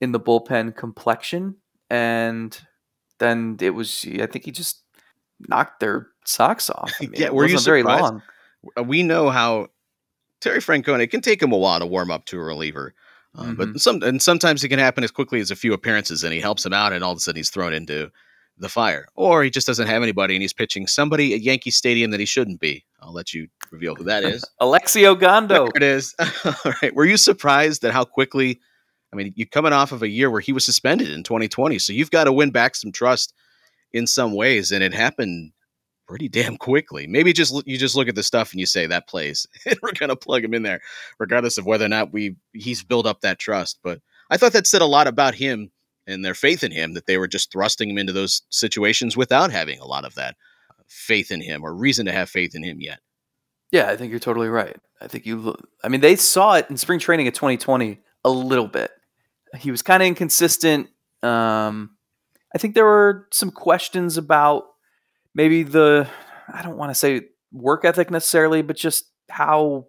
in 0.00 0.12
the 0.12 0.20
bullpen 0.20 0.76
complexion. 0.76 1.56
And 1.90 2.58
then 3.18 3.56
it 3.60 3.70
was, 3.70 4.06
I 4.20 4.26
think 4.26 4.44
he 4.44 4.50
just 4.50 4.82
knocked 5.48 5.80
their 5.80 6.08
socks 6.24 6.70
off. 6.70 6.92
I 7.00 7.04
mean, 7.06 7.14
Yeah, 7.14 7.30
were 7.30 7.46
you 7.46 7.54
wasn't 7.54 7.64
very 7.64 7.82
long. 7.82 8.22
Uh, 8.78 8.82
We 8.82 9.02
know 9.02 9.30
how 9.30 9.68
Terry 10.40 10.58
Francona, 10.58 11.02
it 11.02 11.10
can 11.10 11.20
take 11.20 11.42
him 11.42 11.52
a 11.52 11.58
while 11.58 11.78
to 11.78 11.86
warm 11.86 12.10
up 12.10 12.24
to 12.26 12.38
a 12.38 12.42
reliever. 12.42 12.94
Uh, 13.36 13.44
Mm-hmm. 13.44 13.54
But 13.54 13.80
some 13.80 14.02
and 14.02 14.20
sometimes 14.20 14.62
it 14.62 14.68
can 14.68 14.78
happen 14.78 15.04
as 15.04 15.10
quickly 15.10 15.40
as 15.40 15.50
a 15.50 15.56
few 15.56 15.72
appearances, 15.72 16.22
and 16.22 16.34
he 16.34 16.40
helps 16.40 16.66
him 16.66 16.74
out, 16.74 16.92
and 16.92 17.02
all 17.02 17.12
of 17.12 17.16
a 17.16 17.20
sudden 17.20 17.38
he's 17.38 17.48
thrown 17.48 17.72
into 17.72 18.10
the 18.58 18.68
fire, 18.68 19.06
or 19.14 19.42
he 19.42 19.50
just 19.50 19.66
doesn't 19.66 19.86
have 19.88 20.02
anybody, 20.02 20.34
and 20.34 20.42
he's 20.42 20.52
pitching 20.52 20.86
somebody 20.86 21.34
at 21.34 21.40
Yankee 21.40 21.70
Stadium 21.70 22.10
that 22.10 22.20
he 22.20 22.26
shouldn't 22.26 22.60
be. 22.60 22.84
I'll 23.00 23.12
let 23.12 23.34
you 23.34 23.48
reveal 23.70 23.94
who 23.94 24.04
that 24.04 24.24
is. 24.24 24.44
Alexio 24.60 25.18
Gondo. 25.18 25.64
There 25.64 25.72
it 25.76 25.82
is. 25.82 26.14
All 26.44 26.72
right. 26.82 26.94
Were 26.94 27.04
you 27.04 27.16
surprised 27.16 27.84
at 27.84 27.92
how 27.92 28.04
quickly? 28.04 28.60
I 29.12 29.16
mean, 29.16 29.32
you're 29.36 29.46
coming 29.46 29.72
off 29.72 29.92
of 29.92 30.02
a 30.02 30.08
year 30.08 30.30
where 30.30 30.40
he 30.40 30.52
was 30.52 30.64
suspended 30.64 31.10
in 31.10 31.22
2020, 31.22 31.78
so 31.78 31.92
you've 31.92 32.10
got 32.10 32.24
to 32.24 32.32
win 32.32 32.50
back 32.50 32.76
some 32.76 32.92
trust 32.92 33.34
in 33.92 34.06
some 34.06 34.34
ways, 34.34 34.72
and 34.72 34.82
it 34.82 34.94
happened 34.94 35.52
pretty 36.06 36.28
damn 36.28 36.56
quickly. 36.56 37.06
Maybe 37.06 37.32
just 37.32 37.54
you 37.66 37.78
just 37.78 37.96
look 37.96 38.08
at 38.08 38.14
the 38.14 38.22
stuff 38.22 38.52
and 38.52 38.60
you 38.60 38.66
say 38.66 38.86
that 38.86 39.08
plays, 39.08 39.46
and 39.66 39.78
we're 39.82 39.92
gonna 39.92 40.16
plug 40.16 40.44
him 40.44 40.54
in 40.54 40.62
there, 40.62 40.80
regardless 41.18 41.58
of 41.58 41.66
whether 41.66 41.84
or 41.84 41.88
not 41.88 42.12
we 42.12 42.36
he's 42.52 42.82
built 42.82 43.06
up 43.06 43.20
that 43.20 43.38
trust. 43.38 43.78
But 43.82 44.00
I 44.30 44.36
thought 44.36 44.52
that 44.52 44.66
said 44.66 44.82
a 44.82 44.86
lot 44.86 45.06
about 45.06 45.34
him 45.34 45.70
and 46.06 46.24
their 46.24 46.34
faith 46.34 46.64
in 46.64 46.72
him 46.72 46.94
that 46.94 47.06
they 47.06 47.18
were 47.18 47.28
just 47.28 47.52
thrusting 47.52 47.90
him 47.90 47.98
into 47.98 48.12
those 48.12 48.42
situations 48.50 49.16
without 49.16 49.50
having 49.50 49.78
a 49.78 49.86
lot 49.86 50.04
of 50.04 50.14
that 50.14 50.36
faith 50.86 51.30
in 51.30 51.40
him 51.40 51.64
or 51.64 51.74
reason 51.74 52.06
to 52.06 52.12
have 52.12 52.28
faith 52.28 52.54
in 52.54 52.62
him 52.62 52.80
yet. 52.80 53.00
Yeah, 53.70 53.88
I 53.88 53.96
think 53.96 54.10
you're 54.10 54.20
totally 54.20 54.48
right. 54.48 54.76
I 55.00 55.08
think 55.08 55.26
you. 55.26 55.54
I 55.82 55.88
mean, 55.88 56.00
they 56.00 56.16
saw 56.16 56.54
it 56.54 56.68
in 56.68 56.76
spring 56.76 56.98
training 56.98 57.26
of 57.26 57.34
2020 57.34 57.98
a 58.24 58.30
little 58.30 58.68
bit. 58.68 58.90
He 59.58 59.70
was 59.70 59.82
kind 59.82 60.02
of 60.02 60.06
inconsistent. 60.06 60.88
Um, 61.22 61.96
I 62.54 62.58
think 62.58 62.74
there 62.74 62.84
were 62.84 63.28
some 63.32 63.50
questions 63.50 64.16
about 64.16 64.64
maybe 65.34 65.62
the. 65.62 66.08
I 66.52 66.62
don't 66.62 66.76
want 66.76 66.90
to 66.90 66.94
say 66.94 67.22
work 67.50 67.84
ethic 67.84 68.10
necessarily, 68.10 68.62
but 68.62 68.76
just 68.76 69.04
how 69.30 69.86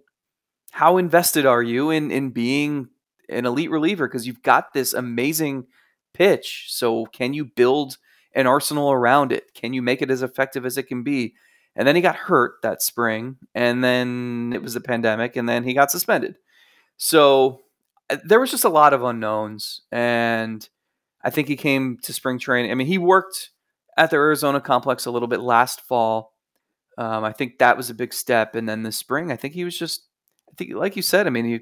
how 0.71 0.97
invested 0.97 1.45
are 1.45 1.62
you 1.62 1.89
in 1.89 2.10
in 2.10 2.30
being 2.30 2.88
an 3.30 3.45
elite 3.45 3.69
reliever 3.69 4.08
because 4.08 4.26
you've 4.26 4.43
got 4.43 4.73
this 4.73 4.93
amazing 4.93 5.65
pitch. 6.13 6.67
So 6.69 7.06
can 7.06 7.34
you 7.34 7.45
build 7.45 7.97
an 8.34 8.47
arsenal 8.47 8.91
around 8.91 9.32
it? 9.32 9.54
Can 9.54 9.73
you 9.73 9.82
make 9.82 10.02
it 10.02 10.12
as 10.12 10.23
effective 10.23 10.65
as 10.65 10.78
it 10.78 10.84
can 10.84 11.04
be? 11.04 11.36
And 11.76 11.88
then 11.88 11.95
he 11.95 12.02
got 12.02 12.15
hurt 12.15 12.62
that 12.62 12.84
spring, 12.84 13.38
and 13.56 13.84
then 13.84 14.52
it 14.54 14.62
was 14.62 14.76
the 14.76 14.82
pandemic, 14.82 15.36
and 15.36 15.49
then 15.49 15.63
he 15.63 15.73
got 15.73 15.89
suspended. 15.89 16.36
So 16.97 17.62
uh, 18.10 18.17
there 18.23 18.39
was 18.39 18.52
just 18.52 18.63
a 18.63 18.69
lot 18.69 18.93
of 18.93 19.04
unknowns, 19.04 19.82
and 19.91 20.67
I 21.23 21.32
think 21.32 21.47
he 21.47 21.56
came 21.56 21.97
to 22.04 22.13
spring 22.13 22.38
training. 22.38 22.69
I 22.69 22.76
mean, 22.76 22.86
he 22.86 22.99
worked 22.99 23.49
at 23.97 24.12
the 24.12 24.17
Arizona 24.17 24.62
complex 24.62 25.06
a 25.06 25.12
little 25.12 25.28
bit 25.28 25.39
last 25.39 25.82
fall. 25.82 26.34
Um, 26.97 27.23
I 27.23 27.32
think 27.32 27.58
that 27.58 27.76
was 27.76 27.89
a 27.89 27.95
big 27.95 28.13
step, 28.13 28.54
and 28.54 28.69
then 28.69 28.84
this 28.84 28.97
spring, 28.97 29.32
I 29.32 29.36
think 29.36 29.56
he 29.56 29.63
was 29.63 29.78
just, 29.78 30.06
I 30.52 30.54
think, 30.56 30.73
like 30.76 30.95
you 30.95 31.02
said, 31.02 31.26
I 31.26 31.32
mean, 31.32 31.45
he, 31.45 31.60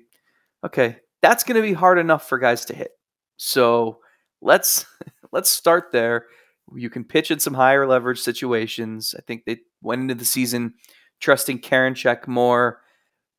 okay, 0.65 0.97
that's 1.21 1.45
going 1.45 1.55
to 1.55 1.65
be 1.65 1.73
hard 1.73 1.97
enough 1.99 2.27
for 2.27 2.37
guys 2.37 2.65
to 2.65 2.75
hit. 2.75 2.91
So 3.37 3.99
let's 4.41 4.85
let's 5.31 5.49
start 5.49 5.91
there. 5.91 6.25
You 6.73 6.89
can 6.89 7.03
pitch 7.03 7.31
in 7.31 7.39
some 7.39 7.53
higher 7.53 7.85
leverage 7.85 8.19
situations. 8.19 9.13
I 9.17 9.21
think 9.21 9.45
they 9.45 9.59
went 9.81 10.01
into 10.01 10.15
the 10.15 10.25
season 10.25 10.75
trusting 11.19 11.59
Karinchak 11.59 12.27
more, 12.27 12.81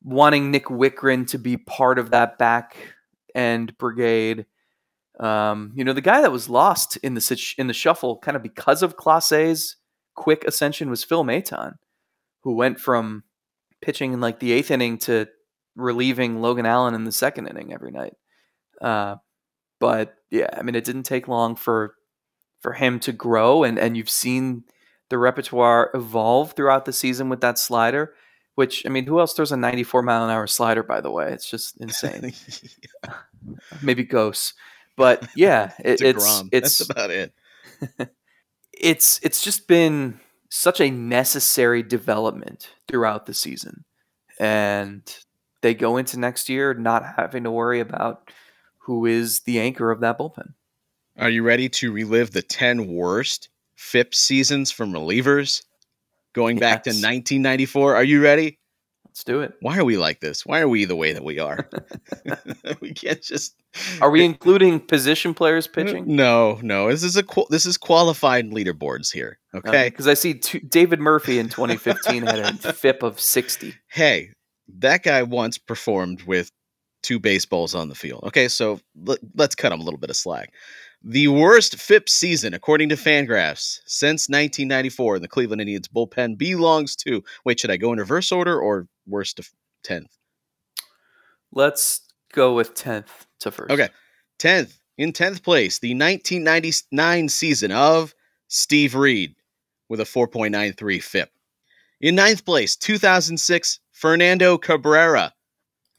wanting 0.03 0.51
Nick 0.51 0.65
Wittgren 0.65 1.27
to 1.29 1.37
be 1.37 1.57
part 1.57 1.99
of 1.99 2.11
that 2.11 2.37
back 2.37 2.75
end 3.35 3.77
brigade. 3.77 4.45
Um, 5.19 5.73
you 5.75 5.83
know, 5.83 5.93
the 5.93 6.01
guy 6.01 6.21
that 6.21 6.31
was 6.31 6.49
lost 6.49 6.97
in 6.97 7.13
the 7.13 7.53
in 7.57 7.67
the 7.67 7.73
shuffle, 7.73 8.17
kind 8.17 8.35
of 8.35 8.43
because 8.43 8.81
of 8.81 8.97
Clase's 8.97 9.77
quick 10.15 10.43
ascension, 10.45 10.89
was 10.89 11.03
Phil 11.03 11.23
Maton, 11.23 11.75
who 12.41 12.55
went 12.55 12.79
from 12.79 13.23
pitching 13.81 14.13
in 14.13 14.21
like 14.21 14.39
the 14.39 14.51
eighth 14.51 14.71
inning 14.71 14.97
to 14.97 15.27
relieving 15.75 16.41
Logan 16.41 16.65
Allen 16.65 16.95
in 16.95 17.03
the 17.03 17.11
second 17.11 17.47
inning 17.47 17.73
every 17.73 17.91
night. 17.91 18.13
Uh, 18.81 19.15
but 19.83 20.15
yeah, 20.31 20.47
I 20.57 20.61
mean, 20.61 20.75
it 20.75 20.85
didn't 20.85 21.03
take 21.03 21.27
long 21.27 21.57
for 21.57 21.95
for 22.61 22.71
him 22.71 23.01
to 23.01 23.11
grow, 23.11 23.65
and 23.65 23.77
and 23.77 23.97
you've 23.97 24.09
seen 24.09 24.63
the 25.09 25.17
repertoire 25.17 25.91
evolve 25.93 26.53
throughout 26.53 26.85
the 26.85 26.93
season 26.93 27.27
with 27.27 27.41
that 27.41 27.59
slider. 27.59 28.13
Which 28.55 28.85
I 28.85 28.89
mean, 28.89 29.05
who 29.05 29.19
else 29.19 29.33
throws 29.33 29.51
a 29.51 29.57
94 29.57 30.01
mile 30.01 30.23
an 30.23 30.29
hour 30.29 30.47
slider? 30.47 30.83
By 30.83 31.01
the 31.01 31.11
way, 31.11 31.33
it's 31.33 31.49
just 31.49 31.75
insane. 31.81 32.31
Maybe 33.81 34.05
ghosts, 34.05 34.53
but 34.95 35.27
yeah, 35.35 35.73
it, 35.79 35.99
it's 35.99 36.43
it's 36.53 36.77
That's 36.77 36.89
about 36.89 37.11
it. 37.11 37.33
it's 38.71 39.19
it's 39.21 39.43
just 39.43 39.67
been 39.67 40.17
such 40.47 40.79
a 40.79 40.91
necessary 40.91 41.83
development 41.83 42.69
throughout 42.87 43.25
the 43.25 43.33
season, 43.33 43.83
and 44.39 45.01
they 45.59 45.73
go 45.73 45.97
into 45.97 46.17
next 46.17 46.47
year 46.47 46.73
not 46.73 47.03
having 47.17 47.43
to 47.43 47.51
worry 47.51 47.81
about 47.81 48.29
who 48.85 49.05
is 49.05 49.41
the 49.41 49.59
anchor 49.59 49.91
of 49.91 50.01
that 50.01 50.17
bullpen. 50.17 50.53
Are 51.17 51.29
you 51.29 51.43
ready 51.43 51.69
to 51.69 51.91
relive 51.91 52.31
the 52.31 52.41
10 52.41 52.87
worst 52.87 53.49
FIP 53.75 54.15
seasons 54.15 54.71
from 54.71 54.91
relievers 54.91 55.63
going 56.33 56.57
back 56.57 56.83
to 56.83 56.89
1994? 56.89 57.95
Are 57.95 58.03
you 58.03 58.21
ready? 58.21 58.59
Let's 59.05 59.23
do 59.23 59.41
it. 59.41 59.53
Why 59.61 59.77
are 59.77 59.85
we 59.85 59.95
like 59.95 60.21
this? 60.21 60.43
Why 60.43 60.59
are 60.59 60.67
we 60.67 60.85
the 60.85 60.95
way 60.95 61.13
that 61.13 61.23
we 61.23 61.37
are? 61.37 61.69
we 62.81 62.93
can't 62.93 63.21
just. 63.21 63.53
Are 64.01 64.09
we 64.09 64.25
including 64.25 64.79
position 64.79 65.35
players 65.35 65.67
pitching? 65.67 66.15
No, 66.15 66.59
no. 66.63 66.89
This 66.89 67.03
is 67.03 67.15
a 67.15 67.23
this 67.49 67.67
is 67.67 67.77
qualified 67.77 68.49
leaderboards 68.49 69.13
here. 69.13 69.37
Uh, 69.53 69.59
okay. 69.59 69.89
because 69.89 70.07
I 70.07 70.15
see 70.15 70.33
two, 70.33 70.59
David 70.61 70.99
Murphy 70.99 71.37
in 71.37 71.47
2015 71.47 72.23
had 72.23 72.39
a 72.39 72.73
FIP 72.73 73.03
of 73.03 73.19
60. 73.19 73.75
Hey, 73.87 74.31
that 74.79 75.03
guy 75.03 75.21
once 75.21 75.59
performed 75.59 76.23
with 76.23 76.49
two 77.03 77.19
baseballs 77.19 77.75
on 77.75 77.89
the 77.89 77.95
field. 77.95 78.23
Okay, 78.25 78.47
so 78.47 78.79
let, 79.03 79.19
let's 79.35 79.55
cut 79.55 79.71
him 79.71 79.79
a 79.79 79.83
little 79.83 79.99
bit 79.99 80.09
of 80.09 80.15
slack. 80.15 80.53
The 81.03 81.27
worst 81.27 81.75
FIP 81.75 82.07
season, 82.07 82.53
according 82.53 82.89
to 82.89 82.95
Fangraphs, 82.95 83.81
since 83.85 84.29
1994 84.29 85.17
in 85.17 85.21
the 85.21 85.27
Cleveland 85.27 85.61
Indians 85.61 85.87
bullpen 85.87 86.37
belongs 86.37 86.95
to. 86.97 87.23
Wait, 87.43 87.59
should 87.59 87.71
I 87.71 87.77
go 87.77 87.91
in 87.91 87.99
reverse 87.99 88.31
order 88.31 88.57
or 88.57 88.87
worst 89.05 89.37
to 89.37 89.49
10th? 89.83 90.17
Let's 91.51 92.01
go 92.31 92.53
with 92.53 92.73
10th 92.73 93.27
to 93.41 93.51
first. 93.51 93.71
Okay. 93.71 93.89
10th. 94.39 94.79
In 94.97 95.11
10th 95.11 95.43
place, 95.43 95.79
the 95.79 95.89
1999 95.89 97.29
season 97.29 97.71
of 97.71 98.15
Steve 98.47 98.95
Reed 98.95 99.35
with 99.89 99.99
a 99.99 100.05
4.93 100.05 101.03
FIP. 101.03 101.29
In 101.99 102.15
ninth 102.15 102.45
place, 102.45 102.75
2006, 102.75 103.79
Fernando 103.91 104.57
Cabrera. 104.57 105.33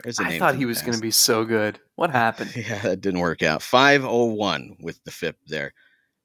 I 0.06 0.38
thought 0.38 0.54
he 0.56 0.66
was 0.66 0.82
going 0.82 0.94
to 0.94 1.00
be 1.00 1.10
so 1.10 1.44
good. 1.44 1.78
What 1.96 2.10
happened? 2.10 2.52
Yeah, 2.56 2.78
that 2.80 3.00
didn't 3.00 3.20
work 3.20 3.42
out. 3.42 3.62
501 3.62 4.76
with 4.80 5.02
the 5.04 5.10
FIP 5.10 5.36
there. 5.46 5.72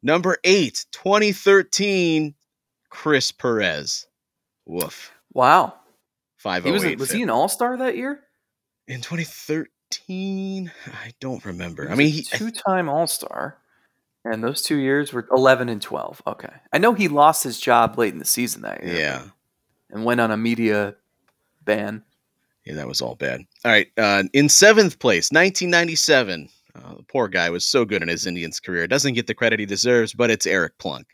Number 0.03 0.37
eight, 0.43 0.85
2013, 0.91 2.33
Chris 2.89 3.31
Perez. 3.31 4.07
Woof. 4.65 5.11
Wow. 5.33 5.73
He 6.37 6.41
508. 6.43 6.71
was, 6.73 6.83
a- 6.83 6.95
was 6.95 7.11
he 7.11 7.21
an 7.23 7.29
all 7.29 7.47
star 7.49 7.77
that 7.77 7.95
year? 7.97 8.21
in 8.87 9.01
2013? 9.01 10.71
I 10.87 11.13
don't 11.19 11.43
remember. 11.45 11.85
I 11.87 11.89
was 11.91 11.97
mean, 11.97 12.19
a 12.19 12.37
two-time 12.37 12.89
All 12.89 13.07
Star, 13.07 13.57
and 14.25 14.43
those 14.43 14.61
two 14.61 14.77
years 14.77 15.13
were 15.13 15.27
11 15.31 15.69
and 15.69 15.81
12. 15.81 16.21
Okay, 16.27 16.49
I 16.73 16.77
know 16.79 16.93
he 16.93 17.07
lost 17.07 17.43
his 17.43 17.59
job 17.59 17.97
late 17.97 18.13
in 18.13 18.19
the 18.19 18.25
season 18.25 18.61
that 18.63 18.83
year. 18.83 18.95
yeah. 18.95 19.21
and 19.91 20.05
went 20.05 20.21
on 20.21 20.31
a 20.31 20.37
media 20.37 20.95
ban. 21.63 22.03
Yeah, 22.65 22.75
that 22.75 22.87
was 22.87 23.01
all 23.01 23.15
bad. 23.15 23.41
All 23.65 23.71
right. 23.71 23.87
Uh, 23.97 24.23
in 24.33 24.49
seventh 24.49 24.99
place, 24.99 25.31
1997. 25.31 26.49
Uh, 26.75 26.95
the 26.95 27.03
poor 27.03 27.27
guy 27.27 27.49
was 27.49 27.65
so 27.65 27.83
good 27.83 28.01
in 28.03 28.07
his 28.07 28.27
Indians 28.27 28.59
career. 28.59 28.87
Doesn't 28.87 29.15
get 29.15 29.27
the 29.27 29.33
credit 29.33 29.59
he 29.59 29.65
deserves, 29.65 30.13
but 30.13 30.29
it's 30.29 30.45
Eric 30.45 30.77
Plunk. 30.77 31.07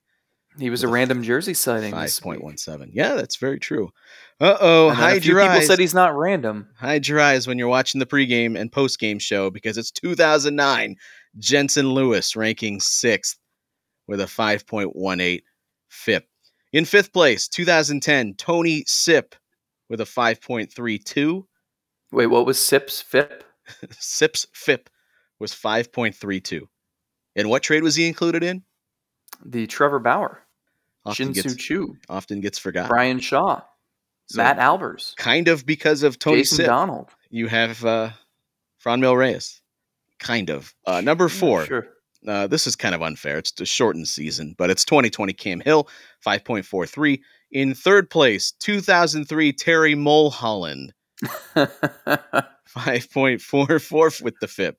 He 0.57 0.69
was 0.69 0.83
a 0.83 0.87
random 0.87 1.21
jersey 1.23 1.53
sighting. 1.53 1.91
Five 1.91 2.17
point 2.21 2.43
one 2.43 2.57
seven. 2.57 2.89
Yeah, 2.93 3.15
that's 3.15 3.35
very 3.35 3.59
true. 3.59 3.91
Uh 4.39 4.55
oh. 4.59 4.89
And 4.89 4.97
then 4.97 5.03
a 5.03 5.09
Hide 5.11 5.25
your 5.25 5.41
people 5.41 5.57
eyes. 5.57 5.67
said 5.67 5.79
he's 5.79 5.93
not 5.93 6.15
random. 6.15 6.69
Hide 6.77 7.07
your 7.07 7.19
eyes 7.19 7.45
when 7.47 7.57
you're 7.57 7.67
watching 7.67 7.99
the 7.99 8.05
pregame 8.05 8.57
and 8.57 8.71
postgame 8.71 9.19
show 9.19 9.49
because 9.49 9.77
it's 9.77 9.91
2009. 9.91 10.95
Jensen 11.39 11.89
Lewis 11.93 12.35
ranking 12.37 12.79
sixth 12.79 13.37
with 14.07 14.21
a 14.21 14.25
5.18 14.25 15.41
FIP. 15.89 16.25
In 16.71 16.85
fifth 16.85 17.11
place, 17.11 17.47
2010, 17.49 18.35
Tony 18.35 18.83
Sipp 18.87 19.35
with 19.89 20.01
a 20.01 20.05
5.32. 20.05 21.45
Wait, 22.11 22.27
what 22.27 22.45
was 22.45 22.59
Sipp's 22.59 23.01
FIP? 23.01 23.43
Sipp's 23.91 24.47
FIP 24.53 24.89
was 25.39 25.53
5.32. 25.53 26.61
And 27.35 27.49
what 27.49 27.63
trade 27.63 27.83
was 27.83 27.95
he 27.95 28.07
included 28.07 28.43
in? 28.43 28.63
The 29.43 29.67
Trevor 29.67 29.99
Bauer, 29.99 30.41
Often 31.05 31.33
Shin 31.33 31.43
gets, 31.43 31.55
Choo, 31.55 31.97
often 32.07 32.39
gets 32.41 32.57
forgotten. 32.57 32.89
Bryan 32.89 33.19
Shaw, 33.19 33.61
So, 34.27 34.37
Matt 34.37 34.57
Albers, 34.57 35.15
Kind 35.17 35.47
of 35.49 35.65
because 35.65 36.03
of 36.03 36.17
Tony 36.17 36.37
Jason 36.37 36.57
Sip, 36.57 36.65
Donald. 36.67 37.09
you 37.29 37.47
have 37.47 37.83
uh, 37.83 38.11
Franmil 38.83 39.17
Reyes. 39.17 39.61
Kind 40.19 40.49
of. 40.49 40.73
Uh, 40.85 41.01
number 41.01 41.25
Yeah, 41.25 41.39
four, 41.39 41.65
Sure. 41.65 41.87
Uh, 42.25 42.47
this 42.47 42.65
is 42.65 42.75
kind 42.75 42.95
of 42.95 43.01
unfair. 43.03 43.37
It's 43.37 43.53
a 43.59 43.65
shortened 43.65 44.07
season, 44.07 44.55
but 44.57 44.69
it's 44.71 44.83
2020 44.85 45.33
Cam 45.33 45.59
Hill, 45.59 45.87
5.43. 46.25 47.19
In 47.51 47.73
third 47.73 48.09
place, 48.09 48.51
2003 48.59 49.53
Terry 49.53 49.95
Mulholland, 49.95 50.93
5.44 51.55 54.21
with 54.21 54.33
the 54.41 54.47
FIP. 54.47 54.77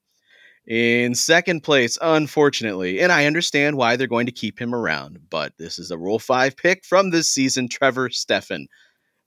In 0.66 1.14
second 1.14 1.60
place, 1.62 1.96
unfortunately, 2.02 3.00
and 3.00 3.12
I 3.12 3.26
understand 3.26 3.76
why 3.76 3.94
they're 3.94 4.08
going 4.08 4.26
to 4.26 4.32
keep 4.32 4.60
him 4.60 4.74
around, 4.74 5.20
but 5.30 5.52
this 5.58 5.78
is 5.78 5.92
a 5.92 5.98
Rule 5.98 6.18
5 6.18 6.56
pick 6.56 6.84
from 6.84 7.10
this 7.10 7.32
season, 7.32 7.68
Trevor 7.68 8.10
Stephan, 8.10 8.66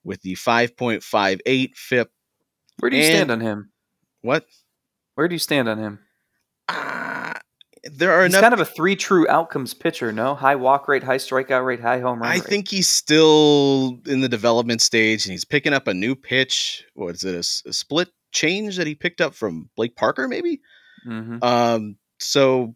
with 0.03 0.21
the 0.21 0.35
5.58 0.35 1.75
FIP. 1.77 2.11
Where 2.79 2.89
do 2.91 2.97
you 2.97 3.03
And- 3.03 3.13
stand 3.15 3.31
on 3.31 3.39
him? 3.39 3.71
What? 4.21 4.45
Where 5.15 5.29
do 5.29 5.35
you 5.35 5.39
stand 5.39 5.69
on 5.69 5.77
him? 5.77 5.99
Ah, 6.67 7.28
there 7.83 8.11
are 8.11 8.23
He's 8.23 8.33
enough 8.33 8.41
kind 8.41 8.53
of 8.53 8.59
a 8.59 8.65
three 8.65 8.95
true 8.95 9.27
outcomes 9.29 9.73
pitcher, 9.73 10.11
no? 10.11 10.35
High 10.35 10.55
walk 10.55 10.87
rate, 10.87 11.03
high 11.03 11.17
strikeout 11.17 11.65
rate, 11.65 11.79
high 11.79 11.99
home 11.99 12.19
run 12.21 12.29
I 12.31 12.35
rate. 12.35 12.43
think 12.43 12.67
he's 12.67 12.87
still 12.87 13.99
in 14.05 14.21
the 14.21 14.29
development 14.29 14.81
stage 14.81 15.25
and 15.25 15.31
he's 15.31 15.45
picking 15.45 15.73
up 15.73 15.87
a 15.87 15.93
new 15.93 16.15
pitch. 16.15 16.85
What 16.93 17.15
is 17.15 17.23
it? 17.23 17.35
A 17.35 17.73
split 17.73 18.09
change 18.31 18.77
that 18.77 18.87
he 18.87 18.95
picked 18.95 19.21
up 19.21 19.33
from 19.33 19.69
Blake 19.75 19.95
Parker, 19.95 20.27
maybe? 20.27 20.61
Mhm. 21.07 21.43
Um, 21.43 21.97
so 22.19 22.75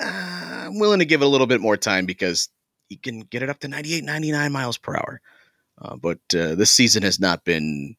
uh, 0.00 0.64
I'm 0.66 0.78
willing 0.78 0.98
to 0.98 1.04
give 1.04 1.22
it 1.22 1.26
a 1.26 1.28
little 1.28 1.46
bit 1.46 1.60
more 1.60 1.76
time 1.76 2.04
because 2.06 2.48
he 2.88 2.96
can 2.96 3.20
get 3.20 3.42
it 3.42 3.48
up 3.50 3.60
to 3.60 3.68
98, 3.68 4.04
99 4.04 4.52
miles 4.52 4.76
per 4.78 4.94
hour. 4.94 5.20
Uh, 5.80 5.96
but 5.96 6.18
uh, 6.36 6.54
this 6.54 6.70
season 6.70 7.02
has 7.02 7.18
not 7.18 7.44
been 7.44 7.96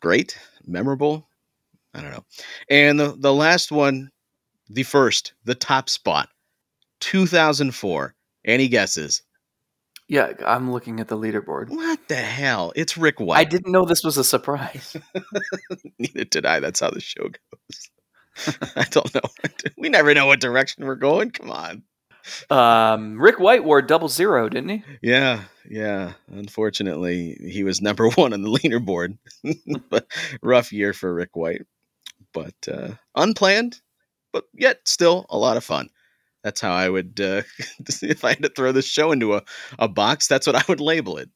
great, 0.00 0.38
memorable. 0.66 1.28
I 1.94 2.02
don't 2.02 2.10
know. 2.10 2.24
And 2.68 3.00
the, 3.00 3.16
the 3.18 3.32
last 3.32 3.72
one, 3.72 4.10
the 4.68 4.82
first, 4.82 5.32
the 5.44 5.54
top 5.54 5.88
spot, 5.88 6.28
2004. 7.00 8.14
Any 8.44 8.68
guesses? 8.68 9.22
Yeah, 10.08 10.32
I'm 10.46 10.70
looking 10.70 11.00
at 11.00 11.08
the 11.08 11.16
leaderboard. 11.16 11.68
What 11.68 11.98
the 12.06 12.14
hell? 12.14 12.72
It's 12.76 12.96
Rick 12.96 13.18
White. 13.18 13.38
I 13.38 13.44
didn't 13.44 13.72
know 13.72 13.84
this 13.84 14.04
was 14.04 14.16
a 14.16 14.22
surprise. 14.22 14.96
Neither 15.98 16.24
did 16.24 16.46
I. 16.46 16.60
That's 16.60 16.78
how 16.78 16.90
the 16.90 17.00
show 17.00 17.24
goes. 17.24 17.90
I 18.76 18.84
don't 18.90 19.12
know. 19.14 19.20
We 19.76 19.88
never 19.88 20.14
know 20.14 20.26
what 20.26 20.40
direction 20.40 20.84
we're 20.84 20.94
going. 20.94 21.30
Come 21.30 21.50
on. 21.50 21.82
Um, 22.50 23.20
Rick 23.20 23.40
White 23.40 23.64
wore 23.64 23.82
double 23.82 24.08
zero, 24.08 24.48
didn't 24.48 24.68
he? 24.68 24.84
Yeah, 25.02 25.42
yeah. 25.68 26.12
Unfortunately, 26.28 27.36
he 27.40 27.64
was 27.64 27.80
number 27.80 28.08
one 28.14 28.32
on 28.32 28.42
the 28.42 28.50
leaderboard. 28.50 29.18
but 29.90 30.06
rough 30.42 30.72
year 30.72 30.92
for 30.92 31.12
Rick 31.12 31.34
White. 31.34 31.62
But 32.32 32.54
uh, 32.70 32.90
unplanned, 33.14 33.80
but 34.36 34.44
yet 34.52 34.86
still 34.86 35.24
a 35.30 35.38
lot 35.38 35.56
of 35.56 35.64
fun. 35.64 35.88
That's 36.44 36.60
how 36.60 36.70
I 36.74 36.90
would, 36.90 37.18
uh, 37.18 37.40
if 38.02 38.22
I 38.22 38.30
had 38.30 38.42
to 38.42 38.50
throw 38.50 38.70
this 38.70 38.84
show 38.86 39.10
into 39.10 39.34
a, 39.34 39.42
a 39.78 39.88
box, 39.88 40.28
that's 40.28 40.46
what 40.46 40.56
I 40.56 40.62
would 40.68 40.78
label 40.78 41.16
it. 41.16 41.30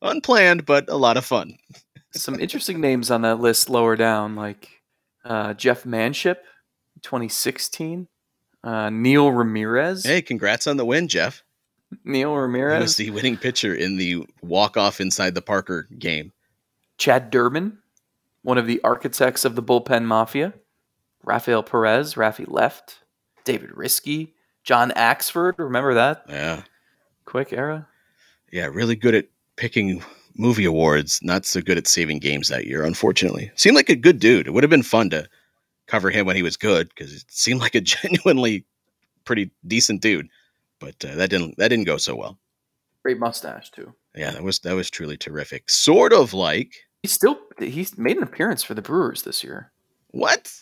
Unplanned, 0.00 0.64
but 0.64 0.88
a 0.88 0.96
lot 0.96 1.18
of 1.18 1.24
fun. 1.26 1.58
Some 2.12 2.40
interesting 2.40 2.80
names 2.80 3.10
on 3.10 3.20
that 3.22 3.40
list 3.40 3.68
lower 3.68 3.94
down, 3.94 4.36
like 4.36 4.70
uh, 5.22 5.52
Jeff 5.52 5.84
Manship, 5.84 6.42
2016. 7.02 8.08
Uh, 8.64 8.88
Neil 8.88 9.30
Ramirez. 9.30 10.04
Hey, 10.04 10.22
congrats 10.22 10.66
on 10.66 10.78
the 10.78 10.86
win, 10.86 11.08
Jeff. 11.08 11.42
Neil 12.04 12.30
He 12.30 12.32
was 12.32 12.40
Ramirez. 12.40 12.96
the 12.96 13.10
winning 13.10 13.36
pitcher 13.36 13.74
in 13.74 13.98
the 13.98 14.26
walk 14.40 14.78
off 14.78 14.98
inside 14.98 15.34
the 15.34 15.42
Parker 15.42 15.88
game. 15.98 16.32
Chad 16.96 17.30
Durbin, 17.30 17.76
one 18.42 18.56
of 18.56 18.66
the 18.66 18.80
architects 18.82 19.44
of 19.44 19.56
the 19.56 19.62
bullpen 19.62 20.04
mafia. 20.06 20.54
Rafael 21.24 21.62
Perez, 21.62 22.14
Rafi 22.14 22.44
left. 22.48 22.98
David 23.44 23.70
Riske, 23.70 24.32
John 24.64 24.90
Axford. 24.92 25.54
Remember 25.58 25.94
that 25.94 26.24
Yeah. 26.28 26.62
quick 27.24 27.52
era? 27.52 27.88
Yeah, 28.52 28.66
really 28.66 28.96
good 28.96 29.14
at 29.14 29.26
picking 29.56 30.02
movie 30.36 30.64
awards, 30.64 31.20
not 31.22 31.44
so 31.46 31.60
good 31.60 31.78
at 31.78 31.86
saving 31.86 32.18
games 32.18 32.48
that 32.48 32.66
year, 32.66 32.84
unfortunately. 32.84 33.50
Seemed 33.56 33.76
like 33.76 33.88
a 33.88 33.96
good 33.96 34.18
dude. 34.18 34.46
It 34.46 34.50
would 34.50 34.62
have 34.62 34.70
been 34.70 34.82
fun 34.82 35.10
to 35.10 35.28
cover 35.86 36.10
him 36.10 36.26
when 36.26 36.36
he 36.36 36.42
was 36.42 36.56
good 36.56 36.88
because 36.90 37.12
it 37.14 37.24
seemed 37.30 37.60
like 37.60 37.74
a 37.74 37.80
genuinely 37.80 38.64
pretty 39.24 39.50
decent 39.66 40.00
dude. 40.02 40.28
But 40.78 41.02
uh, 41.04 41.14
that 41.16 41.30
didn't 41.30 41.56
that 41.58 41.68
didn't 41.68 41.84
go 41.86 41.96
so 41.96 42.14
well. 42.16 42.38
Great 43.02 43.18
mustache 43.18 43.70
too. 43.70 43.94
Yeah, 44.14 44.30
that 44.32 44.42
was 44.42 44.60
that 44.60 44.74
was 44.74 44.90
truly 44.90 45.16
terrific. 45.16 45.68
Sort 45.70 46.12
of 46.12 46.32
like 46.34 46.74
He 47.02 47.08
still 47.08 47.38
he's 47.58 47.96
made 47.98 48.16
an 48.16 48.22
appearance 48.22 48.62
for 48.62 48.74
the 48.74 48.82
Brewers 48.82 49.22
this 49.22 49.42
year. 49.44 49.72
What? 50.08 50.52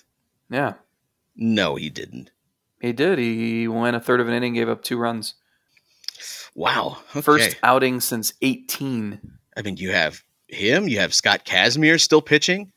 Yeah, 0.51 0.75
No, 1.37 1.77
he 1.77 1.91
didn't. 1.91 2.31
he 2.81 2.93
did. 2.93 3.19
He 3.19 3.69
went 3.69 3.97
a 3.97 4.01
third 4.01 4.21
of 4.21 4.29
an 4.29 4.35
inning, 4.35 4.55
gave 4.55 4.69
up 4.69 4.83
two 4.83 4.97
runs. 4.99 5.35
Wow. 6.55 6.99
Okay. 7.11 7.21
First 7.21 7.57
outing 7.63 8.01
since 8.01 8.33
18. 8.43 9.21
I 9.57 9.63
mean, 9.63 9.77
you 9.77 9.93
have 9.93 10.23
him. 10.49 10.89
You 10.89 10.99
have 11.01 11.15
Scott 11.15 11.45
Kazmir 11.45 12.01
still 12.01 12.23
pitching. 12.23 12.73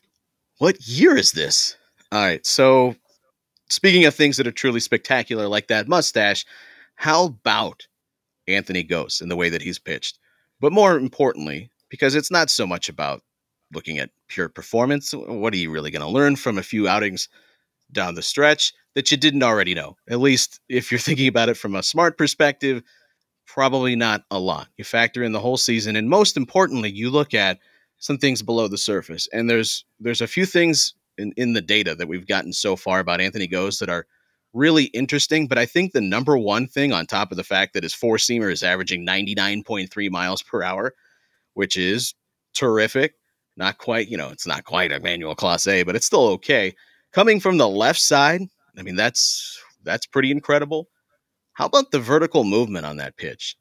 What 0.58 0.86
year 0.86 1.16
is 1.16 1.32
this? 1.32 1.76
All 2.12 2.20
right. 2.22 2.44
So, 2.46 2.94
speaking 3.68 4.04
of 4.04 4.14
things 4.14 4.36
that 4.36 4.46
are 4.46 4.52
truly 4.52 4.80
spectacular, 4.80 5.48
like 5.48 5.68
that 5.68 5.88
mustache, 5.88 6.44
how 6.94 7.24
about 7.24 7.86
Anthony 8.46 8.84
Gose 8.84 9.20
and 9.20 9.30
the 9.30 9.36
way 9.36 9.48
that 9.48 9.62
he's 9.62 9.78
pitched? 9.78 10.18
But 10.60 10.72
more 10.72 10.96
importantly, 10.96 11.70
because 11.88 12.14
it's 12.14 12.30
not 12.30 12.50
so 12.50 12.66
much 12.66 12.88
about 12.88 13.22
looking 13.72 13.98
at 13.98 14.10
pure 14.28 14.48
performance. 14.48 15.12
What 15.12 15.52
are 15.54 15.56
you 15.56 15.70
really 15.70 15.90
going 15.90 16.02
to 16.02 16.08
learn 16.08 16.36
from 16.36 16.58
a 16.58 16.62
few 16.62 16.86
outings 16.86 17.28
down 17.92 18.14
the 18.14 18.22
stretch 18.22 18.72
that 18.94 19.10
you 19.10 19.16
didn't 19.16 19.42
already 19.42 19.74
know? 19.74 19.96
At 20.08 20.20
least 20.20 20.60
if 20.68 20.90
you're 20.90 20.98
thinking 21.00 21.28
about 21.28 21.48
it 21.48 21.56
from 21.56 21.74
a 21.74 21.82
smart 21.82 22.18
perspective, 22.18 22.82
probably 23.46 23.96
not 23.96 24.22
a 24.30 24.38
lot. 24.38 24.68
You 24.76 24.84
factor 24.84 25.22
in 25.22 25.32
the 25.32 25.40
whole 25.40 25.56
season, 25.56 25.96
and 25.96 26.08
most 26.08 26.36
importantly, 26.36 26.90
you 26.90 27.10
look 27.10 27.34
at 27.34 27.58
some 27.98 28.18
things 28.18 28.42
below 28.42 28.66
the 28.66 28.78
surface. 28.78 29.28
And 29.32 29.48
there's 29.48 29.84
there's 30.00 30.20
a 30.20 30.26
few 30.26 30.44
things 30.44 30.94
in, 31.18 31.32
in 31.36 31.52
the 31.52 31.60
data 31.60 31.94
that 31.94 32.08
we've 32.08 32.26
gotten 32.26 32.52
so 32.52 32.76
far 32.76 32.98
about 32.98 33.20
Anthony 33.20 33.46
Gose 33.46 33.78
that 33.78 33.88
are 33.88 34.06
really 34.52 34.84
interesting. 34.86 35.46
But 35.46 35.58
I 35.58 35.66
think 35.66 35.92
the 35.92 36.00
number 36.00 36.36
one 36.36 36.66
thing, 36.66 36.92
on 36.92 37.06
top 37.06 37.30
of 37.30 37.36
the 37.36 37.44
fact 37.44 37.74
that 37.74 37.84
his 37.84 37.94
four 37.94 38.16
seamer 38.16 38.52
is 38.52 38.62
averaging 38.62 39.06
99.3 39.06 40.10
miles 40.10 40.42
per 40.42 40.62
hour, 40.62 40.94
which 41.54 41.76
is 41.76 42.14
terrific. 42.54 43.14
Not 43.56 43.78
quite, 43.78 44.08
you 44.08 44.16
know, 44.16 44.30
it's 44.30 44.46
not 44.46 44.64
quite 44.64 44.92
Emmanuel 44.92 45.36
Clase, 45.36 45.84
but 45.84 45.94
it's 45.94 46.06
still 46.06 46.26
okay. 46.28 46.74
Coming 47.12 47.40
from 47.40 47.58
the 47.58 47.68
left 47.68 48.00
side, 48.00 48.42
I 48.76 48.82
mean, 48.82 48.96
that's 48.96 49.60
that's 49.82 50.06
pretty 50.06 50.30
incredible. 50.30 50.88
How 51.54 51.66
about 51.66 51.90
the 51.90 52.00
vertical 52.00 52.44
movement 52.44 52.86
on 52.86 52.96
that 52.96 53.16
pitch? 53.16 53.56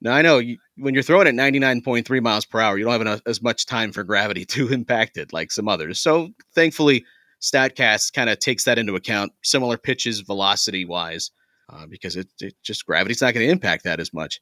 Now 0.00 0.12
I 0.12 0.22
know 0.22 0.38
you, 0.38 0.58
when 0.76 0.94
you're 0.94 1.02
throwing 1.02 1.28
at 1.28 1.34
99.3 1.34 2.22
miles 2.22 2.44
per 2.44 2.60
hour, 2.60 2.78
you 2.78 2.84
don't 2.84 2.92
have 2.92 3.00
enough, 3.00 3.20
as 3.26 3.42
much 3.42 3.66
time 3.66 3.92
for 3.92 4.04
gravity 4.04 4.44
to 4.46 4.68
impact 4.68 5.16
it 5.16 5.32
like 5.32 5.52
some 5.52 5.68
others. 5.68 6.00
So 6.00 6.30
thankfully, 6.54 7.04
Statcast 7.40 8.12
kind 8.14 8.30
of 8.30 8.38
takes 8.38 8.64
that 8.64 8.78
into 8.78 8.96
account, 8.96 9.32
similar 9.42 9.76
pitches 9.76 10.20
velocity 10.20 10.84
wise, 10.84 11.30
uh, 11.72 11.86
because 11.86 12.16
it, 12.16 12.28
it 12.40 12.54
just 12.62 12.84
gravity's 12.84 13.22
not 13.22 13.34
going 13.34 13.46
to 13.46 13.52
impact 13.52 13.84
that 13.84 14.00
as 14.00 14.12
much. 14.12 14.40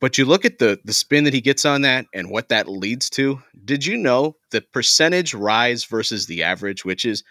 But 0.00 0.18
you 0.18 0.26
look 0.26 0.44
at 0.44 0.58
the 0.58 0.78
the 0.84 0.92
spin 0.92 1.24
that 1.24 1.32
he 1.32 1.40
gets 1.40 1.64
on 1.64 1.80
that 1.82 2.04
and 2.12 2.30
what 2.30 2.50
that 2.50 2.68
leads 2.68 3.08
to. 3.10 3.42
Did 3.64 3.86
you 3.86 3.96
know 3.96 4.36
the 4.50 4.60
percentage 4.60 5.32
rise 5.32 5.84
versus 5.84 6.26
the 6.26 6.42
average, 6.42 6.84
which 6.84 7.06
is 7.06 7.24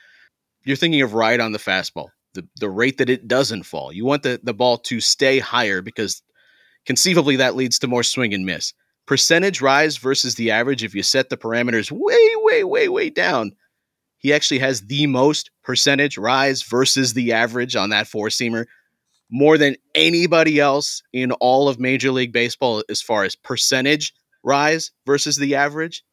you're 0.66 0.76
thinking 0.76 1.02
of 1.02 1.14
right 1.14 1.40
on 1.40 1.52
the 1.52 1.60
fastball, 1.60 2.10
the 2.34 2.48
the 2.58 2.70
rate 2.70 2.98
that 2.98 3.10
it 3.10 3.28
doesn't 3.28 3.64
fall. 3.64 3.94
You 3.94 4.06
want 4.06 4.24
the 4.24 4.40
the 4.44 4.54
ball 4.54 4.78
to 4.80 5.00
stay 5.00 5.40
higher 5.40 5.82
because 5.82 6.22
conceivably 6.86 7.38
that 7.38 7.56
leads 7.56 7.80
to 7.80 7.88
more 7.88 8.04
swing 8.04 8.34
and 8.34 8.46
miss. 8.46 8.74
Percentage 9.06 9.62
rise 9.62 9.98
versus 9.98 10.36
the 10.36 10.52
average 10.52 10.84
if 10.84 10.96
you 10.96 11.04
set 11.04 11.30
the 11.30 11.38
parameters 11.38 11.92
way 11.92 12.36
way 12.38 12.64
way 12.64 12.90
way 12.90 13.10
down. 13.10 13.52
He 14.18 14.34
actually 14.34 14.60
has 14.60 14.82
the 14.82 15.06
most 15.06 15.52
percentage 15.64 16.18
rise 16.18 16.64
versus 16.64 17.14
the 17.14 17.34
average 17.34 17.76
on 17.76 17.92
that 17.92 18.08
four 18.08 18.30
seamer 18.30 18.66
more 19.30 19.58
than 19.58 19.76
anybody 19.94 20.60
else 20.60 21.02
in 21.14 21.32
all 21.34 21.68
of 21.68 21.80
Major 21.80 22.12
League 22.12 22.34
Baseball 22.34 22.84
as 22.90 23.02
far 23.02 23.24
as 23.24 23.36
percentage 23.36 24.14
rise 24.44 24.92
versus 25.06 25.38
the 25.38 25.56
average. 25.56 26.04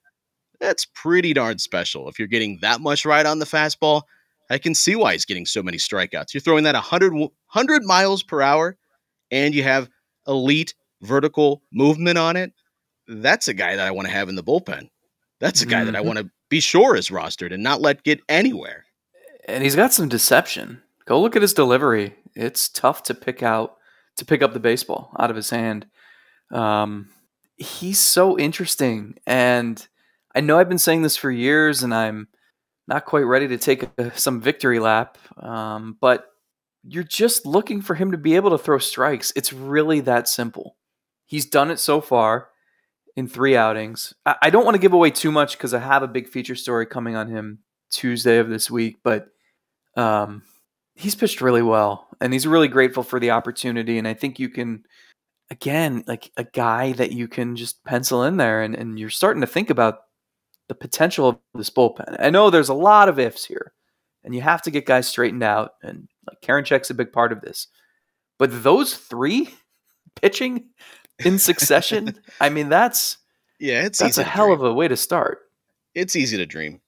That's 0.61 0.87
pretty 0.95 1.33
darn 1.33 1.59
special. 1.59 2.09
If 2.09 2.19
you're 2.19 2.29
getting 2.29 2.59
that 2.63 2.81
much 2.81 3.05
right 3.05 3.27
on 3.27 3.39
the 3.39 3.47
fastball, 3.47 4.03
I 4.53 4.59
can 4.59 4.75
see 4.75 4.97
why 4.97 5.13
he's 5.13 5.25
getting 5.25 5.47
so 5.47 5.63
many 5.63 5.79
strikeouts. 5.79 6.35
You're 6.35 6.41
throwing 6.41 6.65
that 6.65 6.75
100, 6.75 7.13
100 7.15 7.85
miles 7.85 8.23
per 8.23 8.43
hour 8.43 8.77
and 9.31 9.55
you 9.55 9.63
have 9.63 9.89
elite 10.27 10.75
vertical 11.01 11.63
movement 11.73 12.19
on 12.19 12.37
it. 12.37 12.53
That's 13.09 13.49
a 13.49 13.55
guy 13.55 13.77
that 13.77 13.87
I 13.87 13.91
want 13.91 14.07
to 14.09 14.13
have 14.15 14.29
in 14.29 14.35
the 14.37 14.43
bullpen. 14.43 14.89
That's 15.41 15.63
a 15.63 15.67
guy 15.67 15.85
that 15.85 15.97
I 15.97 16.01
Mhm. 16.01 16.05
want 16.05 16.19
to 16.21 16.31
be 16.49 16.61
sure 16.61 16.95
is 16.95 17.09
rostered 17.09 17.53
and 17.53 17.63
not 17.63 17.81
let 17.81 18.05
get 18.05 18.21
anywhere. 18.29 18.85
And 19.49 19.65
he's 19.65 19.75
got 19.75 19.93
some 19.93 20.09
deception. 20.09 20.83
Go 21.07 21.21
look 21.21 21.35
at 21.35 21.43
his 21.43 21.55
delivery. 21.55 22.15
It's 22.35 22.69
tough 22.69 23.03
to 23.05 23.15
pick 23.15 23.43
out 23.43 23.77
to 24.17 24.25
pick 24.27 24.43
up 24.43 24.53
the 24.53 24.61
baseball 24.61 25.11
out 25.19 25.31
of 25.31 25.37
his 25.37 25.49
hand. 25.51 25.87
Um, 26.53 27.09
he's 27.57 27.99
so 27.99 28.39
interesting, 28.39 29.19
and 29.27 29.89
I 30.35 30.41
know 30.41 30.59
I've 30.59 30.69
been 30.69 30.79
saying 30.79 31.03
this 31.03 31.17
for 31.17 31.31
years, 31.31 31.83
and 31.83 31.95
I'm 31.95 32.29
not 32.93 33.07
quite 33.07 33.23
ready 33.23 33.49
to 33.49 33.59
take 33.59 33.89
a, 33.99 34.17
some 34.19 34.41
victory 34.41 34.79
lap. 34.79 35.17
Um, 35.39 35.97
but 36.01 36.27
you're 36.85 37.05
just 37.05 37.47
looking 37.47 37.81
for 37.81 37.95
him 37.95 38.13
to 38.13 38.19
be 38.19 38.37
able 38.37 38.51
to 38.51 38.59
throw 38.59 38.79
strikes. 38.79 39.33
It's 39.35 39.53
really 39.53 40.01
that 40.01 40.29
simple. 40.29 40.77
He's 41.27 41.47
done 41.47 41.71
it 41.71 41.79
so 41.79 42.01
far 42.01 42.49
in 43.17 43.29
three 43.29 43.57
outings. 43.57 44.13
I, 44.27 44.37
I 44.43 44.51
don't 44.51 44.65
want 44.65 44.75
to 44.75 44.81
give 44.81 44.93
away 44.93 45.11
too 45.11 45.33
much 45.33 45.57
because 45.57 45.73
I 45.73 45.79
have 45.79 46.03
a 46.03 46.09
big 46.09 46.29
feature 46.29 46.55
story 46.55 46.87
coming 46.87 47.17
on 47.17 47.29
him 47.29 47.61
Tuesday 47.91 48.39
of 48.39 48.49
this 48.49 48.71
week, 48.71 48.99
but 49.03 49.29
um, 49.97 50.43
he's 50.95 51.15
pitched 51.15 51.41
really 51.41 51.63
well, 51.63 52.09
and 52.21 52.33
he's 52.33 52.47
really 52.47 52.69
grateful 52.69 53.03
for 53.03 53.21
the 53.21 53.31
opportunity. 53.31 53.99
And 53.99 54.09
I 54.09 54.15
think 54.15 54.39
you 54.39 54.49
can, 54.49 54.85
again, 55.51 56.05
like 56.07 56.31
a 56.37 56.45
guy 56.45 56.93
that 56.93 57.13
you 57.13 57.29
can 57.29 57.57
just 57.57 57.85
pencil 57.85 58.25
in 58.25 58.39
there, 58.39 58.63
and, 58.63 58.75
and 58.75 58.99
you're 58.99 59.11
starting 59.11 59.43
to 59.43 59.47
think 59.47 59.71
about 59.71 60.01
the 60.73 60.79
potential 60.79 61.29
of 61.29 61.39
this 61.55 61.69
bullpen. 61.69 62.17
I 62.19 62.31
know 62.31 62.49
there's 62.49 62.71
a 62.71 62.75
lot 62.75 63.11
of 63.11 63.19
ifs 63.19 63.45
here, 63.45 63.75
and 64.25 64.35
you 64.35 64.41
have 64.41 64.63
to 64.63 64.71
get 64.71 64.87
guys 64.87 65.07
straightened 65.07 65.43
out, 65.43 65.75
and 65.83 66.09
like 66.27 66.41
Karinchak's 66.41 66.89
a 66.89 66.95
big 66.95 67.13
part 67.13 67.31
of 67.31 67.43
this. 67.43 67.67
But 68.39 68.63
those 68.63 68.95
three 68.95 69.51
pitching 70.23 70.71
in 71.23 71.39
succession, 71.39 72.19
I 72.41 72.49
mean, 72.49 72.71
that's 72.71 73.19
Yeah, 73.61 73.85
it's 73.85 73.99
that's 73.99 74.17
a 74.17 74.25
hell 74.25 74.47
dream. 74.47 74.61
of 74.61 74.65
a 74.65 74.73
way 74.73 74.89
to 74.89 74.97
start. 74.97 75.41
it's 75.95 76.17
easy 76.17 76.39
to 76.39 76.47
dream. 76.47 76.81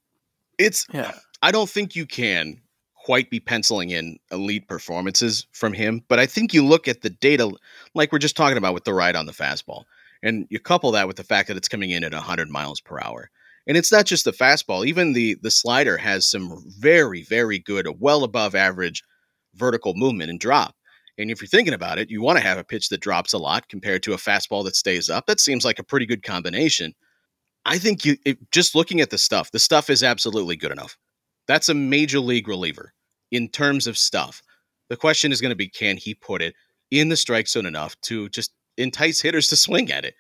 It's 0.59 0.87
Yeah. 0.91 1.13
I 1.43 1.51
don't 1.51 1.69
think 1.69 1.95
you 1.95 2.07
can 2.07 2.63
quite 2.95 3.29
be 3.29 3.41
penciling 3.41 3.91
in 3.91 4.19
elite 4.31 4.67
performances 4.67 5.47
from 5.53 5.75
him, 5.75 6.03
but 6.09 6.19
I 6.19 6.25
think 6.25 6.55
you 6.55 6.65
look 6.65 6.89
at 6.89 7.03
the 7.03 7.11
data 7.11 7.53
like 7.93 8.13
we're 8.13 8.19
just 8.19 8.35
talking 8.35 8.57
about 8.57 8.73
with 8.73 8.85
the 8.85 8.95
ride 8.95 9.15
on 9.15 9.27
the 9.27 9.33
fastball, 9.33 9.85
and 10.23 10.47
you 10.49 10.59
couple 10.59 10.91
that 10.93 11.07
with 11.07 11.19
the 11.19 11.23
fact 11.25 11.49
that 11.49 11.59
it's 11.59 11.69
coming 11.69 11.91
in 11.91 12.03
at 12.03 12.15
100 12.15 12.49
miles 12.49 12.81
per 12.81 12.99
hour. 12.99 13.29
And 13.67 13.77
it's 13.77 13.93
not 13.93 14.05
just 14.05 14.25
the 14.25 14.33
fastball, 14.33 14.87
even 14.87 15.13
the 15.13 15.37
the 15.43 15.51
slider 15.51 15.97
has 15.99 16.29
some 16.29 16.63
very 16.79 17.23
very 17.23 17.59
good, 17.59 17.89
well 17.99 18.25
above 18.25 18.55
average 18.55 19.03
vertical 19.55 19.95
movement 19.95 20.31
and 20.31 20.41
drop. 20.41 20.75
And 21.17 21.31
if 21.31 21.41
you're 21.41 21.49
thinking 21.49 21.75
about 21.75 21.99
it, 21.99 22.11
you 22.11 22.21
want 22.21 22.39
to 22.39 22.45
have 22.45 22.59
a 22.59 22.65
pitch 22.65 22.89
that 22.89 23.01
drops 23.01 23.33
a 23.33 23.39
lot 23.39 23.69
compared 23.69 24.03
to 24.03 24.15
a 24.15 24.19
fastball 24.19 24.65
that 24.65 24.75
stays 24.75 25.09
up. 25.09 25.27
That 25.27 25.41
seems 25.41 25.65
like 25.65 25.79
a 25.79 25.85
pretty 25.85 26.07
good 26.07 26.23
combination. 26.25 26.95
I 27.65 27.79
think 27.79 28.05
you 28.05 28.17
it, 28.27 28.39
just 28.51 28.75
looking 28.75 29.01
at 29.01 29.11
the 29.11 29.19
stuff, 29.19 29.51
the 29.51 29.59
stuff 29.59 29.91
is 29.91 30.03
absolutely 30.03 30.57
good 30.57 30.73
enough. 30.73 30.97
That's 31.47 31.69
a 31.69 31.75
major 31.75 32.21
league 32.21 32.49
reliever 32.49 32.93
in 33.31 33.49
terms 33.49 33.87
of 33.87 33.97
stuff. 33.99 34.43
The 34.89 34.97
question 34.97 35.33
is 35.33 35.41
going 35.41 35.51
to 35.51 35.57
be 35.57 35.69
can 35.69 35.97
he 35.97 36.15
put 36.15 36.43
it 36.43 36.55
in 36.91 37.09
the 37.09 37.17
strike 37.17 37.49
zone 37.49 37.67
enough 37.67 37.99
to 38.03 38.29
just 38.29 38.53
entice 38.77 39.21
hitters 39.21 39.49
to 39.49 39.57
swing 39.57 39.91
at 39.91 40.05
it? 40.05 40.15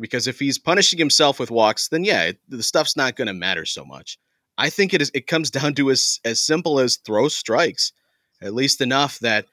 Because 0.00 0.26
if 0.26 0.38
he's 0.38 0.58
punishing 0.58 0.98
himself 0.98 1.40
with 1.40 1.50
walks, 1.50 1.88
then 1.88 2.04
yeah, 2.04 2.24
it, 2.24 2.38
the 2.48 2.62
stuff's 2.62 2.96
not 2.96 3.16
going 3.16 3.26
to 3.26 3.34
matter 3.34 3.64
so 3.64 3.84
much. 3.84 4.18
I 4.56 4.70
think 4.70 4.94
it 4.94 5.02
is. 5.02 5.10
It 5.14 5.26
comes 5.26 5.50
down 5.58 5.74
to 5.74 5.90
as 5.90 6.20
as 6.24 6.40
simple 6.40 6.80
as 6.80 6.96
throw 6.96 7.28
strikes, 7.28 7.92
at 8.40 8.54
least 8.54 8.80
enough 8.80 9.18
that 9.20 9.46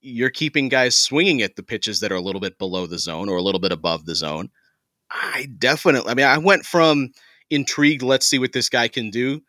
you're 0.00 0.30
keeping 0.30 0.68
guys 0.68 0.96
swinging 0.96 1.42
at 1.42 1.56
the 1.56 1.62
pitches 1.62 2.00
that 2.00 2.12
are 2.12 2.16
a 2.16 2.20
little 2.20 2.40
bit 2.40 2.58
below 2.58 2.86
the 2.86 2.98
zone 2.98 3.28
or 3.28 3.36
a 3.36 3.42
little 3.42 3.60
bit 3.60 3.72
above 3.72 4.04
the 4.04 4.14
zone. 4.14 4.50
I 5.10 5.48
definitely. 5.58 6.10
I 6.10 6.14
mean, 6.14 6.26
I 6.26 6.38
went 6.38 6.66
from 6.66 7.10
intrigued. 7.50 8.02
Let's 8.02 8.26
see 8.26 8.38
what 8.38 8.52
this 8.52 8.68
guy 8.68 8.88
can 8.88 9.10
do 9.10 9.40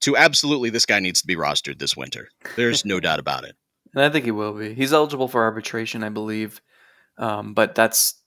to 0.00 0.16
absolutely 0.16 0.70
this 0.70 0.86
guy 0.86 1.00
needs 1.00 1.20
to 1.22 1.26
be 1.26 1.36
rostered 1.36 1.78
this 1.78 1.96
winter. 1.96 2.28
There's 2.56 2.84
no 2.84 3.00
doubt 3.00 3.18
about 3.18 3.44
it. 3.44 3.56
And 3.94 4.04
I 4.04 4.10
think 4.10 4.24
he 4.24 4.30
will 4.30 4.52
be. 4.52 4.74
He's 4.74 4.92
eligible 4.92 5.28
for 5.28 5.42
arbitration, 5.42 6.02
I 6.02 6.08
believe. 6.08 6.60
Um, 7.16 7.54
but 7.54 7.74
that's, 7.74 8.20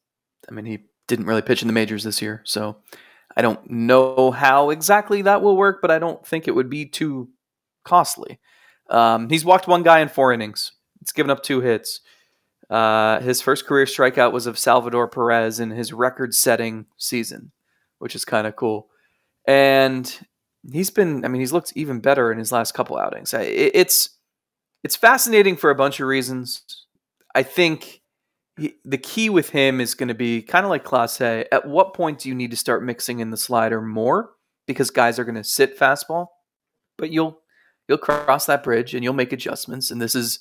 I 0.49 0.53
mean, 0.53 0.65
he 0.65 0.79
didn't 1.07 1.25
really 1.25 1.41
pitch 1.41 1.61
in 1.61 1.67
the 1.67 1.73
majors 1.73 2.03
this 2.03 2.21
year. 2.21 2.41
So 2.45 2.77
I 3.35 3.41
don't 3.41 3.69
know 3.69 4.31
how 4.31 4.69
exactly 4.69 5.21
that 5.23 5.41
will 5.41 5.57
work, 5.57 5.79
but 5.81 5.91
I 5.91 5.99
don't 5.99 6.25
think 6.25 6.47
it 6.47 6.55
would 6.55 6.69
be 6.69 6.85
too 6.85 7.29
costly. 7.83 8.39
Um, 8.89 9.29
he's 9.29 9.45
walked 9.45 9.67
one 9.67 9.83
guy 9.83 9.99
in 9.99 10.09
four 10.09 10.31
innings, 10.31 10.71
he's 10.99 11.11
given 11.11 11.29
up 11.29 11.43
two 11.43 11.61
hits. 11.61 12.01
Uh, 12.69 13.21
his 13.21 13.41
first 13.41 13.65
career 13.65 13.85
strikeout 13.85 14.33
was 14.33 14.45
of 14.45 14.59
Salvador 14.59 15.07
Perez 15.07 15.61
in 15.61 15.69
his 15.69 15.93
record 15.93 16.35
setting 16.35 16.85
season, 16.97 17.51
which 17.99 18.13
is 18.13 18.25
kind 18.25 18.45
of 18.45 18.57
cool. 18.57 18.89
And 19.47 20.13
he's 20.69 20.89
been, 20.89 21.23
I 21.23 21.29
mean, 21.29 21.39
he's 21.39 21.53
looked 21.53 21.71
even 21.77 22.01
better 22.01 22.29
in 22.29 22.37
his 22.37 22.51
last 22.51 22.73
couple 22.73 22.97
outings. 22.97 23.33
It's, 23.33 24.09
it's 24.83 24.97
fascinating 24.97 25.55
for 25.55 25.69
a 25.69 25.75
bunch 25.75 26.01
of 26.01 26.07
reasons. 26.07 26.85
I 27.33 27.43
think 27.43 28.01
he, 28.57 28.75
the 28.83 28.97
key 28.97 29.29
with 29.29 29.49
him 29.49 29.79
is 29.79 29.93
going 29.93 30.07
to 30.07 30.15
be 30.15 30.41
kind 30.41 30.65
of 30.65 30.69
like 30.69 30.83
Clase. 30.83 31.45
At 31.51 31.67
what 31.67 31.93
point 31.93 32.19
do 32.19 32.29
you 32.29 32.35
need 32.35 32.51
to 32.51 32.57
start 32.57 32.83
mixing 32.83 33.19
in 33.19 33.29
the 33.29 33.37
slider 33.37 33.81
more 33.81 34.31
because 34.65 34.89
guys 34.89 35.19
are 35.19 35.23
going 35.23 35.35
to 35.35 35.43
sit 35.43 35.77
fastball, 35.77 36.27
but 36.97 37.11
you'll 37.11 37.39
you'll 37.87 37.97
cross 37.97 38.45
that 38.47 38.63
bridge 38.63 38.93
and 38.93 39.03
you'll 39.03 39.13
make 39.13 39.31
adjustments. 39.31 39.91
And 39.91 40.01
this 40.01 40.15
is 40.15 40.39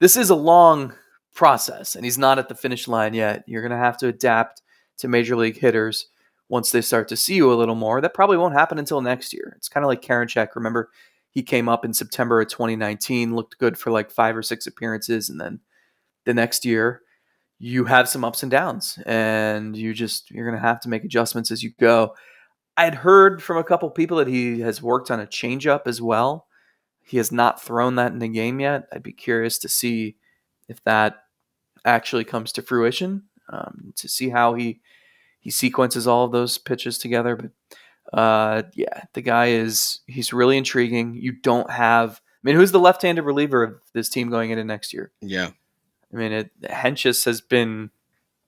this 0.00 0.16
is 0.16 0.30
a 0.30 0.34
long 0.34 0.94
process, 1.34 1.94
and 1.94 2.04
he's 2.04 2.18
not 2.18 2.38
at 2.38 2.48
the 2.48 2.54
finish 2.54 2.88
line 2.88 3.14
yet. 3.14 3.44
You're 3.46 3.62
going 3.62 3.70
to 3.72 3.76
have 3.76 3.98
to 3.98 4.08
adapt 4.08 4.62
to 4.98 5.08
major 5.08 5.36
league 5.36 5.58
hitters 5.58 6.06
once 6.48 6.70
they 6.70 6.80
start 6.80 7.08
to 7.08 7.16
see 7.16 7.34
you 7.34 7.52
a 7.52 7.54
little 7.54 7.74
more. 7.74 8.00
That 8.00 8.14
probably 8.14 8.36
won't 8.36 8.54
happen 8.54 8.78
until 8.78 9.00
next 9.00 9.32
year. 9.32 9.54
It's 9.56 9.68
kind 9.68 9.84
of 9.84 9.88
like 9.88 10.02
Karinchak. 10.02 10.48
Remember, 10.54 10.90
he 11.30 11.42
came 11.42 11.68
up 11.68 11.84
in 11.84 11.94
September 11.94 12.40
of 12.40 12.48
2019, 12.48 13.34
looked 13.34 13.58
good 13.58 13.76
for 13.76 13.90
like 13.90 14.10
five 14.10 14.36
or 14.36 14.42
six 14.42 14.66
appearances, 14.66 15.28
and 15.28 15.40
then 15.40 15.60
the 16.24 16.34
next 16.34 16.64
year 16.64 17.02
you 17.64 17.86
have 17.86 18.10
some 18.10 18.26
ups 18.26 18.42
and 18.42 18.50
downs, 18.50 18.98
and 19.06 19.74
you 19.74 19.94
just 19.94 20.30
you're 20.30 20.46
going 20.46 20.60
to 20.60 20.68
have 20.68 20.80
to 20.80 20.90
make 20.90 21.02
adjustments 21.02 21.50
as 21.50 21.62
you 21.62 21.72
go. 21.80 22.14
I 22.76 22.84
had 22.84 22.96
heard 22.96 23.42
from 23.42 23.56
a 23.56 23.64
couple 23.64 23.88
people 23.88 24.18
that 24.18 24.28
he 24.28 24.60
has 24.60 24.82
worked 24.82 25.10
on 25.10 25.18
a 25.18 25.26
changeup 25.26 25.86
as 25.86 26.02
well. 26.02 26.46
He 27.02 27.16
has 27.16 27.32
not 27.32 27.62
thrown 27.62 27.94
that 27.94 28.12
in 28.12 28.18
the 28.18 28.28
game 28.28 28.60
yet. 28.60 28.86
I'd 28.92 29.02
be 29.02 29.14
curious 29.14 29.58
to 29.60 29.70
see 29.70 30.16
if 30.68 30.84
that 30.84 31.24
actually 31.86 32.24
comes 32.24 32.52
to 32.52 32.62
fruition, 32.62 33.22
um, 33.48 33.94
to 33.96 34.08
see 34.10 34.28
how 34.28 34.52
he 34.52 34.82
he 35.40 35.50
sequences 35.50 36.06
all 36.06 36.26
of 36.26 36.32
those 36.32 36.58
pitches 36.58 36.98
together. 36.98 37.34
But 37.34 38.18
uh, 38.18 38.62
yeah, 38.74 39.04
the 39.14 39.22
guy 39.22 39.46
is 39.46 40.00
he's 40.06 40.34
really 40.34 40.58
intriguing. 40.58 41.14
You 41.14 41.32
don't 41.32 41.70
have. 41.70 42.20
I 42.20 42.42
mean, 42.42 42.56
who's 42.56 42.72
the 42.72 42.78
left-handed 42.78 43.22
reliever 43.22 43.62
of 43.62 43.80
this 43.94 44.10
team 44.10 44.28
going 44.28 44.50
into 44.50 44.64
next 44.64 44.92
year? 44.92 45.12
Yeah, 45.22 45.52
I 46.14 46.16
mean, 46.16 46.32
it, 46.32 46.50
Hentges 46.62 47.24
has 47.24 47.40
been 47.40 47.90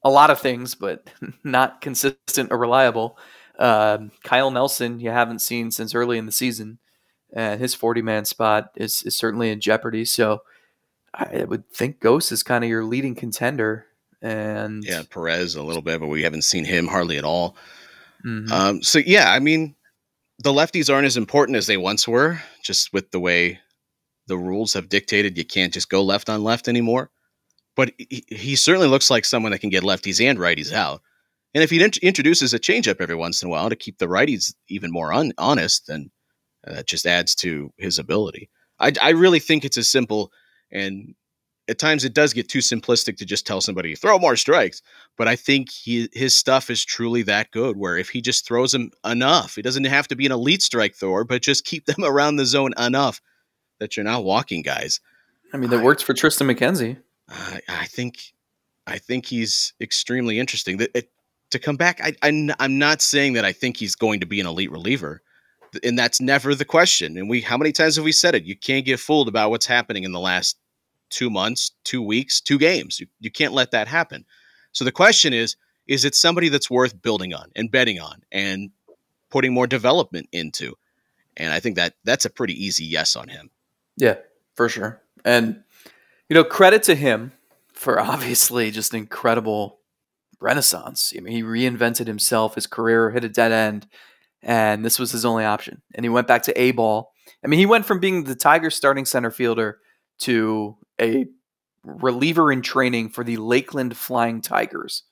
a 0.03 0.11
lot 0.11 0.31
of 0.31 0.39
things, 0.39 0.75
but 0.75 1.11
not 1.45 1.81
consistent 1.81 2.53
or 2.53 2.59
reliable. 2.59 3.19
Uh, 3.59 3.99
Kyle 4.23 4.51
Nelson, 4.51 5.01
you 5.01 5.11
haven't 5.11 5.41
seen 5.41 5.71
since 5.71 5.95
early 5.95 6.19
in 6.19 6.27
the 6.27 6.33
season, 6.33 6.79
and 7.33 7.61
his 7.61 7.75
40 7.75 8.03
man 8.03 8.25
spot 8.25 8.71
is, 8.77 9.03
is 9.03 9.17
certainly 9.17 9.51
in 9.51 9.61
jeopardy. 9.61 10.05
So 10.05 10.43
I 11.13 11.45
would 11.45 11.69
think 11.71 12.01
Gose 12.01 12.31
is 12.31 12.43
kind 12.43 12.63
of 12.63 12.71
your 12.71 12.85
leading 12.85 13.15
contender. 13.15 13.87
And 14.23 14.85
yeah, 14.85 15.03
Perez 15.09 15.57
a 15.57 15.63
little 15.63 15.83
bit, 15.83 16.01
but 16.01 16.09
we 16.09 16.23
haven't 16.23 16.43
seen 16.43 16.65
him 16.65 16.87
hardly 16.87 17.19
at 17.19 17.25
all. 17.25 17.57
Mhm. 18.25 18.51
Um, 18.51 18.83
so 18.83 18.99
yeah, 18.99 19.33
I 19.33 19.39
mean, 19.39 19.75
the 20.39 20.53
lefties 20.53 20.93
aren't 20.93 21.07
as 21.07 21.17
important 21.17 21.57
as 21.57 21.67
they 21.67 21.77
once 21.77 22.07
were, 22.07 22.41
just 22.63 22.93
with 22.93 23.11
the 23.11 23.21
way 23.21 23.61
the 24.27 24.37
rules 24.37 24.75
have 24.75 24.89
dictated. 24.89 25.39
You 25.39 25.45
can't 25.45 25.73
just 25.73 25.89
go 25.89 26.03
left 26.03 26.29
on 26.29 26.45
left 26.45 26.69
anymore. 26.69 27.11
But 27.77 27.93
he, 27.99 28.25
he 28.29 28.57
certainly 28.57 28.89
looks 28.89 29.11
like 29.11 29.25
someone 29.25 29.53
that 29.53 29.61
can 29.61 29.71
get 29.71 29.85
lefties 29.85 30.25
and 30.25 30.39
righties 30.39 30.73
out. 30.73 31.03
And 31.55 31.63
if 31.63 31.71
he 31.71 31.83
int- 31.83 31.99
introduces 31.99 32.53
a 32.53 32.59
changeup 32.59 33.01
every 33.01 33.15
once 33.15 33.43
in 33.43 33.49
a 33.49 33.51
while 33.51 33.71
to 33.71 33.77
keep 33.77 33.99
the 33.99 34.07
righties 34.07 34.55
even 34.69 34.91
more 34.91 35.13
un- 35.13 35.33
honest, 35.39 35.87
then 35.87 36.11
uh, 36.67 36.75
that 36.75 36.87
just 36.87 37.07
adds 37.07 37.35
to 37.37 37.73
his 37.79 37.99
ability. 37.99 38.51
I, 38.79 38.93
I 39.01 39.11
really 39.11 39.39
think 39.39 39.65
it's 39.65 39.79
as 39.79 39.89
simple, 39.89 40.33
and 40.71 41.15
at 41.69 41.79
times 41.79 42.05
it 42.05 42.15
does 42.15 42.33
get 42.33 42.49
too 42.49 42.59
simplistic 42.59 43.17
to 43.17 43.25
just 43.25 43.47
tell 43.47 43.61
somebody 43.61 43.95
throw 43.95 44.19
more 44.19 44.37
strikes. 44.37 44.83
But 45.17 45.29
I 45.29 45.37
think 45.37 45.71
he, 45.71 46.09
his 46.13 46.37
stuff 46.37 46.71
is 46.71 46.85
truly 46.85 47.23
that 47.23 47.51
good. 47.51 47.77
Where 47.77 47.97
if 47.97 48.11
he 48.11 48.21
just 48.21 48.47
throws 48.47 48.73
them 48.73 48.91
enough, 49.05 49.55
he 49.55 49.63
doesn't 49.63 49.85
have 49.85 50.09
to 50.09 50.17
be 50.17 50.27
an 50.27 50.33
elite 50.33 50.63
strike 50.63 50.95
thrower, 50.95 51.25
but 51.25 51.43
just 51.43 51.65
keep 51.65 51.87
them 51.87 52.05
around 52.05 52.37
the 52.37 52.47
zone 52.47 52.73
enough 52.79 53.21
that 53.81 53.97
you're 53.97 54.05
not 54.05 54.25
walking 54.25 54.63
guys. 54.63 55.01
I 55.53 55.59
mean, 55.59 55.71
that 55.71 55.83
worked 55.83 56.03
for 56.03 56.13
Triston 56.13 56.53
McKenzie. 56.53 56.99
I, 57.29 57.87
think 57.87 58.33
I 58.87 58.99
think 58.99 59.27
he's 59.27 59.73
extremely 59.81 60.39
interesting. 60.39 60.79
That 60.79 60.91
it, 60.95 61.11
to 61.51 61.59
come 61.59 61.77
back, 61.77 62.01
I, 62.03 62.15
I 62.23 62.55
I'm 62.59 62.79
not 62.79 63.03
saying 63.03 63.35
that 63.35 63.45
I 63.45 63.53
think 63.53 63.77
he's 63.77 63.95
going 63.95 64.21
to 64.21 64.27
be 64.27 64.41
an 64.41 64.47
elite 64.47 64.71
reliever, 64.71 65.23
and 65.83 65.99
that's 65.99 66.21
never 66.21 66.55
the 66.55 66.65
question. 66.65 67.17
And 67.17 67.29
we 67.29 67.41
how 67.41 67.57
many 67.57 67.73
times 67.73 67.97
have 67.97 68.05
we 68.05 68.13
said 68.13 68.35
it? 68.35 68.45
You 68.45 68.57
can't 68.57 68.85
get 68.85 69.01
fooled 69.01 69.29
about 69.29 69.51
what's 69.51 69.67
happening 69.67 70.05
in 70.05 70.13
the 70.13 70.21
last 70.21 70.57
two 71.11 71.31
months, 71.31 71.73
two 71.85 72.03
weeks, 72.03 72.41
two 72.41 72.59
games. 72.59 73.01
You, 73.01 73.07
you 73.21 73.31
can't 73.31 73.53
let 73.53 73.71
that 73.73 73.89
happen. 73.89 74.25
So 74.73 74.85
the 74.85 74.93
question 74.93 75.33
is: 75.33 75.57
Is 75.87 76.05
it 76.05 76.15
somebody 76.15 76.49
that's 76.49 76.71
worth 76.71 77.01
building 77.01 77.35
on 77.35 77.51
and 77.57 77.71
betting 77.71 78.01
on 78.01 78.23
and 78.31 78.71
putting 79.31 79.53
more 79.53 79.67
development 79.67 80.29
into? 80.33 80.75
And 81.37 81.53
I 81.53 81.61
think 81.61 81.77
that 81.77 81.95
that's 82.05 82.25
a 82.25 82.31
pretty 82.31 82.55
easy 82.55 82.85
yes 82.85 83.15
on 83.15 83.29
him. 83.29 83.51
Yeah, 83.97 84.17
for 84.55 84.69
sure. 84.69 85.03
And 85.25 85.65
you 86.29 86.35
know, 86.35 86.45
credit 86.45 86.83
to 86.85 86.95
him 86.95 87.33
for 87.73 88.01
obviously 88.01 88.71
just 88.71 88.93
an 88.93 89.01
incredible 89.01 89.81
renaissance. 90.41 91.13
I 91.17 91.21
mean, 91.21 91.33
he 91.33 91.43
reinvented 91.43 92.07
himself. 92.07 92.55
His 92.55 92.67
career 92.67 93.11
hit 93.11 93.25
a 93.25 93.29
dead 93.29 93.53
end, 93.53 93.87
and 94.43 94.85
this 94.85 94.99
was 94.99 95.13
his 95.13 95.25
only 95.25 95.45
option. 95.45 95.83
And 95.95 96.05
he 96.05 96.11
went 96.11 96.27
back 96.27 96.43
to 96.45 96.61
A 96.61 96.73
ball. 96.73 97.13
I 97.45 97.49
mean, 97.49 97.59
he 97.59 97.67
went 97.67 97.87
from 97.87 98.01
being 98.01 98.25
the 98.25 98.35
Tigers' 98.35 98.77
starting 98.77 99.05
center 99.05 99.31
fielder 99.31 99.79
to 100.21 100.77
a 101.01 101.27
reliever 101.85 102.51
in 102.53 102.63
training 102.63 103.11
for 103.11 103.23
the 103.25 103.37
Lakeland 103.37 103.97
Flying 103.97 104.41
Tigers, 104.41 105.05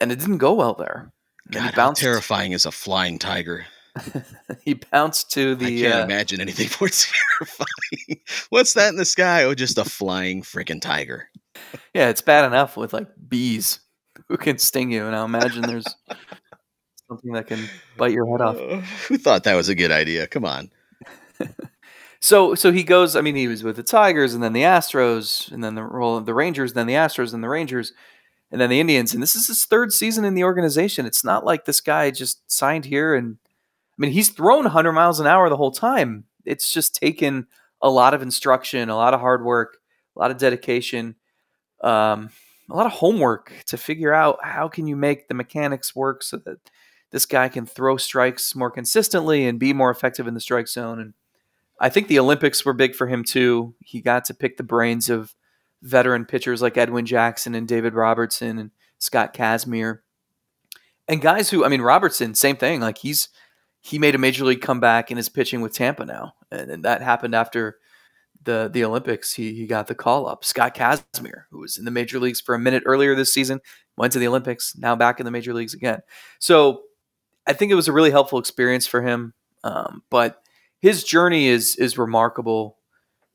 and 0.00 0.10
it 0.10 0.18
didn't 0.18 0.38
go 0.38 0.54
well 0.54 0.74
there. 0.74 1.12
God, 1.50 1.74
how 1.74 1.92
terrifying 1.92 2.52
is 2.52 2.66
a 2.66 2.70
flying 2.70 3.18
tiger? 3.18 3.66
he 4.64 4.74
bounced 4.74 5.30
to 5.32 5.54
the. 5.54 5.66
I 5.66 5.90
can't 5.90 6.00
uh, 6.00 6.04
imagine 6.04 6.40
anything 6.40 6.68
more 6.80 6.88
terrifying. 6.88 8.20
What's 8.50 8.74
that 8.74 8.90
in 8.90 8.96
the 8.96 9.04
sky? 9.04 9.44
Oh, 9.44 9.54
just 9.54 9.78
a 9.78 9.84
flying 9.84 10.42
freaking 10.42 10.80
tiger. 10.80 11.28
Yeah, 11.94 12.08
it's 12.08 12.22
bad 12.22 12.44
enough 12.44 12.76
with 12.76 12.92
like 12.92 13.08
bees 13.28 13.80
who 14.28 14.36
can 14.36 14.58
sting 14.58 14.90
you. 14.92 15.10
Now 15.10 15.24
imagine 15.24 15.62
there's 15.62 15.84
something 17.08 17.32
that 17.32 17.46
can 17.46 17.68
bite 17.96 18.12
your 18.12 18.26
head 18.26 18.40
off. 18.40 18.56
Uh, 18.56 18.80
who 19.08 19.18
thought 19.18 19.44
that 19.44 19.54
was 19.54 19.68
a 19.68 19.74
good 19.74 19.90
idea? 19.90 20.26
Come 20.26 20.44
on. 20.44 20.70
So 22.20 22.54
so 22.54 22.70
he 22.70 22.84
goes. 22.84 23.16
I 23.16 23.22
mean, 23.22 23.34
he 23.34 23.48
was 23.48 23.64
with 23.64 23.76
the 23.76 23.82
Tigers, 23.82 24.34
and 24.34 24.42
then 24.42 24.52
the 24.52 24.62
Astros, 24.62 25.50
and 25.50 25.64
then 25.64 25.74
the 25.74 25.88
well, 25.90 26.20
the 26.20 26.34
Rangers, 26.34 26.74
then 26.74 26.86
the 26.86 26.94
Astros, 26.94 27.32
and 27.32 27.42
the 27.42 27.48
Rangers, 27.48 27.94
and 28.52 28.60
then 28.60 28.68
the 28.68 28.78
Indians. 28.78 29.14
And 29.14 29.22
this 29.22 29.34
is 29.34 29.46
his 29.46 29.64
third 29.64 29.92
season 29.92 30.24
in 30.24 30.34
the 30.34 30.44
organization. 30.44 31.06
It's 31.06 31.24
not 31.24 31.46
like 31.46 31.64
this 31.64 31.80
guy 31.80 32.10
just 32.10 32.50
signed 32.50 32.84
here 32.86 33.14
and. 33.14 33.38
I 34.00 34.06
mean, 34.06 34.12
he's 34.12 34.30
thrown 34.30 34.64
100 34.64 34.92
miles 34.92 35.20
an 35.20 35.26
hour 35.26 35.50
the 35.50 35.58
whole 35.58 35.72
time. 35.72 36.24
It's 36.46 36.72
just 36.72 36.94
taken 36.94 37.46
a 37.82 37.90
lot 37.90 38.14
of 38.14 38.22
instruction, 38.22 38.88
a 38.88 38.96
lot 38.96 39.12
of 39.12 39.20
hard 39.20 39.44
work, 39.44 39.76
a 40.16 40.18
lot 40.18 40.30
of 40.30 40.38
dedication, 40.38 41.16
um, 41.82 42.30
a 42.70 42.74
lot 42.76 42.86
of 42.86 42.92
homework 42.92 43.52
to 43.66 43.76
figure 43.76 44.14
out 44.14 44.38
how 44.42 44.68
can 44.68 44.86
you 44.86 44.96
make 44.96 45.28
the 45.28 45.34
mechanics 45.34 45.94
work 45.94 46.22
so 46.22 46.38
that 46.38 46.58
this 47.10 47.26
guy 47.26 47.50
can 47.50 47.66
throw 47.66 47.98
strikes 47.98 48.54
more 48.54 48.70
consistently 48.70 49.46
and 49.46 49.60
be 49.60 49.74
more 49.74 49.90
effective 49.90 50.26
in 50.26 50.32
the 50.32 50.40
strike 50.40 50.68
zone. 50.68 50.98
And 50.98 51.12
I 51.78 51.90
think 51.90 52.08
the 52.08 52.20
Olympics 52.20 52.64
were 52.64 52.72
big 52.72 52.94
for 52.94 53.06
him 53.06 53.22
too. 53.22 53.74
He 53.80 54.00
got 54.00 54.24
to 54.26 54.34
pick 54.34 54.56
the 54.56 54.62
brains 54.62 55.10
of 55.10 55.34
veteran 55.82 56.24
pitchers 56.24 56.62
like 56.62 56.78
Edwin 56.78 57.04
Jackson 57.04 57.54
and 57.54 57.68
David 57.68 57.92
Robertson 57.92 58.58
and 58.58 58.70
Scott 58.98 59.34
Kazmir. 59.34 59.98
And 61.06 61.20
guys 61.20 61.50
who, 61.50 61.66
I 61.66 61.68
mean, 61.68 61.82
Robertson, 61.82 62.34
same 62.34 62.56
thing. 62.56 62.80
Like 62.80 62.98
he's 62.98 63.28
he 63.80 63.98
made 63.98 64.14
a 64.14 64.18
major 64.18 64.44
league 64.44 64.60
comeback 64.60 65.10
and 65.10 65.18
is 65.18 65.28
pitching 65.28 65.60
with 65.60 65.72
Tampa 65.72 66.04
now, 66.04 66.34
and, 66.50 66.70
and 66.70 66.84
that 66.84 67.02
happened 67.02 67.34
after 67.34 67.78
the 68.42 68.70
the 68.72 68.84
Olympics. 68.84 69.32
He 69.32 69.54
he 69.54 69.66
got 69.66 69.86
the 69.86 69.94
call 69.94 70.28
up. 70.28 70.44
Scott 70.44 70.74
Kazmir, 70.74 71.44
who 71.50 71.60
was 71.60 71.78
in 71.78 71.84
the 71.84 71.90
major 71.90 72.18
leagues 72.18 72.40
for 72.40 72.54
a 72.54 72.58
minute 72.58 72.82
earlier 72.86 73.14
this 73.14 73.32
season, 73.32 73.60
went 73.96 74.12
to 74.12 74.18
the 74.18 74.28
Olympics, 74.28 74.76
now 74.76 74.96
back 74.96 75.20
in 75.20 75.24
the 75.24 75.32
major 75.32 75.54
leagues 75.54 75.74
again. 75.74 76.00
So 76.38 76.82
I 77.46 77.52
think 77.52 77.72
it 77.72 77.76
was 77.76 77.88
a 77.88 77.92
really 77.92 78.10
helpful 78.10 78.38
experience 78.38 78.86
for 78.86 79.02
him. 79.02 79.34
Um, 79.64 80.02
but 80.10 80.42
his 80.80 81.04
journey 81.04 81.48
is 81.48 81.76
is 81.76 81.98
remarkable. 81.98 82.78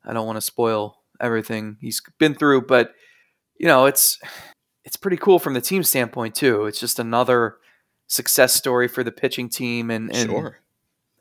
I 0.03 0.13
don't 0.13 0.27
want 0.27 0.38
to 0.38 0.41
spoil 0.41 1.01
everything 1.19 1.77
he's 1.81 2.01
been 2.19 2.36
through, 2.36 2.63
but 2.63 2.93
you 3.58 3.67
know 3.67 3.86
it's 3.86 4.19
it's 4.84 4.97
pretty 4.97 5.17
cool 5.17 5.39
from 5.39 5.53
the 5.53 5.62
team 5.62 5.84
standpoint 5.84 6.36
too. 6.36 6.65
It's 6.65 6.79
just 6.79 6.99
another 6.99 7.58
success 8.08 8.54
story 8.54 8.88
for 8.88 9.04
the 9.04 9.12
pitching 9.12 9.50
team, 9.50 9.89
and, 9.89 10.13
and 10.15 10.30
sure. 10.30 10.60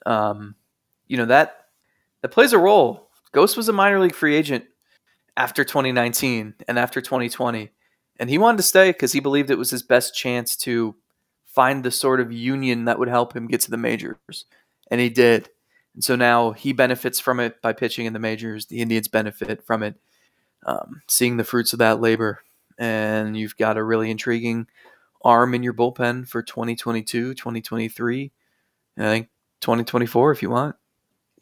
um, 0.06 0.54
you 1.06 1.16
know 1.16 1.26
that 1.26 1.66
that 2.22 2.30
plays 2.30 2.52
a 2.52 2.58
role. 2.58 3.08
Gose 3.32 3.56
was 3.56 3.68
a 3.68 3.72
minor 3.72 4.00
league 4.00 4.14
free 4.14 4.36
agent 4.36 4.64
after 5.36 5.64
2019 5.64 6.54
and 6.68 6.78
after 6.78 7.00
2020, 7.00 7.70
and 8.18 8.30
he 8.30 8.38
wanted 8.38 8.58
to 8.58 8.62
stay 8.62 8.90
because 8.90 9.12
he 9.12 9.20
believed 9.20 9.50
it 9.50 9.58
was 9.58 9.70
his 9.70 9.82
best 9.82 10.14
chance 10.14 10.56
to 10.56 10.94
find 11.44 11.84
the 11.84 11.90
sort 11.90 12.20
of 12.20 12.32
union 12.32 12.84
that 12.84 12.98
would 12.98 13.08
help 13.08 13.34
him 13.34 13.46
get 13.46 13.60
to 13.62 13.70
the 13.70 13.76
majors, 13.76 14.44
and 14.90 15.00
he 15.00 15.08
did. 15.08 15.48
And 15.94 16.02
so 16.02 16.16
now 16.16 16.52
he 16.52 16.72
benefits 16.72 17.20
from 17.20 17.38
it 17.38 17.62
by 17.62 17.72
pitching 17.72 18.06
in 18.06 18.12
the 18.12 18.18
majors. 18.18 18.66
The 18.66 18.80
Indians 18.80 19.06
benefit 19.08 19.64
from 19.64 19.82
it, 19.82 19.94
um, 20.66 21.02
seeing 21.06 21.36
the 21.36 21.44
fruits 21.44 21.72
of 21.72 21.78
that 21.78 22.00
labor. 22.00 22.40
And 22.76 23.36
you've 23.36 23.56
got 23.56 23.76
a 23.76 23.84
really 23.84 24.10
intriguing 24.10 24.66
arm 25.24 25.54
in 25.54 25.62
your 25.62 25.72
bullpen 25.72 26.28
for 26.28 26.42
2022, 26.42 27.34
2023. 27.34 28.32
I 28.96 29.02
think 29.02 29.28
2024 29.62 30.30
if 30.32 30.42
you 30.42 30.50
want. 30.50 30.76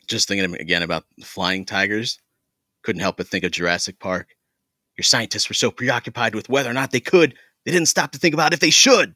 Just 0.07 0.29
thinking 0.29 0.55
again 0.61 0.83
about 0.83 1.05
the 1.19 1.25
flying 1.25 1.65
tigers. 1.65 2.19
Couldn't 2.83 3.03
help 3.03 3.17
but 3.19 3.29
think 3.29 3.45
of 3.45 3.51
Jurassic 3.53 3.99
Park. 3.99 4.29
Your 4.97 5.05
scientists 5.05 5.49
were 5.49 5.55
so 5.55 5.71
preoccupied 5.71 6.35
with 6.35 6.49
whether 6.49 6.71
or 6.71 6.75
not 6.75 6.91
they 6.91 7.01
could, 7.01 7.35
they 7.65 7.73
didn't 7.73 7.89
stop 7.89 8.13
to 8.13 8.19
think 8.19 8.35
about 8.35 8.53
if 8.53 8.61
they 8.61 8.71
should. 8.71 9.15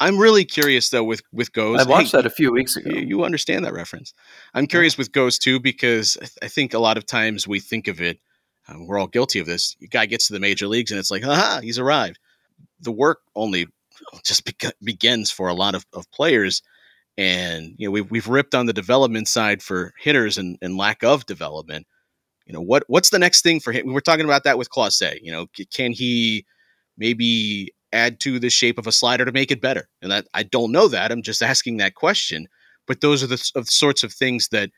I'm 0.00 0.18
really 0.18 0.44
curious 0.44 0.90
though 0.90 1.02
with 1.04 1.22
with 1.32 1.52
Gose. 1.52 1.80
I 1.80 1.84
watched 1.84 2.12
Hey, 2.12 2.18
that 2.18 2.26
a 2.26 2.30
few 2.30 2.52
weeks 2.52 2.76
ago. 2.76 2.90
you, 2.90 3.00
you 3.00 3.24
understand 3.24 3.64
that 3.64 3.72
reference. 3.72 4.14
I'm 4.54 4.66
curious 4.68 4.96
with 4.96 5.10
Gose 5.12 5.38
too 5.40 5.58
because 5.58 6.16
I, 6.16 6.20
th- 6.20 6.38
I 6.42 6.48
think 6.48 6.72
a 6.72 6.78
lot 6.78 6.96
of 6.96 7.04
times 7.04 7.48
we 7.48 7.58
think 7.58 7.88
of 7.88 8.00
it. 8.00 8.20
Um, 8.68 8.86
we're 8.86 8.98
all 8.98 9.08
guilty 9.08 9.40
of 9.40 9.46
this. 9.46 9.76
A 9.82 9.86
guy 9.86 10.06
gets 10.06 10.28
to 10.28 10.34
the 10.34 10.40
major 10.40 10.68
leagues 10.68 10.92
and 10.92 11.00
it's 11.00 11.10
like, 11.10 11.24
haha, 11.24 11.60
he's 11.60 11.78
arrived. 11.80 12.18
The 12.80 12.92
work 12.92 13.20
only 13.34 13.66
just 14.24 14.44
beg- 14.44 14.72
begins 14.82 15.30
for 15.30 15.48
a 15.48 15.54
lot 15.54 15.74
of, 15.74 15.86
of 15.92 16.10
players. 16.10 16.62
And 17.16 17.74
you 17.78 17.86
know 17.88 17.90
we've 17.90 18.10
we've 18.10 18.28
ripped 18.28 18.54
on 18.54 18.66
the 18.66 18.72
development 18.72 19.26
side 19.26 19.62
for 19.62 19.92
hitters 19.98 20.38
and, 20.38 20.56
and 20.62 20.76
lack 20.76 21.02
of 21.02 21.26
development. 21.26 21.86
You 22.46 22.52
know 22.52 22.60
what 22.60 22.84
what's 22.86 23.10
the 23.10 23.18
next 23.18 23.42
thing 23.42 23.60
for 23.60 23.72
him? 23.72 23.86
We 23.86 23.92
were 23.92 24.00
talking 24.00 24.24
about 24.24 24.44
that 24.44 24.56
with 24.56 24.70
Clase. 24.70 25.18
You 25.20 25.32
know, 25.32 25.46
can 25.72 25.92
he 25.92 26.46
maybe 26.96 27.72
add 27.92 28.20
to 28.20 28.38
the 28.38 28.50
shape 28.50 28.78
of 28.78 28.86
a 28.86 28.92
slider 28.92 29.24
to 29.24 29.32
make 29.32 29.50
it 29.50 29.60
better? 29.60 29.88
And 30.00 30.12
that 30.12 30.28
I 30.32 30.44
don't 30.44 30.72
know 30.72 30.86
that. 30.88 31.10
I'm 31.10 31.22
just 31.22 31.42
asking 31.42 31.78
that 31.78 31.94
question. 31.94 32.46
But 32.86 33.00
those 33.00 33.22
are 33.22 33.26
the 33.26 33.52
of 33.56 33.68
sorts 33.68 34.04
of 34.04 34.12
things 34.12 34.48
that 34.48 34.70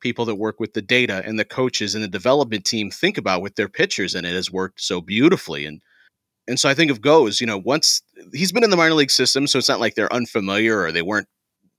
people 0.00 0.24
that 0.26 0.34
work 0.34 0.60
with 0.60 0.74
the 0.74 0.82
data 0.82 1.22
and 1.24 1.38
the 1.38 1.44
coaches 1.44 1.94
and 1.94 2.04
the 2.04 2.08
development 2.08 2.64
team 2.66 2.90
think 2.90 3.16
about 3.16 3.40
with 3.40 3.54
their 3.54 3.68
pitchers, 3.68 4.14
and 4.14 4.26
it 4.26 4.34
has 4.34 4.50
worked 4.50 4.80
so 4.80 5.00
beautifully. 5.00 5.64
And 5.64 5.80
and 6.46 6.60
so 6.60 6.68
I 6.68 6.74
think 6.74 6.90
of 6.90 7.00
Gose, 7.00 7.40
you 7.40 7.46
know, 7.46 7.58
once 7.58 8.02
he's 8.32 8.52
been 8.52 8.64
in 8.64 8.70
the 8.70 8.76
minor 8.76 8.94
league 8.94 9.10
system, 9.10 9.46
so 9.46 9.58
it's 9.58 9.68
not 9.68 9.80
like 9.80 9.94
they're 9.94 10.12
unfamiliar 10.12 10.82
or 10.82 10.92
they 10.92 11.02
weren't 11.02 11.28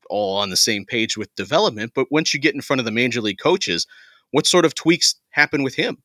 all 0.09 0.37
on 0.37 0.49
the 0.49 0.57
same 0.57 0.85
page 0.85 1.17
with 1.17 1.33
development. 1.35 1.91
But 1.93 2.11
once 2.11 2.33
you 2.33 2.39
get 2.39 2.55
in 2.55 2.61
front 2.61 2.79
of 2.79 2.85
the 2.85 2.91
major 2.91 3.21
league 3.21 3.39
coaches, 3.39 3.85
what 4.31 4.47
sort 4.47 4.65
of 4.65 4.73
tweaks 4.73 5.15
happen 5.29 5.63
with 5.63 5.75
him 5.75 5.97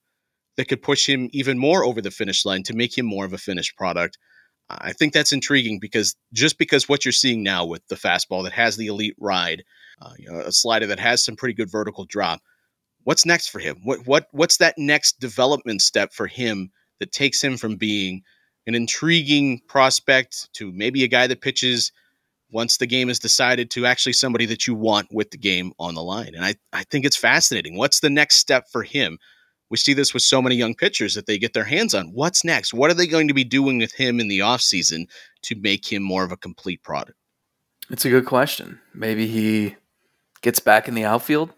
that 0.57 0.69
could 0.69 0.83
push 0.83 1.09
him 1.09 1.31
even 1.33 1.59
more 1.59 1.85
over 1.85 2.01
the 2.01 2.11
finish 2.11 2.45
line 2.45 2.63
to 2.65 2.75
make 2.75 2.97
him 2.97 3.07
more 3.07 3.25
of 3.25 3.33
a 3.33 3.39
finished 3.39 3.77
product? 3.77 4.19
I 4.69 4.93
think 4.93 5.13
that's 5.13 5.33
intriguing 5.33 5.81
because 5.81 6.15
just 6.33 6.59
because 6.59 6.89
what 6.89 7.05
you're 7.05 7.13
seeing 7.13 7.43
now 7.43 7.65
with 7.65 7.87
the 7.89 7.97
fastball 7.97 8.45
that 8.45 8.53
has 8.53 8.77
the 8.77 8.87
elite 8.87 9.17
ride, 9.19 9.65
uh, 10.01 10.13
you 10.19 10.31
know, 10.31 10.39
a 10.39 10.53
slider 10.53 10.87
that 10.87 11.01
has 11.01 11.25
some 11.25 11.35
pretty 11.35 11.55
good 11.55 11.71
vertical 11.71 12.05
drop, 12.05 12.41
what's 13.03 13.27
next 13.27 13.49
for 13.49 13.59
him? 13.59 13.81
What 13.83 14.07
what 14.07 14.29
what's 14.31 14.59
that 14.59 14.79
next 14.79 15.19
development 15.19 15.83
step 15.83 16.13
for 16.13 16.29
him 16.29 16.71
that 17.01 17.11
takes 17.11 17.43
him 17.43 17.57
from 17.57 17.77
being 17.77 18.23
an 18.71 18.77
intriguing 18.77 19.61
prospect 19.67 20.49
to 20.55 20.71
maybe 20.71 21.03
a 21.03 21.09
guy 21.09 21.27
that 21.27 21.41
pitches 21.41 21.91
once 22.53 22.77
the 22.77 22.87
game 22.87 23.09
is 23.11 23.19
decided 23.19 23.69
to 23.73 23.85
actually 23.85 24.13
somebody 24.13 24.47
that 24.47 24.67
you 24.69 24.75
want 24.75 25.09
with 25.13 25.33
the 25.33 25.37
game 25.39 25.73
on 25.81 25.95
the 25.97 26.03
line. 26.03 26.33
And 26.37 26.45
I, 26.45 26.55
I 26.73 26.85
think 26.85 27.05
it's 27.05 27.17
fascinating. 27.17 27.77
What's 27.77 27.99
the 27.99 28.11
next 28.11 28.37
step 28.37 28.69
for 28.71 28.85
him? 28.85 29.19
We 29.71 29.77
see 29.77 29.93
this 29.93 30.15
with 30.15 30.23
so 30.23 30.41
many 30.41 30.55
young 30.55 30.75
pitchers 30.77 31.15
that 31.15 31.27
they 31.27 31.37
get 31.39 31.53
their 31.53 31.65
hands 31.65 31.95
on. 31.95 32.13
What's 32.13 32.45
next? 32.45 32.73
What 32.73 32.91
are 32.91 32.95
they 32.95 33.07
going 33.09 33.27
to 33.29 33.35
be 33.35 33.45
doing 33.45 33.79
with 33.79 33.93
him 33.93 34.21
in 34.21 34.29
the 34.29 34.41
offseason 34.41 35.09
to 35.43 35.55
make 35.57 35.91
him 35.93 36.03
more 36.03 36.25
of 36.25 36.31
a 36.33 36.37
complete 36.37 36.83
product? 36.83 37.19
It's 37.91 38.05
a 38.05 38.11
good 38.11 38.27
question. 38.27 38.79
Maybe 38.95 39.27
he 39.27 39.75
gets 40.43 40.61
back 40.61 40.87
in 40.87 40.95
the 40.95 41.05
outfield. 41.05 41.53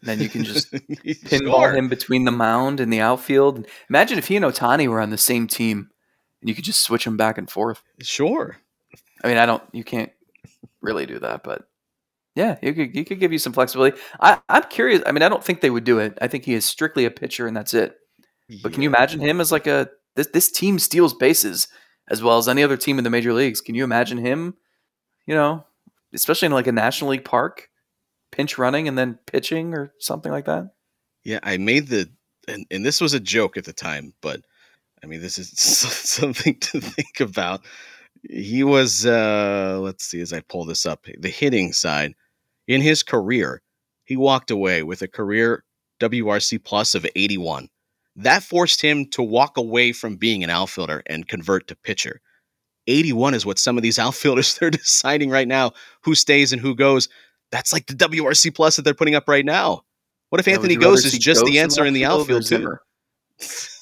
And 0.00 0.08
then 0.08 0.20
you 0.20 0.28
can 0.28 0.44
just 0.44 0.72
pinball 0.72 1.60
Sure. 1.62 1.76
him 1.76 1.88
between 1.88 2.24
the 2.24 2.30
mound 2.32 2.80
and 2.80 2.92
the 2.92 3.00
outfield. 3.00 3.66
Imagine 3.88 4.18
if 4.18 4.26
he 4.28 4.36
and 4.36 4.44
Ohtani 4.44 4.86
were 4.88 5.00
on 5.00 5.10
the 5.10 5.16
same 5.18 5.46
team 5.46 5.90
and 6.44 6.50
you 6.50 6.54
could 6.54 6.64
just 6.64 6.82
switch 6.82 7.06
them 7.06 7.16
back 7.16 7.38
and 7.38 7.50
forth. 7.50 7.82
Sure. 8.00 8.58
I 9.24 9.28
mean, 9.28 9.38
I 9.38 9.46
don't, 9.46 9.62
you 9.72 9.82
can't 9.82 10.12
really 10.82 11.06
do 11.06 11.18
that, 11.20 11.42
but 11.42 11.66
yeah, 12.34 12.58
you 12.60 12.74
could, 12.74 12.94
you 12.94 13.02
could 13.02 13.18
give 13.18 13.32
you 13.32 13.38
some 13.38 13.54
flexibility. 13.54 13.96
I, 14.20 14.42
I'm 14.50 14.64
curious. 14.64 15.02
I 15.06 15.12
mean, 15.12 15.22
I 15.22 15.30
don't 15.30 15.42
think 15.42 15.62
they 15.62 15.70
would 15.70 15.84
do 15.84 16.00
it. 16.00 16.18
I 16.20 16.28
think 16.28 16.44
he 16.44 16.52
is 16.52 16.66
strictly 16.66 17.06
a 17.06 17.10
pitcher 17.10 17.46
and 17.46 17.56
that's 17.56 17.72
it. 17.72 17.96
But 18.62 18.74
can 18.74 18.82
you 18.82 18.90
imagine 18.90 19.20
him 19.20 19.40
as 19.40 19.50
like 19.50 19.66
a, 19.66 19.88
this, 20.16 20.26
this 20.26 20.52
team 20.52 20.78
steals 20.78 21.14
bases 21.14 21.66
as 22.08 22.22
well 22.22 22.36
as 22.36 22.46
any 22.46 22.62
other 22.62 22.76
team 22.76 22.98
in 22.98 23.04
the 23.04 23.10
major 23.10 23.32
leagues. 23.32 23.62
Can 23.62 23.74
you 23.74 23.82
imagine 23.82 24.18
him, 24.18 24.54
you 25.26 25.34
know, 25.34 25.64
especially 26.12 26.46
in 26.46 26.52
like 26.52 26.66
a 26.66 26.72
National 26.72 27.10
League 27.10 27.24
park, 27.24 27.70
pinch 28.32 28.58
running 28.58 28.86
and 28.86 28.98
then 28.98 29.18
pitching 29.26 29.72
or 29.72 29.94
something 29.98 30.30
like 30.30 30.44
that? 30.44 30.74
Yeah, 31.24 31.38
I 31.42 31.56
made 31.56 31.88
the 31.88 32.10
and, 32.46 32.66
and 32.70 32.84
this 32.84 33.00
was 33.00 33.14
a 33.14 33.20
joke 33.20 33.56
at 33.56 33.64
the 33.64 33.72
time, 33.72 34.12
but 34.20 34.42
I 35.04 35.06
mean 35.06 35.20
this 35.20 35.38
is 35.38 35.50
something 35.58 36.58
to 36.58 36.80
think 36.80 37.20
about. 37.20 37.64
He 38.28 38.64
was 38.64 39.04
uh 39.04 39.78
let's 39.80 40.04
see 40.04 40.20
as 40.20 40.32
I 40.32 40.40
pull 40.40 40.64
this 40.64 40.86
up, 40.86 41.06
the 41.18 41.28
hitting 41.28 41.72
side. 41.72 42.14
In 42.66 42.80
his 42.80 43.02
career, 43.02 43.60
he 44.04 44.16
walked 44.16 44.50
away 44.50 44.82
with 44.82 45.02
a 45.02 45.08
career 45.08 45.64
WRC 46.00 46.64
plus 46.64 46.94
of 46.94 47.06
81. 47.14 47.68
That 48.16 48.42
forced 48.42 48.80
him 48.80 49.06
to 49.10 49.22
walk 49.22 49.58
away 49.58 49.92
from 49.92 50.16
being 50.16 50.42
an 50.42 50.48
outfielder 50.48 51.02
and 51.06 51.28
convert 51.28 51.68
to 51.68 51.76
pitcher. 51.76 52.22
81 52.86 53.34
is 53.34 53.44
what 53.44 53.58
some 53.58 53.76
of 53.76 53.82
these 53.82 53.98
outfielders 54.04 54.56
they're 54.56 54.70
deciding 54.70 55.28
right 55.28 55.48
now 55.48 55.72
who 56.02 56.14
stays 56.14 56.52
and 56.52 56.62
who 56.62 56.74
goes. 56.74 57.10
That's 57.52 57.72
like 57.72 57.86
the 57.86 57.94
WRC 57.94 58.54
plus 58.54 58.76
that 58.76 58.82
they're 58.82 58.94
putting 58.94 59.14
up 59.14 59.28
right 59.28 59.44
now. 59.44 59.82
What 60.30 60.40
if 60.40 60.46
would 60.46 60.54
Anthony 60.54 60.76
Gose 60.76 61.04
is 61.04 61.18
just 61.18 61.42
Gose 61.42 61.46
the 61.46 61.58
answer 61.58 61.84
in 61.84 61.92
the 61.92 62.06
outfield 62.06 62.46
too? 62.46 62.76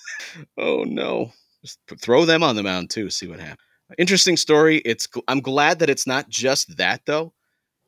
Oh 0.58 0.84
no! 0.84 1.32
Just 1.62 1.78
throw 2.00 2.24
them 2.24 2.42
on 2.42 2.56
the 2.56 2.62
mound 2.62 2.90
too. 2.90 3.10
See 3.10 3.26
what 3.26 3.40
happens. 3.40 3.58
Interesting 3.98 4.36
story. 4.36 4.78
It's. 4.78 5.08
I'm 5.28 5.40
glad 5.40 5.78
that 5.80 5.90
it's 5.90 6.06
not 6.06 6.28
just 6.28 6.76
that 6.76 7.02
though. 7.06 7.32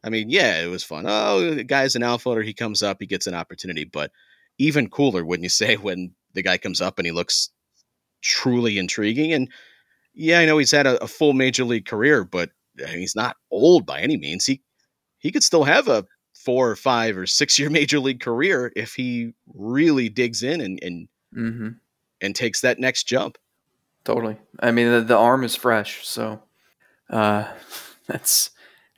I 0.03 0.11
mean, 0.11 0.29
yeah, 0.29 0.63
it 0.63 0.69
was 0.69 0.85
fun. 0.85 1.07
Oh, 1.09 1.55
the 1.55 1.65
guy's 1.65 1.97
an 1.97 2.03
outfielder. 2.03 2.43
He 2.43 2.53
comes 2.53 2.83
up, 2.83 2.99
he 3.01 3.07
gets 3.07 3.27
an 3.27 3.35
opportunity. 3.35 3.85
But 3.85 4.11
even 4.59 4.91
cooler, 4.91 5.25
wouldn't 5.25 5.45
you 5.45 5.49
say, 5.49 5.77
when 5.77 6.13
the 6.35 6.43
guy 6.43 6.59
comes 6.59 6.81
up 6.81 6.99
and 6.99 7.07
he 7.07 7.13
looks 7.13 7.51
truly 8.23 8.79
intriguing? 8.79 9.33
And 9.33 9.51
yeah, 10.13 10.41
I 10.41 10.47
know 10.47 10.59
he's 10.59 10.71
had 10.71 10.87
a, 10.87 11.03
a 11.03 11.09
full 11.09 11.33
major 11.33 11.65
league 11.65 11.87
career, 11.87 12.25
but 12.25 12.51
he's 12.91 13.17
not 13.17 13.37
old 13.51 13.87
by 13.87 14.01
any 14.01 14.17
means. 14.17 14.45
He 14.45 14.63
he 15.19 15.33
could 15.33 15.43
still 15.43 15.65
have 15.65 15.89
a 15.89 16.05
four 16.35 16.71
or 16.71 16.77
five 16.77 17.17
or 17.17 17.27
six 17.27 17.59
year 17.59 17.71
major 17.71 17.99
league 17.99 18.21
career 18.21 18.73
if 18.77 18.95
he 18.95 19.33
really 19.55 20.09
digs 20.11 20.43
in 20.43 20.61
and 20.61 20.79
and, 20.83 21.09
Mm-hmm. 21.37 21.69
And 22.25 22.35
takes 22.35 22.61
that 22.63 22.79
next 22.79 23.05
jump. 23.05 23.39
Totally. 24.05 24.37
I 24.61 24.71
mean, 24.71 24.91
the, 24.91 25.01
the 25.01 25.17
arm 25.17 25.45
is 25.45 25.57
fresh, 25.57 26.07
so 26.07 26.43
uh, 27.11 27.47
that's 28.07 28.51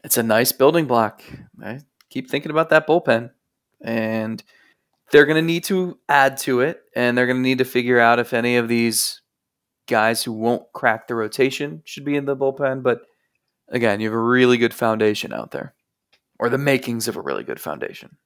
it's 0.05 0.17
a 0.17 0.23
nice 0.23 0.53
building 0.53 0.87
block. 0.87 1.23
I 1.63 1.81
keep 2.11 2.31
thinking 2.31 2.51
about 2.51 2.71
that 2.71 2.87
bullpen, 2.87 3.31
and 3.81 4.43
they're 5.11 5.27
going 5.27 5.37
to 5.37 5.43
need 5.43 5.65
to 5.65 5.99
add 6.09 6.39
to 6.39 6.61
it, 6.61 6.83
and 6.95 7.17
they're 7.17 7.27
going 7.27 7.39
to 7.39 7.43
need 7.43 7.59
to 7.59 7.65
figure 7.65 8.01
out 8.01 8.19
if 8.19 8.33
any 8.33 8.57
of 8.57 8.69
these 8.69 9.21
guys 9.87 10.23
who 10.23 10.33
won't 10.33 10.73
crack 10.73 11.07
the 11.07 11.15
rotation 11.15 11.83
should 11.85 12.05
be 12.05 12.17
in 12.17 12.25
the 12.25 12.37
bullpen. 12.37 12.83
But 12.83 13.03
again, 13.69 14.01
you 14.01 14.09
have 14.09 14.19
a 14.19 14.23
really 14.23 14.59
good 14.59 14.75
foundation 14.75 15.33
out 15.33 15.53
there, 15.53 15.75
or 16.39 16.49
the 16.49 16.59
makings 16.59 17.09
of 17.09 17.17
a 17.17 17.23
really 17.23 17.45
good 17.45 17.61
foundation. 17.61 18.17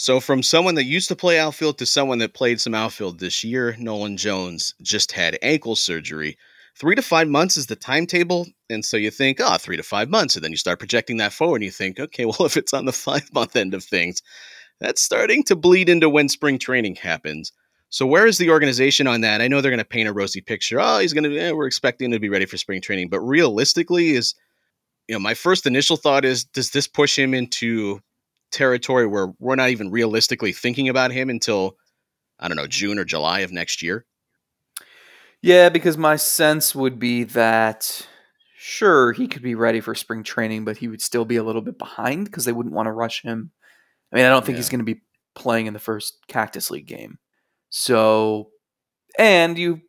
So, 0.00 0.20
from 0.20 0.44
someone 0.44 0.76
that 0.76 0.84
used 0.84 1.08
to 1.08 1.16
play 1.16 1.40
outfield 1.40 1.76
to 1.78 1.86
someone 1.86 2.18
that 2.18 2.32
played 2.32 2.60
some 2.60 2.72
outfield 2.72 3.18
this 3.18 3.42
year, 3.42 3.74
Nolan 3.80 4.16
Jones 4.16 4.72
just 4.80 5.10
had 5.10 5.40
ankle 5.42 5.74
surgery. 5.74 6.38
Three 6.76 6.94
to 6.94 7.02
five 7.02 7.26
months 7.26 7.56
is 7.56 7.66
the 7.66 7.74
timetable. 7.74 8.46
And 8.70 8.84
so 8.84 8.96
you 8.96 9.10
think, 9.10 9.40
oh, 9.40 9.56
three 9.56 9.76
to 9.76 9.82
five 9.82 10.08
months. 10.08 10.36
And 10.36 10.44
then 10.44 10.52
you 10.52 10.56
start 10.56 10.78
projecting 10.78 11.16
that 11.16 11.32
forward 11.32 11.56
and 11.56 11.64
you 11.64 11.72
think, 11.72 11.98
okay, 11.98 12.24
well, 12.26 12.44
if 12.44 12.56
it's 12.56 12.72
on 12.72 12.84
the 12.84 12.92
five 12.92 13.28
month 13.34 13.56
end 13.56 13.74
of 13.74 13.82
things, 13.82 14.22
that's 14.78 15.02
starting 15.02 15.42
to 15.42 15.56
bleed 15.56 15.88
into 15.88 16.08
when 16.08 16.28
spring 16.28 16.60
training 16.60 16.94
happens. 16.94 17.50
So, 17.90 18.06
where 18.06 18.28
is 18.28 18.38
the 18.38 18.50
organization 18.50 19.08
on 19.08 19.22
that? 19.22 19.40
I 19.40 19.48
know 19.48 19.60
they're 19.60 19.72
going 19.72 19.78
to 19.78 19.84
paint 19.84 20.08
a 20.08 20.12
rosy 20.12 20.40
picture. 20.40 20.78
Oh, 20.80 21.00
he's 21.00 21.12
going 21.12 21.28
to, 21.28 21.36
eh, 21.36 21.50
we're 21.50 21.66
expecting 21.66 22.06
him 22.06 22.12
to 22.12 22.20
be 22.20 22.28
ready 22.28 22.46
for 22.46 22.56
spring 22.56 22.80
training. 22.80 23.08
But 23.08 23.20
realistically, 23.20 24.10
is, 24.10 24.36
you 25.08 25.16
know, 25.16 25.18
my 25.18 25.34
first 25.34 25.66
initial 25.66 25.96
thought 25.96 26.24
is, 26.24 26.44
does 26.44 26.70
this 26.70 26.86
push 26.86 27.18
him 27.18 27.34
into 27.34 28.00
territory 28.50 29.06
where 29.06 29.32
we're 29.38 29.56
not 29.56 29.70
even 29.70 29.90
realistically 29.90 30.52
thinking 30.52 30.88
about 30.88 31.10
him 31.10 31.30
until 31.30 31.76
I 32.38 32.48
don't 32.48 32.56
know 32.56 32.66
June 32.66 32.98
or 32.98 33.04
July 33.04 33.40
of 33.40 33.52
next 33.52 33.82
year. 33.82 34.06
Yeah, 35.42 35.68
because 35.68 35.96
my 35.96 36.16
sense 36.16 36.74
would 36.74 36.98
be 36.98 37.24
that 37.24 38.06
sure 38.56 39.12
he 39.12 39.28
could 39.28 39.42
be 39.42 39.54
ready 39.54 39.80
for 39.80 39.94
spring 39.94 40.22
training, 40.22 40.64
but 40.64 40.76
he 40.76 40.88
would 40.88 41.00
still 41.00 41.24
be 41.24 41.36
a 41.36 41.44
little 41.44 41.62
bit 41.62 41.78
behind 41.78 42.24
because 42.24 42.44
they 42.44 42.52
wouldn't 42.52 42.74
want 42.74 42.86
to 42.86 42.92
rush 42.92 43.22
him. 43.22 43.52
I 44.12 44.16
mean, 44.16 44.24
I 44.24 44.30
don't 44.30 44.44
think 44.44 44.56
he's 44.56 44.68
going 44.68 44.80
to 44.80 44.84
be 44.84 45.02
playing 45.34 45.66
in 45.66 45.74
the 45.74 45.78
first 45.78 46.18
Cactus 46.26 46.70
League 46.70 46.86
game. 46.86 47.18
So, 47.70 48.50
and 49.18 49.56
you, 49.56 49.82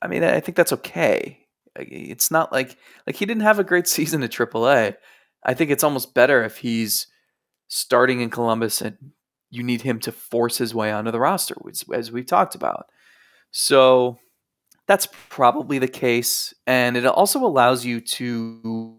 I 0.00 0.08
mean, 0.08 0.24
I 0.24 0.40
think 0.40 0.56
that's 0.56 0.72
okay. 0.72 1.46
It's 1.76 2.30
not 2.30 2.50
like 2.50 2.76
like 3.06 3.16
he 3.16 3.26
didn't 3.26 3.42
have 3.42 3.58
a 3.58 3.64
great 3.64 3.86
season 3.86 4.22
at 4.22 4.30
AAA. 4.30 4.96
I 5.44 5.54
think 5.54 5.70
it's 5.70 5.84
almost 5.84 6.14
better 6.14 6.42
if 6.42 6.56
he's 6.56 7.06
starting 7.68 8.20
in 8.20 8.30
Columbus 8.30 8.80
and 8.80 8.96
you 9.50 9.62
need 9.62 9.82
him 9.82 9.98
to 10.00 10.12
force 10.12 10.58
his 10.58 10.74
way 10.74 10.92
onto 10.92 11.10
the 11.10 11.20
roster, 11.20 11.54
which, 11.60 11.84
as 11.94 12.12
we've 12.12 12.26
talked 12.26 12.54
about. 12.54 12.86
So 13.50 14.18
that's 14.86 15.08
probably 15.30 15.78
the 15.78 15.88
case, 15.88 16.54
and 16.66 16.96
it 16.96 17.06
also 17.06 17.40
allows 17.40 17.84
you 17.84 18.00
to 18.00 18.96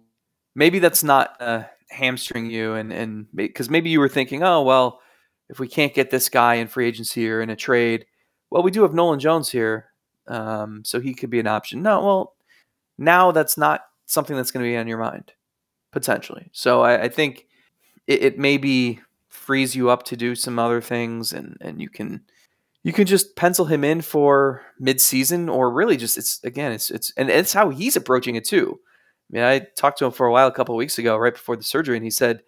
maybe 0.55 0.79
that's 0.79 1.03
not 1.03 1.35
uh, 1.39 1.63
hamstring 1.89 2.49
you, 2.49 2.73
and 2.73 2.91
and 2.93 3.27
because 3.35 3.69
maybe 3.69 3.89
you 3.89 3.99
were 3.99 4.09
thinking, 4.09 4.43
oh 4.43 4.63
well, 4.63 5.01
if 5.49 5.59
we 5.59 5.67
can't 5.67 5.93
get 5.93 6.09
this 6.11 6.29
guy 6.29 6.55
in 6.55 6.67
free 6.67 6.87
agency 6.87 7.29
or 7.29 7.41
in 7.41 7.49
a 7.49 7.55
trade, 7.55 8.05
well, 8.51 8.63
we 8.63 8.71
do 8.71 8.81
have 8.83 8.93
Nolan 8.93 9.19
Jones 9.19 9.49
here, 9.51 9.91
um, 10.27 10.83
so 10.85 10.99
he 10.99 11.13
could 11.13 11.29
be 11.29 11.39
an 11.39 11.47
option. 11.47 11.83
No, 11.83 12.03
well, 12.03 12.35
now 12.97 13.31
that's 13.31 13.57
not 13.57 13.81
something 14.05 14.35
that's 14.35 14.51
going 14.51 14.63
to 14.63 14.69
be 14.69 14.77
on 14.77 14.87
your 14.87 14.97
mind. 14.99 15.33
potentially. 15.91 16.49
So 16.53 16.81
I, 16.81 17.03
I 17.03 17.09
think 17.09 17.45
it, 18.09 18.23
it 18.23 18.39
maybe 18.39 18.99
frees 19.27 19.75
you 19.75 19.89
up 19.89 20.03
to 20.03 20.17
do 20.17 20.35
some 20.35 20.59
other 20.59 20.81
things, 20.81 21.31
and 21.31 21.55
and 21.61 21.79
you 21.79 21.89
can 21.89 22.23
you 22.83 22.91
can 22.91 23.05
just 23.05 23.35
pencil 23.35 23.65
him 23.65 23.83
in 23.83 24.01
for 24.01 24.63
mid-season 24.79 25.47
or 25.47 25.71
really 25.71 25.95
just 25.95 26.17
it's 26.17 26.43
again 26.43 26.71
it's 26.71 26.89
it's 26.91 27.13
and 27.15 27.29
it's 27.29 27.53
how 27.53 27.69
he's 27.69 27.95
approaching 27.95 28.35
it 28.35 28.43
too. 28.43 28.79
I 29.31 29.35
mean, 29.35 29.43
I 29.43 29.59
talked 29.77 29.99
to 29.99 30.05
him 30.05 30.11
for 30.11 30.25
a 30.25 30.31
while 30.31 30.47
a 30.47 30.51
couple 30.51 30.75
weeks 30.75 30.97
ago, 30.97 31.15
right 31.15 31.33
before 31.33 31.55
the 31.55 31.63
surgery, 31.63 31.95
and 31.95 32.03
he 32.03 32.09
said 32.09 32.41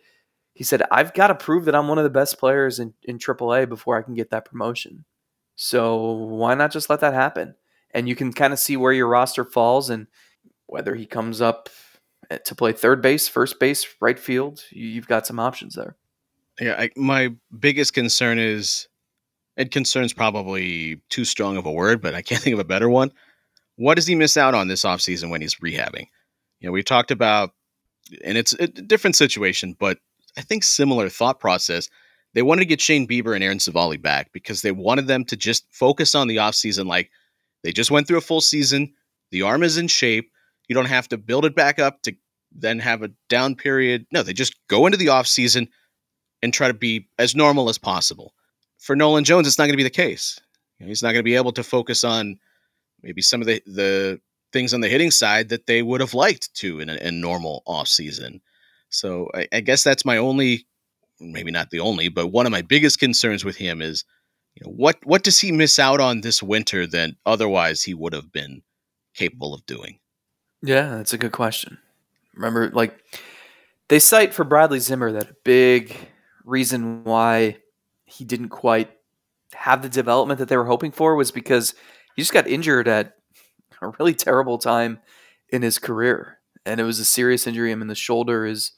he 0.54 0.64
said 0.64 0.82
I've 0.92 1.14
got 1.14 1.28
to 1.28 1.36
prove 1.36 1.66
that 1.66 1.76
I'm 1.76 1.88
one 1.88 2.00
of 2.00 2.04
the 2.04 2.10
best 2.10 2.40
players 2.40 2.80
in 2.80 2.94
in 3.04 3.20
AAA 3.20 3.70
before 3.70 3.98
I 3.98 4.02
can 4.02 4.16
get 4.16 4.32
that 4.32 4.46
promotion. 4.46 5.06
So 5.56 6.12
why 6.12 6.56
not 6.56 6.72
just 6.72 6.90
let 6.90 7.02
that 7.02 7.14
happen? 7.14 7.56
And 7.94 8.10
you 8.10 8.16
can 8.16 8.34
kind 8.34 8.52
of 8.52 8.58
see 8.58 8.78
where 8.78 8.94
your 8.94 9.08
roster 9.08 9.46
falls 9.46 9.90
and 9.90 10.08
whether 10.66 10.96
he 10.96 11.06
comes 11.06 11.42
up 11.42 11.70
Uh, 12.32 12.38
to 12.46 12.56
play 12.56 12.72
third 12.72 13.02
base, 13.02 13.28
first 13.28 13.60
base, 13.60 13.86
right 14.00 14.18
field. 14.18 14.64
You've 14.70 15.08
got 15.08 15.28
some 15.28 15.40
options 15.40 15.76
there. 15.76 15.98
Yeah, 16.62 16.76
I, 16.78 16.90
my 16.96 17.36
biggest 17.60 17.94
concern 17.94 18.40
is, 18.40 18.88
and 19.58 19.70
concern's 19.70 20.14
probably 20.14 21.02
too 21.10 21.26
strong 21.26 21.58
of 21.58 21.66
a 21.66 21.72
word, 21.72 22.02
but 22.02 22.16
I 22.16 22.22
can't 22.22 22.42
think 22.42 22.54
of 22.54 22.60
a 22.60 22.64
better 22.66 22.90
one. 22.90 23.12
What 23.76 23.96
does 23.96 24.08
he 24.08 24.16
miss 24.16 24.38
out 24.38 24.54
on 24.54 24.70
this 24.70 24.84
offseason 24.84 25.30
when 25.30 25.42
he's 25.42 25.56
rehabbing? 25.56 26.08
You 26.60 26.68
know, 26.68 26.72
we 26.72 26.84
talked 26.84 27.12
about, 27.12 27.52
and 28.24 28.38
it's 28.38 28.54
a 28.54 28.68
different 28.68 29.16
situation, 29.18 29.76
but 29.78 29.98
I 30.38 30.42
think 30.42 30.64
similar 30.64 31.10
thought 31.10 31.40
process. 31.40 31.90
They 32.34 32.44
wanted 32.44 32.62
to 32.62 32.68
get 32.68 32.80
Shane 32.80 33.08
Bieber 33.08 33.36
and 33.36 33.44
Aaron 33.44 33.60
Civale 33.60 33.98
back 34.02 34.32
because 34.32 34.62
they 34.62 34.72
wanted 34.72 35.08
them 35.08 35.26
to 35.26 35.36
just 35.36 35.66
focus 35.72 36.16
on 36.16 36.28
the 36.28 36.38
offseason. 36.38 36.86
Like 36.86 37.10
they 37.64 37.74
just 37.74 37.92
went 37.92 38.08
through 38.08 38.20
a 38.20 38.22
full 38.22 38.40
season. 38.40 38.94
The 39.32 39.42
arm 39.42 39.64
is 39.64 39.78
in 39.78 39.88
shape. 39.88 40.32
You 40.72 40.76
don't 40.76 40.86
have 40.86 41.10
to 41.10 41.18
build 41.18 41.44
it 41.44 41.54
back 41.54 41.80
up 41.80 42.02
to 42.04 42.16
then 42.50 42.80
have 42.80 43.04
a 43.04 43.12
down 43.28 43.56
period. 43.56 44.06
No, 44.10 44.24
they 44.24 44.32
just 44.32 44.56
go 44.70 44.86
into 44.86 44.98
the 44.98 45.08
offseason 45.08 45.68
and 46.42 46.54
try 46.54 46.70
to 46.70 46.74
be 46.74 47.10
as 47.20 47.36
normal 47.36 47.68
as 47.68 47.78
possible. 47.78 48.34
For 48.80 48.96
Nolan 48.96 49.26
Jones, 49.26 49.48
it's 49.48 49.58
not 49.58 49.66
going 49.66 49.74
to 49.74 49.78
be 49.78 49.84
the 49.84 49.90
case. 49.90 50.40
He's 50.80 51.04
not 51.04 51.10
going 51.10 51.20
to 51.20 51.24
be 51.24 51.36
able 51.36 51.52
to 51.52 51.64
focus 51.64 52.06
on 52.06 52.40
maybe 53.04 53.22
some 53.22 53.42
of 53.42 53.48
the, 53.48 53.62
the 53.66 54.22
things 54.54 54.74
on 54.74 54.80
the 54.80 54.88
hitting 54.88 55.12
side 55.12 55.50
that 55.50 55.68
they 55.68 55.82
would 55.82 56.00
have 56.00 56.14
liked 56.14 56.54
to 56.54 56.80
in 56.80 56.88
a, 56.88 57.12
normal 57.12 57.64
offseason. 57.68 58.40
So 58.88 59.28
I, 59.34 59.50
I 59.52 59.60
guess 59.60 59.84
that's 59.84 60.06
my 60.06 60.16
only, 60.16 60.68
maybe 61.20 61.52
not 61.52 61.72
the 61.72 61.82
only, 61.82 62.08
but 62.08 62.28
one 62.28 62.46
of 62.46 62.54
my 62.54 62.62
biggest 62.62 62.98
concerns 62.98 63.44
with 63.44 63.58
him 63.58 63.82
is, 63.82 64.06
you 64.56 64.66
know, 64.66 64.72
what 64.72 65.00
what 65.04 65.24
does 65.24 65.38
he 65.38 65.52
miss 65.52 65.80
out 65.80 66.00
on 66.00 66.22
this 66.22 66.42
winter 66.42 66.88
that 66.88 67.10
otherwise 67.26 67.84
he 67.84 67.94
would 67.94 68.14
have 68.14 68.32
been 68.32 68.62
capable 69.14 69.54
of 69.54 69.66
doing? 69.66 69.98
Yeah, 70.64 70.96
that's 70.96 71.14
a 71.14 71.18
good 71.18 71.32
question. 71.32 71.78
Remember, 72.36 72.70
like 72.70 72.98
they 73.90 74.00
cite 74.00 74.34
for 74.34 74.44
Bradley 74.44 74.80
Zimmer 74.80 75.12
that 75.12 75.32
a 75.32 75.36
big 75.44 75.96
reason 76.44 77.04
why 77.04 77.58
he 78.06 78.26
didn't 78.26 78.50
quite 78.50 78.92
have 79.54 79.82
the 79.82 79.90
development 79.90 80.40
that 80.40 80.50
they 80.50 80.58
were 80.58 80.66
hoping 80.66 80.92
for 80.92 81.16
was 81.16 81.32
because 81.32 81.74
he 82.16 82.22
just 82.22 82.34
got 82.34 82.48
injured 82.48 82.88
at 82.88 83.16
a 83.82 83.90
really 84.00 84.14
terrible 84.14 84.58
time 84.58 85.00
in 85.50 85.62
his 85.62 85.80
career. 85.80 86.40
And 86.66 86.80
it 86.80 86.84
was 86.84 87.00
a 87.00 87.06
serious 87.06 87.48
injury. 87.48 87.72
I 87.72 87.76
mean, 87.76 87.88
the 87.88 87.96
shoulder 87.96 88.46
is 88.46 88.72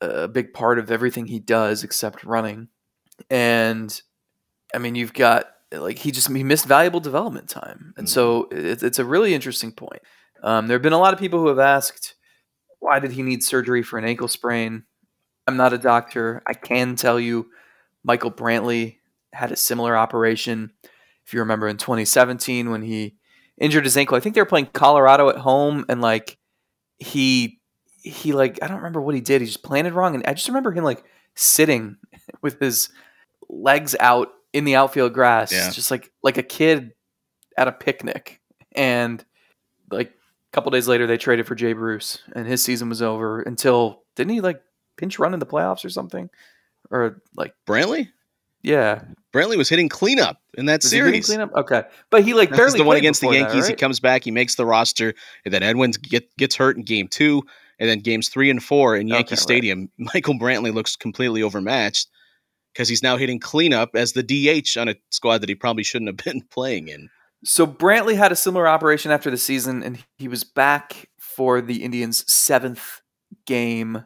a 0.00 0.28
big 0.28 0.52
part 0.52 0.78
of 0.78 0.90
everything 0.90 1.26
he 1.26 1.40
does 1.40 1.82
except 1.82 2.24
running. 2.24 2.68
And 3.30 3.98
I 4.74 4.78
mean, 4.78 4.94
you've 4.94 5.14
got 5.14 5.46
like 5.72 5.98
he 5.98 6.10
just 6.10 6.30
he 6.30 6.44
missed 6.44 6.66
valuable 6.66 7.00
development 7.00 7.48
time. 7.48 7.94
And 7.96 8.06
mm-hmm. 8.06 8.12
so 8.12 8.48
it, 8.50 8.82
it's 8.82 8.98
a 8.98 9.04
really 9.04 9.34
interesting 9.34 9.72
point. 9.72 10.02
Um, 10.46 10.66
there 10.68 10.76
have 10.76 10.82
been 10.82 10.92
a 10.92 10.98
lot 10.98 11.12
of 11.12 11.18
people 11.20 11.40
who 11.40 11.48
have 11.48 11.58
asked, 11.58 12.14
why 12.78 13.00
did 13.00 13.10
he 13.12 13.22
need 13.22 13.42
surgery 13.42 13.82
for 13.82 13.98
an 13.98 14.04
ankle 14.04 14.28
sprain? 14.28 14.84
I'm 15.46 15.56
not 15.56 15.72
a 15.72 15.78
doctor. 15.78 16.42
I 16.46 16.54
can 16.54 16.94
tell 16.96 17.18
you 17.18 17.50
Michael 18.04 18.30
Brantley 18.30 18.96
had 19.32 19.50
a 19.50 19.56
similar 19.56 19.96
operation. 19.96 20.70
If 21.26 21.34
you 21.34 21.40
remember 21.40 21.66
in 21.68 21.76
2017 21.78 22.70
when 22.70 22.82
he 22.82 23.16
injured 23.58 23.84
his 23.84 23.96
ankle, 23.96 24.16
I 24.16 24.20
think 24.20 24.34
they 24.34 24.40
were 24.40 24.44
playing 24.46 24.66
Colorado 24.72 25.28
at 25.28 25.36
home 25.38 25.84
and 25.88 26.00
like 26.00 26.38
he 26.98 27.60
he 28.02 28.32
like 28.32 28.60
I 28.62 28.68
don't 28.68 28.76
remember 28.76 29.00
what 29.00 29.16
he 29.16 29.20
did. 29.20 29.40
He 29.40 29.46
just 29.48 29.64
planted 29.64 29.94
wrong 29.94 30.14
and 30.14 30.24
I 30.26 30.34
just 30.34 30.46
remember 30.48 30.70
him 30.70 30.84
like 30.84 31.02
sitting 31.34 31.96
with 32.40 32.60
his 32.60 32.88
legs 33.48 33.96
out 33.98 34.28
in 34.52 34.64
the 34.64 34.76
outfield 34.76 35.12
grass 35.12 35.52
Yeah. 35.52 35.70
just 35.70 35.90
like 35.90 36.12
like 36.22 36.38
a 36.38 36.42
kid 36.44 36.92
at 37.58 37.66
a 37.68 37.72
picnic 37.72 38.40
and 38.76 39.24
like 39.90 40.12
couple 40.56 40.70
days 40.70 40.88
later 40.88 41.06
they 41.06 41.18
traded 41.18 41.46
for 41.46 41.54
Jay 41.54 41.74
Bruce 41.74 42.22
and 42.34 42.46
his 42.46 42.64
season 42.64 42.88
was 42.88 43.02
over 43.02 43.42
until 43.42 44.04
didn't 44.14 44.32
he 44.32 44.40
like 44.40 44.62
pinch 44.96 45.18
run 45.18 45.34
in 45.34 45.38
the 45.38 45.44
playoffs 45.44 45.84
or 45.84 45.90
something 45.90 46.30
or 46.90 47.20
like 47.36 47.52
Brantley? 47.68 48.08
yeah 48.62 49.02
Brantley 49.34 49.58
was 49.58 49.68
hitting 49.68 49.90
cleanup 49.90 50.38
in 50.54 50.64
that 50.64 50.82
was 50.82 50.90
series. 50.90 51.26
cleanup 51.26 51.52
okay 51.54 51.82
but 52.10 52.24
he 52.24 52.32
like 52.32 52.48
barely 52.48 52.78
the 52.78 52.84
one 52.84 52.96
against 52.96 53.20
the 53.20 53.26
before 53.26 53.44
that, 53.44 53.52
Yankees. 53.52 53.68
He 53.68 53.74
comes 53.74 54.00
back, 54.00 54.24
he 54.24 54.30
makes 54.30 54.54
the 54.54 54.64
roster, 54.64 55.12
and 55.44 55.52
then 55.52 55.62
Edwins 55.62 55.98
get, 55.98 56.34
gets 56.38 56.56
hurt 56.56 56.78
in 56.78 56.84
game 56.84 57.06
two, 57.06 57.42
and 57.78 57.90
then 57.90 58.00
games 58.00 58.30
three 58.30 58.48
and 58.48 58.62
four 58.62 58.96
in 58.96 59.08
Yankee 59.08 59.26
Okay, 59.26 59.32
right. 59.34 59.38
Stadium. 59.38 59.90
Michael 59.98 60.38
Brantley 60.38 60.72
looks 60.72 60.96
completely 60.96 61.42
overmatched 61.42 62.08
because 62.72 62.88
he's 62.88 63.02
now 63.02 63.18
hitting 63.18 63.40
cleanup 63.40 63.90
as 63.94 64.14
the 64.14 64.22
DH 64.22 64.78
on 64.78 64.88
a 64.88 64.94
squad 65.10 65.42
that 65.42 65.50
he 65.50 65.54
probably 65.54 65.82
shouldn't 65.82 66.08
have 66.08 66.16
been 66.24 66.40
playing 66.50 66.88
in. 66.88 67.10
So 67.44 67.66
Brantley 67.66 68.16
had 68.16 68.32
a 68.32 68.36
similar 68.36 68.66
operation 68.66 69.10
after 69.10 69.30
the 69.30 69.36
season, 69.36 69.82
and 69.82 70.04
he 70.18 70.28
was 70.28 70.44
back 70.44 71.08
for 71.18 71.60
the 71.60 71.84
Indians' 71.84 72.30
seventh 72.30 73.02
game 73.46 74.04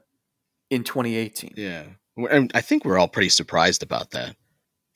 in 0.71 0.85
2018. 0.85 1.55
Yeah. 1.57 1.85
And 2.17 2.51
I 2.55 2.61
think 2.61 2.85
we're 2.85 2.99
all 2.99 3.09
pretty 3.09 3.29
surprised 3.29 3.83
about 3.83 4.11
that. 4.11 4.37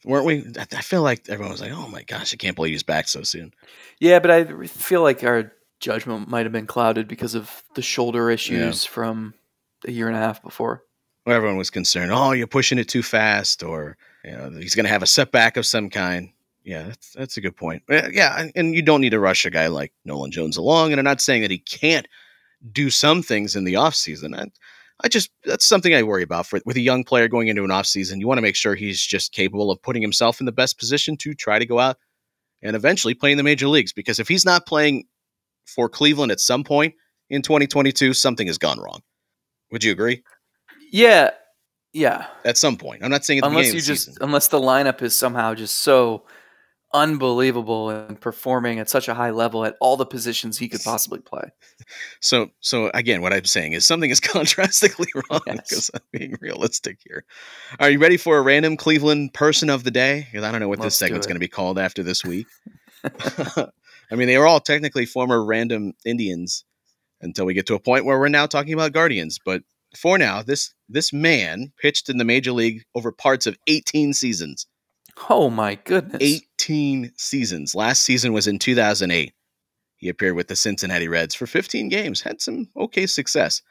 Weren't 0.04 0.26
we? 0.26 0.44
I 0.58 0.82
feel 0.82 1.02
like 1.02 1.28
everyone 1.30 1.52
was 1.52 1.62
like, 1.62 1.72
oh 1.72 1.88
my 1.88 2.02
gosh, 2.02 2.34
I 2.34 2.36
can't 2.36 2.54
believe 2.54 2.72
he's 2.72 2.82
back 2.82 3.08
so 3.08 3.22
soon. 3.22 3.52
Yeah, 4.00 4.18
but 4.18 4.30
I 4.30 4.44
feel 4.66 5.02
like 5.02 5.24
our 5.24 5.52
judgment 5.80 6.28
might 6.28 6.44
have 6.44 6.52
been 6.52 6.66
clouded 6.66 7.08
because 7.08 7.34
of 7.34 7.62
the 7.74 7.80
shoulder 7.80 8.30
issues 8.30 8.84
from 8.84 9.32
a 9.86 9.90
year 9.90 10.06
and 10.08 10.16
a 10.16 10.20
half 10.20 10.42
before. 10.42 10.82
Where 11.24 11.36
everyone 11.36 11.56
was 11.56 11.70
concerned, 11.70 12.12
oh, 12.12 12.32
you're 12.32 12.46
pushing 12.46 12.78
it 12.78 12.88
too 12.88 13.02
fast, 13.02 13.62
or 13.62 13.96
you 14.24 14.32
know, 14.32 14.50
he's 14.50 14.74
going 14.74 14.84
to 14.84 14.92
have 14.92 15.02
a 15.02 15.06
setback 15.06 15.56
of 15.56 15.64
some 15.64 15.88
kind. 15.88 16.30
Yeah, 16.64 16.84
that's 16.84 17.12
that's 17.12 17.36
a 17.36 17.40
good 17.40 17.56
point. 17.56 17.82
Uh, 17.90 18.08
Yeah, 18.10 18.48
and- 18.56 18.74
you 18.74 18.82
don't 18.82 19.00
need 19.02 19.10
to 19.10 19.20
rush 19.20 19.44
a 19.44 19.50
guy 19.50 19.66
like 19.68 19.92
Nolan 20.04 20.30
Jones 20.30 20.56
along. 20.56 20.92
And 20.92 20.98
I'm 20.98 21.04
not 21.04 21.20
saying 21.20 21.42
that 21.42 21.50
he 21.50 21.58
can't 21.58 22.08
do 22.72 22.88
some 22.90 23.22
things 23.22 23.54
in 23.54 23.64
the 23.64 23.74
offseason. 23.74 24.34
I, 24.38 24.46
I 25.02 25.08
just 25.08 25.30
that's 25.44 25.66
something 25.66 25.94
I 25.94 26.02
worry 26.02 26.22
about 26.22 26.46
for 26.46 26.60
with 26.64 26.76
a 26.76 26.80
young 26.80 27.04
player 27.04 27.28
going 27.28 27.48
into 27.48 27.64
an 27.64 27.70
offseason. 27.70 28.18
You 28.18 28.26
want 28.26 28.38
to 28.38 28.42
make 28.42 28.56
sure 28.56 28.74
he's 28.74 29.02
just 29.02 29.32
capable 29.32 29.70
of 29.70 29.82
putting 29.82 30.00
himself 30.02 30.40
in 30.40 30.46
the 30.46 30.52
best 30.52 30.78
position 30.78 31.16
to 31.18 31.34
try 31.34 31.58
to 31.58 31.66
go 31.66 31.78
out 31.78 31.98
and 32.62 32.74
eventually 32.74 33.12
play 33.14 33.30
in 33.30 33.36
the 33.36 33.42
major 33.44 33.68
leagues. 33.68 33.92
Because 33.92 34.18
if 34.18 34.26
he's 34.28 34.46
not 34.46 34.66
playing 34.66 35.04
for 35.66 35.88
Cleveland 35.88 36.32
at 36.32 36.40
some 36.40 36.64
point 36.64 36.94
in 37.28 37.42
2022, 37.42 38.14
something 38.14 38.46
has 38.46 38.56
gone 38.56 38.78
wrong. 38.78 39.00
Would 39.70 39.84
you 39.84 39.92
agree? 39.92 40.22
Yeah, 40.90 41.30
yeah. 41.92 42.26
At 42.44 42.56
some 42.56 42.76
point, 42.76 43.02
I'm 43.04 43.10
not 43.10 43.24
saying 43.24 43.40
at 43.40 43.42
the 43.42 43.48
Unless 43.48 43.74
you 43.74 43.80
just 43.80 44.06
season. 44.06 44.22
unless 44.22 44.48
the 44.48 44.60
lineup 44.60 45.02
is 45.02 45.14
somehow 45.14 45.52
just 45.54 45.76
so 45.80 46.24
unbelievable 46.94 47.90
and 47.90 48.18
performing 48.20 48.78
at 48.78 48.88
such 48.88 49.08
a 49.08 49.14
high 49.14 49.30
level 49.30 49.64
at 49.64 49.76
all 49.80 49.96
the 49.98 50.06
positions 50.06 50.56
he 50.56 50.68
could 50.68 50.80
possibly 50.84 51.20
play. 51.20 51.50
So, 52.20 52.50
so 52.60 52.90
again, 52.94 53.20
what 53.20 53.32
I'm 53.34 53.44
saying 53.44 53.72
is 53.74 53.86
something 53.86 54.08
is 54.10 54.20
contrastingly 54.22 55.08
wrong 55.30 55.40
Yes. 55.46 55.56
because 55.68 55.90
I'm 55.92 56.00
being 56.12 56.36
realistic 56.40 56.98
here. 57.04 57.24
Are 57.80 57.90
you 57.90 57.98
ready 57.98 58.16
for 58.16 58.38
a 58.38 58.42
random 58.42 58.76
Cleveland 58.78 59.34
person 59.34 59.68
of 59.68 59.84
the 59.84 59.90
day? 59.90 60.26
Because 60.30 60.44
I 60.44 60.50
don't 60.52 60.60
know 60.60 60.68
what 60.68 60.78
Let's 60.78 60.94
this 60.94 60.96
segment's 60.96 61.26
going 61.26 61.36
to 61.36 61.40
be 61.40 61.48
called 61.48 61.78
after 61.78 62.02
this 62.02 62.24
week. 62.24 62.46
I 63.04 64.14
mean, 64.16 64.28
they 64.28 64.38
were 64.38 64.46
all 64.46 64.60
technically 64.60 65.06
former 65.06 65.44
random 65.44 65.92
Indians 66.06 66.64
until 67.20 67.44
we 67.46 67.54
get 67.54 67.66
to 67.66 67.74
a 67.74 67.80
point 67.80 68.04
where 68.04 68.18
we're 68.18 68.28
now 68.28 68.46
talking 68.46 68.72
about 68.72 68.92
Guardians. 68.92 69.38
But 69.44 69.62
for 69.96 70.18
now, 70.18 70.42
this 70.42 70.72
this 70.88 71.12
man 71.12 71.72
pitched 71.80 72.08
in 72.08 72.18
the 72.18 72.24
major 72.24 72.52
league 72.52 72.82
over 72.94 73.12
parts 73.12 73.46
of 73.46 73.56
18 73.66 74.12
seasons. 74.12 74.66
Oh 75.30 75.48
my 75.50 75.76
goodness. 75.76 76.22
18 76.64 77.12
seasons. 77.16 77.74
Last 77.74 78.02
season 78.02 78.32
was 78.32 78.46
in 78.46 78.58
2008. 78.58 79.32
He 79.96 80.08
appeared 80.08 80.34
with 80.34 80.48
the 80.48 80.56
Cincinnati 80.56 81.08
Reds 81.08 81.34
for 81.34 81.46
15 81.46 81.88
games, 81.88 82.22
had 82.22 82.40
some 82.40 82.68
okay 82.76 83.06
success. 83.06 83.62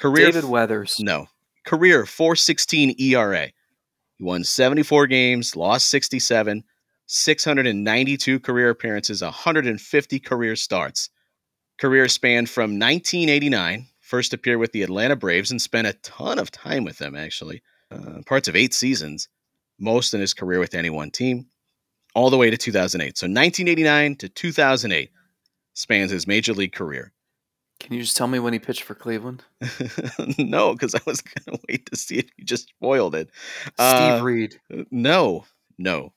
Career 0.00 0.26
David 0.26 0.44
Weathers. 0.44 0.96
no. 0.98 1.26
Career 1.64 2.06
416 2.06 2.96
ERA. 2.98 3.50
He 4.16 4.24
won 4.24 4.44
74 4.44 5.06
games, 5.06 5.54
lost 5.54 5.88
67, 5.90 6.64
692 7.06 8.40
career 8.40 8.70
appearances, 8.70 9.22
150 9.22 10.18
career 10.20 10.56
starts. 10.56 11.10
Career 11.78 12.08
spanned 12.08 12.50
from 12.50 12.78
1989, 12.78 13.86
first 14.00 14.32
appeared 14.32 14.58
with 14.58 14.72
the 14.72 14.82
Atlanta 14.82 15.16
Braves 15.16 15.50
and 15.50 15.62
spent 15.62 15.86
a 15.86 15.92
ton 16.02 16.38
of 16.38 16.50
time 16.50 16.84
with 16.84 16.98
them, 16.98 17.14
actually. 17.14 17.62
Uh, 17.90 18.22
parts 18.26 18.48
of 18.48 18.56
eight 18.56 18.74
seasons, 18.74 19.28
most 19.78 20.14
in 20.14 20.20
his 20.20 20.34
career 20.34 20.58
with 20.58 20.74
any 20.74 20.90
one 20.90 21.10
team, 21.10 21.46
all 22.14 22.30
the 22.30 22.36
way 22.36 22.50
to 22.50 22.56
2008. 22.56 23.16
So 23.18 23.24
1989 23.26 24.16
to 24.16 24.28
2008 24.28 25.10
spans 25.74 26.10
his 26.10 26.26
major 26.26 26.52
league 26.52 26.72
career. 26.72 27.12
Can 27.78 27.94
you 27.94 28.02
just 28.02 28.16
tell 28.16 28.26
me 28.26 28.38
when 28.38 28.52
he 28.52 28.58
pitched 28.58 28.82
for 28.82 28.94
Cleveland? 28.94 29.42
no, 30.38 30.72
because 30.74 30.94
I 30.94 31.00
was 31.06 31.22
gonna 31.22 31.58
wait 31.68 31.86
to 31.86 31.96
see 31.96 32.18
if 32.18 32.26
you 32.36 32.44
just 32.44 32.68
spoiled 32.68 33.14
it. 33.14 33.30
Steve 33.62 33.78
Uh, 33.78 34.20
Reed. 34.22 34.60
No, 34.90 35.46
no. 35.78 36.12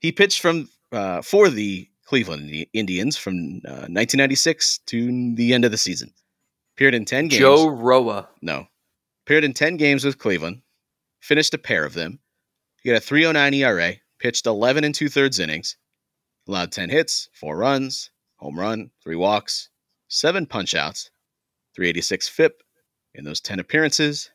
He 0.00 0.12
pitched 0.12 0.40
from 0.40 0.68
uh, 0.92 1.20
for 1.20 1.50
the 1.50 1.88
Cleveland 2.06 2.66
Indians 2.72 3.16
from 3.16 3.60
uh, 3.66 3.88
1996 3.90 4.78
to 4.86 5.34
the 5.34 5.52
end 5.52 5.64
of 5.64 5.70
the 5.70 5.76
season. 5.76 6.12
Appeared 6.76 6.94
in 6.94 7.04
10 7.04 7.28
games. 7.28 7.40
Joe 7.40 7.68
Roa. 7.68 8.28
No. 8.42 8.66
Appeared 9.24 9.44
in 9.44 9.52
10 9.52 9.76
games 9.76 10.04
with 10.04 10.18
Cleveland. 10.18 10.62
Finished 11.20 11.54
a 11.54 11.58
pair 11.58 11.84
of 11.84 11.94
them. 11.94 12.18
He 12.82 12.90
had 12.90 12.98
a 12.98 13.00
309 13.00 13.54
ERA. 13.54 13.94
Pitched 14.24 14.46
11 14.46 14.84
and 14.84 14.94
two 14.94 15.10
thirds 15.10 15.38
innings. 15.38 15.76
Allowed 16.48 16.72
10 16.72 16.88
hits, 16.88 17.28
four 17.34 17.58
runs, 17.58 18.10
home 18.36 18.58
run, 18.58 18.90
three 19.02 19.16
walks, 19.16 19.68
seven 20.08 20.46
punch 20.46 20.74
outs, 20.74 21.10
386 21.76 22.30
FIP 22.30 22.62
in 23.12 23.24
those 23.24 23.42
10 23.42 23.60
appearances 23.60 24.30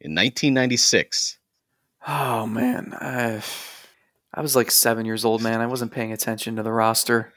in 0.00 0.12
1996. 0.12 1.40
Oh 2.06 2.46
man, 2.46 2.94
I 3.00 3.42
I 4.32 4.40
was 4.40 4.54
like 4.54 4.70
seven 4.70 5.04
years 5.04 5.24
old, 5.24 5.42
man. 5.42 5.60
I 5.60 5.66
wasn't 5.66 5.90
paying 5.90 6.12
attention 6.12 6.54
to 6.54 6.62
the 6.62 6.70
roster. 6.70 7.32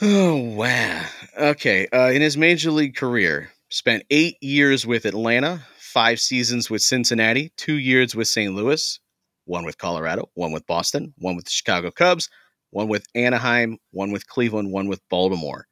Oh 0.00 0.36
wow. 0.36 1.04
Okay. 1.36 1.86
Uh, 1.92 2.12
in 2.12 2.22
his 2.22 2.38
major 2.38 2.70
league 2.70 2.96
career, 2.96 3.50
spent 3.68 4.04
eight 4.08 4.42
years 4.42 4.86
with 4.86 5.04
Atlanta, 5.04 5.60
five 5.76 6.18
seasons 6.18 6.70
with 6.70 6.80
Cincinnati, 6.80 7.52
two 7.58 7.76
years 7.76 8.16
with 8.16 8.26
St. 8.26 8.54
Louis, 8.54 8.98
one 9.46 9.64
with 9.64 9.78
Colorado, 9.78 10.28
one 10.34 10.52
with 10.52 10.66
Boston, 10.66 11.14
one 11.18 11.34
with 11.36 11.46
the 11.46 11.50
Chicago 11.50 11.90
Cubs, 11.90 12.28
one 12.70 12.88
with 12.88 13.06
Anaheim, 13.14 13.78
one 13.92 14.12
with 14.12 14.26
Cleveland, 14.28 14.70
one 14.72 14.88
with 14.88 15.00
Baltimore. 15.08 15.66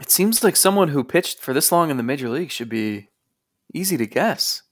It 0.00 0.10
seems 0.10 0.42
like 0.42 0.56
someone 0.56 0.88
who 0.88 1.04
pitched 1.04 1.38
for 1.38 1.54
this 1.54 1.70
long 1.70 1.90
in 1.90 1.96
the 1.96 2.02
major 2.02 2.28
league 2.28 2.50
should 2.50 2.68
be 2.68 3.08
easy 3.72 3.96
to 3.96 4.06
guess. 4.06 4.62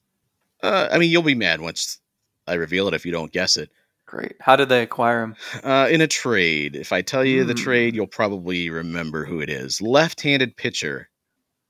Uh, 0.63 0.89
I 0.91 0.99
mean, 0.99 1.11
you'll 1.11 1.23
be 1.23 1.35
mad 1.35 1.61
once 1.61 1.99
I 2.47 2.55
reveal 2.55 2.89
it 2.89 2.95
if 2.95 3.07
you 3.07 3.13
don't 3.13 3.33
guess 3.33 3.57
it. 3.57 3.71
Great. 4.07 4.35
How 4.41 4.57
did 4.57 4.69
they 4.69 4.83
acquire 4.83 5.23
him? 5.23 5.37
Uh, 5.63 5.89
in 5.91 6.01
a 6.01 6.07
trade, 6.09 6.75
if 6.77 6.93
I 6.93 7.03
tell 7.03 7.25
you 7.25 7.45
the 7.45 7.53
Hmm. 7.55 7.59
trade, 7.63 7.95
you'll 7.95 8.07
probably 8.09 8.69
remember 8.69 9.25
who 9.25 9.41
it 9.41 9.49
is. 9.49 9.81
Left-handed 9.81 10.57
pitcher 10.57 11.09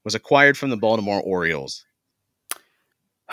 was 0.05 0.15
acquired 0.15 0.57
from 0.59 0.71
the 0.71 0.77
Baltimore 0.77 1.21
Orioles. 1.23 1.85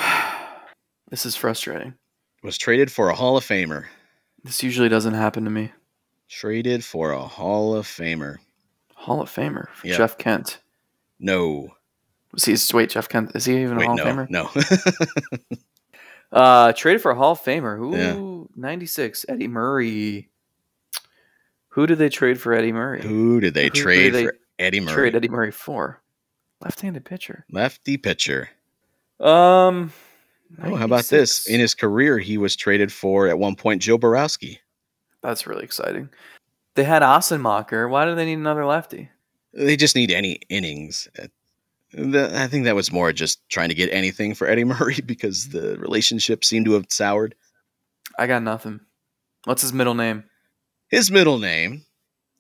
this 1.10 1.26
is 1.26 1.36
frustrating. 1.36 1.96
Was 2.44 2.58
traded 2.58 2.92
for 2.92 3.10
a 3.10 3.16
Hall 3.16 3.38
of 3.38 3.44
Famer. 3.46 3.86
This 4.44 4.64
usually 4.64 4.90
doesn't 4.90 5.14
happen 5.14 5.44
to 5.44 5.50
me. 5.50 5.72
Traded 6.30 6.84
for 6.86 7.12
a 7.12 7.22
Hall 7.22 7.76
of 7.76 7.86
Famer. 7.86 8.38
Hall 8.96 9.22
of 9.22 9.30
Famer 9.30 9.68
for 9.74 9.88
Yeah. 9.88 9.98
Jeff 9.98 10.18
Kent. 10.18 10.60
No. 11.20 11.76
Was 12.32 12.46
he? 12.46 12.56
Wait, 12.74 12.90
Jeff 12.92 13.10
Kent 13.10 13.32
is 13.36 13.46
he 13.46 13.62
even 13.62 13.82
a 13.82 13.86
Hall 13.86 13.96
no, 13.96 14.04
of 14.04 14.10
Famer? 14.16 14.30
no. 14.30 15.58
Uh, 16.32 16.72
traded 16.74 17.02
for 17.02 17.10
a 17.10 17.16
Hall 17.16 17.32
of 17.32 17.42
Famer. 17.42 17.76
Who? 17.76 17.98
Yeah. 17.98 18.46
Ninety 18.56 18.86
six. 18.86 19.26
Eddie 19.28 19.48
Murray. 19.48 20.30
Who 21.70 21.88
did 21.88 21.98
they 21.98 22.10
trade 22.10 22.40
for 22.40 22.54
Eddie 22.54 22.72
Murray? 22.72 23.02
Who 23.02 23.40
did 23.40 23.56
they 23.56 23.64
Who 23.64 23.70
did 23.72 23.82
trade 23.82 24.14
they 24.14 24.26
for 24.26 24.36
Eddie 24.60 24.80
Murray? 24.80 24.94
Trade 24.94 25.16
Eddie 25.16 25.30
Murray 25.30 25.50
for 25.52 26.02
left-handed 26.62 27.04
pitcher. 27.04 27.46
Lefty 27.52 27.98
pitcher. 27.98 28.50
Um. 29.20 29.92
Oh, 30.64 30.76
how 30.76 30.86
about 30.86 31.06
this? 31.06 31.48
In 31.48 31.60
his 31.60 31.76
career, 31.76 32.18
he 32.20 32.38
was 32.38 32.56
traded 32.56 32.92
for 32.92 33.28
at 33.28 33.38
one 33.38 33.56
point 33.56 33.82
Joe 33.82 33.98
Borowski. 33.98 34.60
That's 35.22 35.46
really 35.46 35.64
exciting. 35.64 36.10
They 36.76 36.84
had 36.84 37.02
Assenmacher. 37.02 37.90
Why 37.90 38.06
do 38.06 38.16
they 38.16 38.26
need 38.26 38.34
another 38.40 38.66
lefty? 38.66 39.10
They 39.54 39.76
just 39.76 39.96
need 39.96 40.12
any 40.12 40.40
innings. 40.50 41.08
Uh, 41.18 41.28
I 41.96 42.48
think 42.48 42.66
that 42.66 42.76
was 42.76 42.92
more 42.92 43.12
just 43.12 43.48
trying 43.50 43.70
to 43.70 43.76
get 43.76 43.92
anything 43.92 44.36
for 44.36 44.48
Eddie 44.48 44.64
Murray 44.66 45.02
because 45.06 45.50
the 45.50 45.78
relationship 45.80 46.46
seemed 46.46 46.66
to 46.66 46.74
have 46.74 46.86
soured. 46.90 47.36
I 48.18 48.28
got 48.28 48.44
nothing. 48.44 48.80
What's 49.46 49.62
his 49.62 49.74
middle 49.74 49.96
name? 49.96 50.24
His 50.90 51.12
middle 51.12 51.38
name 51.38 51.86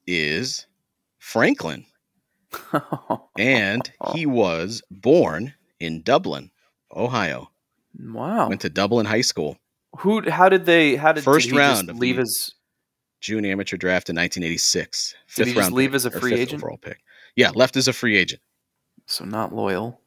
is 0.08 0.66
Franklin, 1.20 1.86
and 3.38 3.92
he 4.14 4.26
was 4.26 4.82
born 4.90 5.54
in 5.80 6.02
Dublin, 6.02 6.52
Ohio. 6.96 7.52
Wow. 7.98 8.50
Went 8.50 8.62
to 8.62 8.70
Dublin 8.70 9.06
High 9.06 9.22
School. 9.22 9.58
Who? 9.98 10.30
How 10.30 10.50
did 10.50 10.66
they? 10.66 10.96
How 10.96 11.12
did 11.12 11.24
First 11.24 11.48
did 11.48 11.54
he 11.54 11.58
round 11.60 11.88
Just 11.88 12.00
leave 12.00 12.18
his. 12.18 12.54
June 13.22 13.44
amateur 13.46 13.76
draft 13.76 14.10
in 14.10 14.16
1986. 14.16 15.12
Did 15.12 15.18
he 15.18 15.24
Fifth 15.28 15.48
just 15.56 15.58
round 15.66 15.76
leave 15.76 15.90
pick, 15.90 15.96
as 15.96 16.06
a 16.06 16.12
free 16.12 16.34
agent? 16.36 16.64
Overall 16.64 16.78
pick. 16.78 17.00
Yeah, 17.36 17.52
left 17.54 17.76
as 17.76 17.88
a 17.90 17.94
free 17.94 18.16
agent. 18.16 18.42
So 19.08 19.26
not 19.26 19.54
loyal 19.54 20.00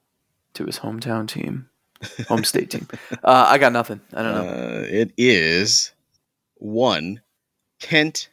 to 0.54 0.64
his 0.64 0.78
hometown 0.78 1.28
team, 1.28 1.68
home 2.28 2.44
state 2.44 2.70
team. 2.70 2.88
Uh, 3.22 3.46
I 3.48 3.58
got 3.58 3.72
nothing. 3.72 4.00
I 4.14 4.22
don't 4.22 4.34
know. 4.34 4.48
Uh, 4.48 4.86
it 4.88 5.12
is 5.18 5.92
one 6.54 7.20
Kent 7.80 8.30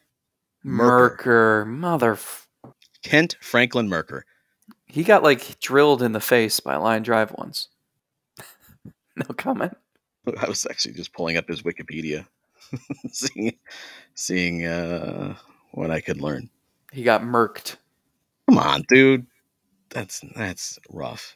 Mercker, 0.66 1.66
mother. 1.68 2.14
f- 2.14 2.48
Kent 3.04 3.36
Franklin 3.42 3.90
Mercker. 3.90 4.22
He 4.86 5.04
got 5.04 5.24
like 5.24 5.60
drilled 5.60 6.02
in 6.02 6.12
the 6.14 6.20
face 6.20 6.60
by 6.60 6.76
a 6.76 6.80
line 6.82 7.04
drive 7.04 7.32
once. 7.38 7.68
No 9.28 9.34
comment. 9.36 9.76
I 10.40 10.48
was 10.48 10.66
actually 10.70 10.94
just 10.94 11.14
pulling 11.14 11.38
up 11.38 11.48
his 11.48 11.64
Wikipedia, 11.64 12.26
seeing, 13.12 13.58
seeing 14.14 14.66
uh, 14.66 15.36
what 15.72 15.92
I 15.92 16.02
could 16.02 16.22
learn. 16.22 16.50
He 16.92 17.04
got 17.04 17.22
murked. 17.22 17.78
Come 18.48 18.58
on, 18.58 18.84
dude. 18.90 19.26
That's 19.90 20.24
that's 20.36 20.80
rough. 20.90 21.36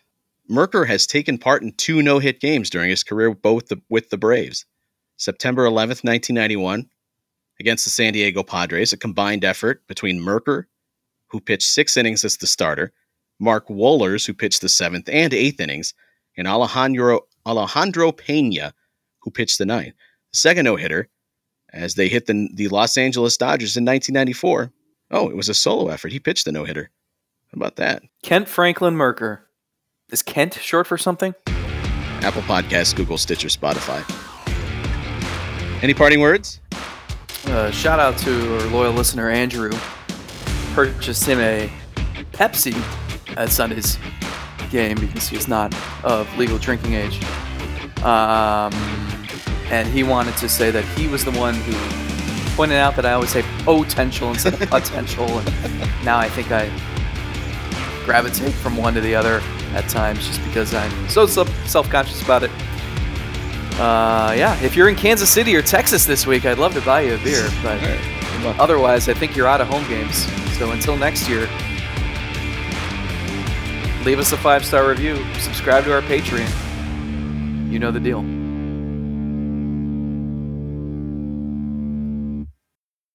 Mercker 0.50 0.88
has 0.88 1.08
taken 1.08 1.38
part 1.38 1.64
in 1.64 1.72
two 1.74 2.02
no-hit 2.02 2.40
games 2.40 2.70
during 2.70 2.90
his 2.90 3.04
career, 3.04 3.34
both 3.34 3.68
the, 3.68 3.82
with 3.90 4.10
the 4.10 4.18
Braves. 4.18 4.66
September 5.16 5.64
11th, 5.64 6.04
1991, 6.04 6.90
against 7.60 7.86
the 7.86 7.90
San 7.90 8.14
Diego 8.14 8.44
Padres, 8.44 8.92
a 8.92 8.98
combined 8.98 9.46
effort 9.46 9.88
between 9.88 10.20
Mercker, 10.20 10.66
who 11.28 11.40
pitched 11.40 11.68
six 11.68 11.96
innings 11.96 12.26
as 12.26 12.38
the 12.38 12.48
starter, 12.48 12.92
Mark 13.40 13.68
Wohlers, 13.68 14.28
who 14.28 14.34
pitched 14.34 14.62
the 14.62 14.70
seventh 14.70 15.08
and 15.08 15.34
eighth 15.34 15.60
innings, 15.60 15.94
and 16.36 16.48
Alejandro 16.48 17.22
Alejandro 17.46 18.12
Pena, 18.12 18.74
who 19.20 19.32
pitched 19.32 19.58
the 19.58 19.66
ninth. 19.66 19.96
The 20.32 20.38
second 20.38 20.66
no-hitter, 20.66 21.10
as 21.72 21.96
they 21.96 22.08
hit 22.08 22.28
the, 22.28 22.50
the 22.54 22.68
Los 22.70 22.98
Angeles 22.98 23.38
Dodgers 23.38 23.78
in 23.78 23.86
1994. 23.86 24.72
Oh, 25.12 25.30
it 25.30 25.36
was 25.36 25.50
a 25.50 25.54
solo 25.54 25.90
effort. 25.90 26.12
He 26.12 26.20
pitched 26.20 26.46
the 26.46 26.52
no-hitter. 26.52 26.90
How 27.52 27.56
about 27.56 27.76
that? 27.76 28.04
Kent 28.24 28.48
Franklin 28.48 28.96
Mercker. 28.96 29.40
Is 30.12 30.22
Kent 30.22 30.56
short 30.56 30.88
for 30.88 30.98
something? 30.98 31.36
Apple 31.48 32.42
Podcasts, 32.44 32.96
Google, 32.96 33.18
Stitcher, 33.18 33.50
Spotify. 33.50 34.04
Any 35.84 35.94
parting 35.94 36.22
words? 36.22 36.62
Uh, 37.46 37.70
shout 37.72 38.00
out 38.00 38.18
to 38.20 38.56
our 38.56 38.68
loyal 38.68 38.94
listener 38.94 39.30
Andrew. 39.30 39.72
Purchased 40.74 41.26
him 41.28 41.40
a 41.40 41.70
Pepsi 42.32 42.74
at 43.36 43.50
Sunday's 43.50 43.98
game 44.74 44.98
because 45.00 45.30
he's 45.30 45.48
not 45.48 45.74
of 46.04 46.28
legal 46.38 46.58
drinking 46.58 46.96
age. 46.96 47.24
Um, 48.04 48.74
and 49.72 49.88
he 49.88 50.04
wanted 50.04 50.36
to 50.38 50.50
say 50.50 50.72
that 50.72 50.84
he 50.98 51.08
was 51.08 51.24
the 51.24 51.32
one 51.32 51.54
who 51.54 51.74
pointed 52.56 52.76
out 52.76 52.96
that 52.98 53.06
I 53.06 53.14
always 53.14 53.30
say 53.30 53.44
potential 53.64 54.30
instead 54.30 54.54
of 54.54 54.60
potential. 54.70 55.30
And 55.40 55.80
now 56.04 56.18
I 56.18 56.28
think 56.28 56.52
I 56.52 56.70
gravitate 58.04 58.54
from 58.54 58.76
one 58.76 58.94
to 58.96 59.02
the 59.02 59.16
other 59.16 59.42
at 59.74 59.88
times 59.88 60.28
just 60.28 60.44
because 60.44 60.74
I'm 60.74 61.08
so 61.08 61.26
self 61.26 61.90
conscious 61.90 62.22
about 62.22 62.44
it. 62.44 62.52
Uh, 63.80 64.34
yeah, 64.36 64.60
if 64.62 64.76
you're 64.76 64.90
in 64.90 64.96
Kansas 64.96 65.30
City 65.30 65.56
or 65.56 65.62
Texas 65.62 66.06
this 66.06 66.28
week, 66.28 66.46
I'd 66.46 66.60
love 66.60 66.74
to 66.74 66.82
buy 66.82 67.02
you 67.02 67.16
a 67.16 67.18
beer, 67.20 67.50
but 67.64 68.60
otherwise, 68.60 69.08
I 69.08 69.14
think 69.14 69.36
you're 69.36 69.48
out 69.48 69.62
of 69.62 69.68
home 69.68 69.88
games. 69.88 70.28
So 70.58 70.72
until 70.72 70.96
next 70.96 71.28
year, 71.28 71.48
leave 74.06 74.20
us 74.20 74.32
a 74.32 74.38
five 74.38 74.66
star 74.66 74.88
review, 74.88 75.16
subscribe 75.40 75.86
to 75.86 75.94
our 75.94 76.02
Patreon. 76.02 77.72
You 77.72 77.80
know 77.80 77.92
the 77.92 78.00
deal. 78.00 78.43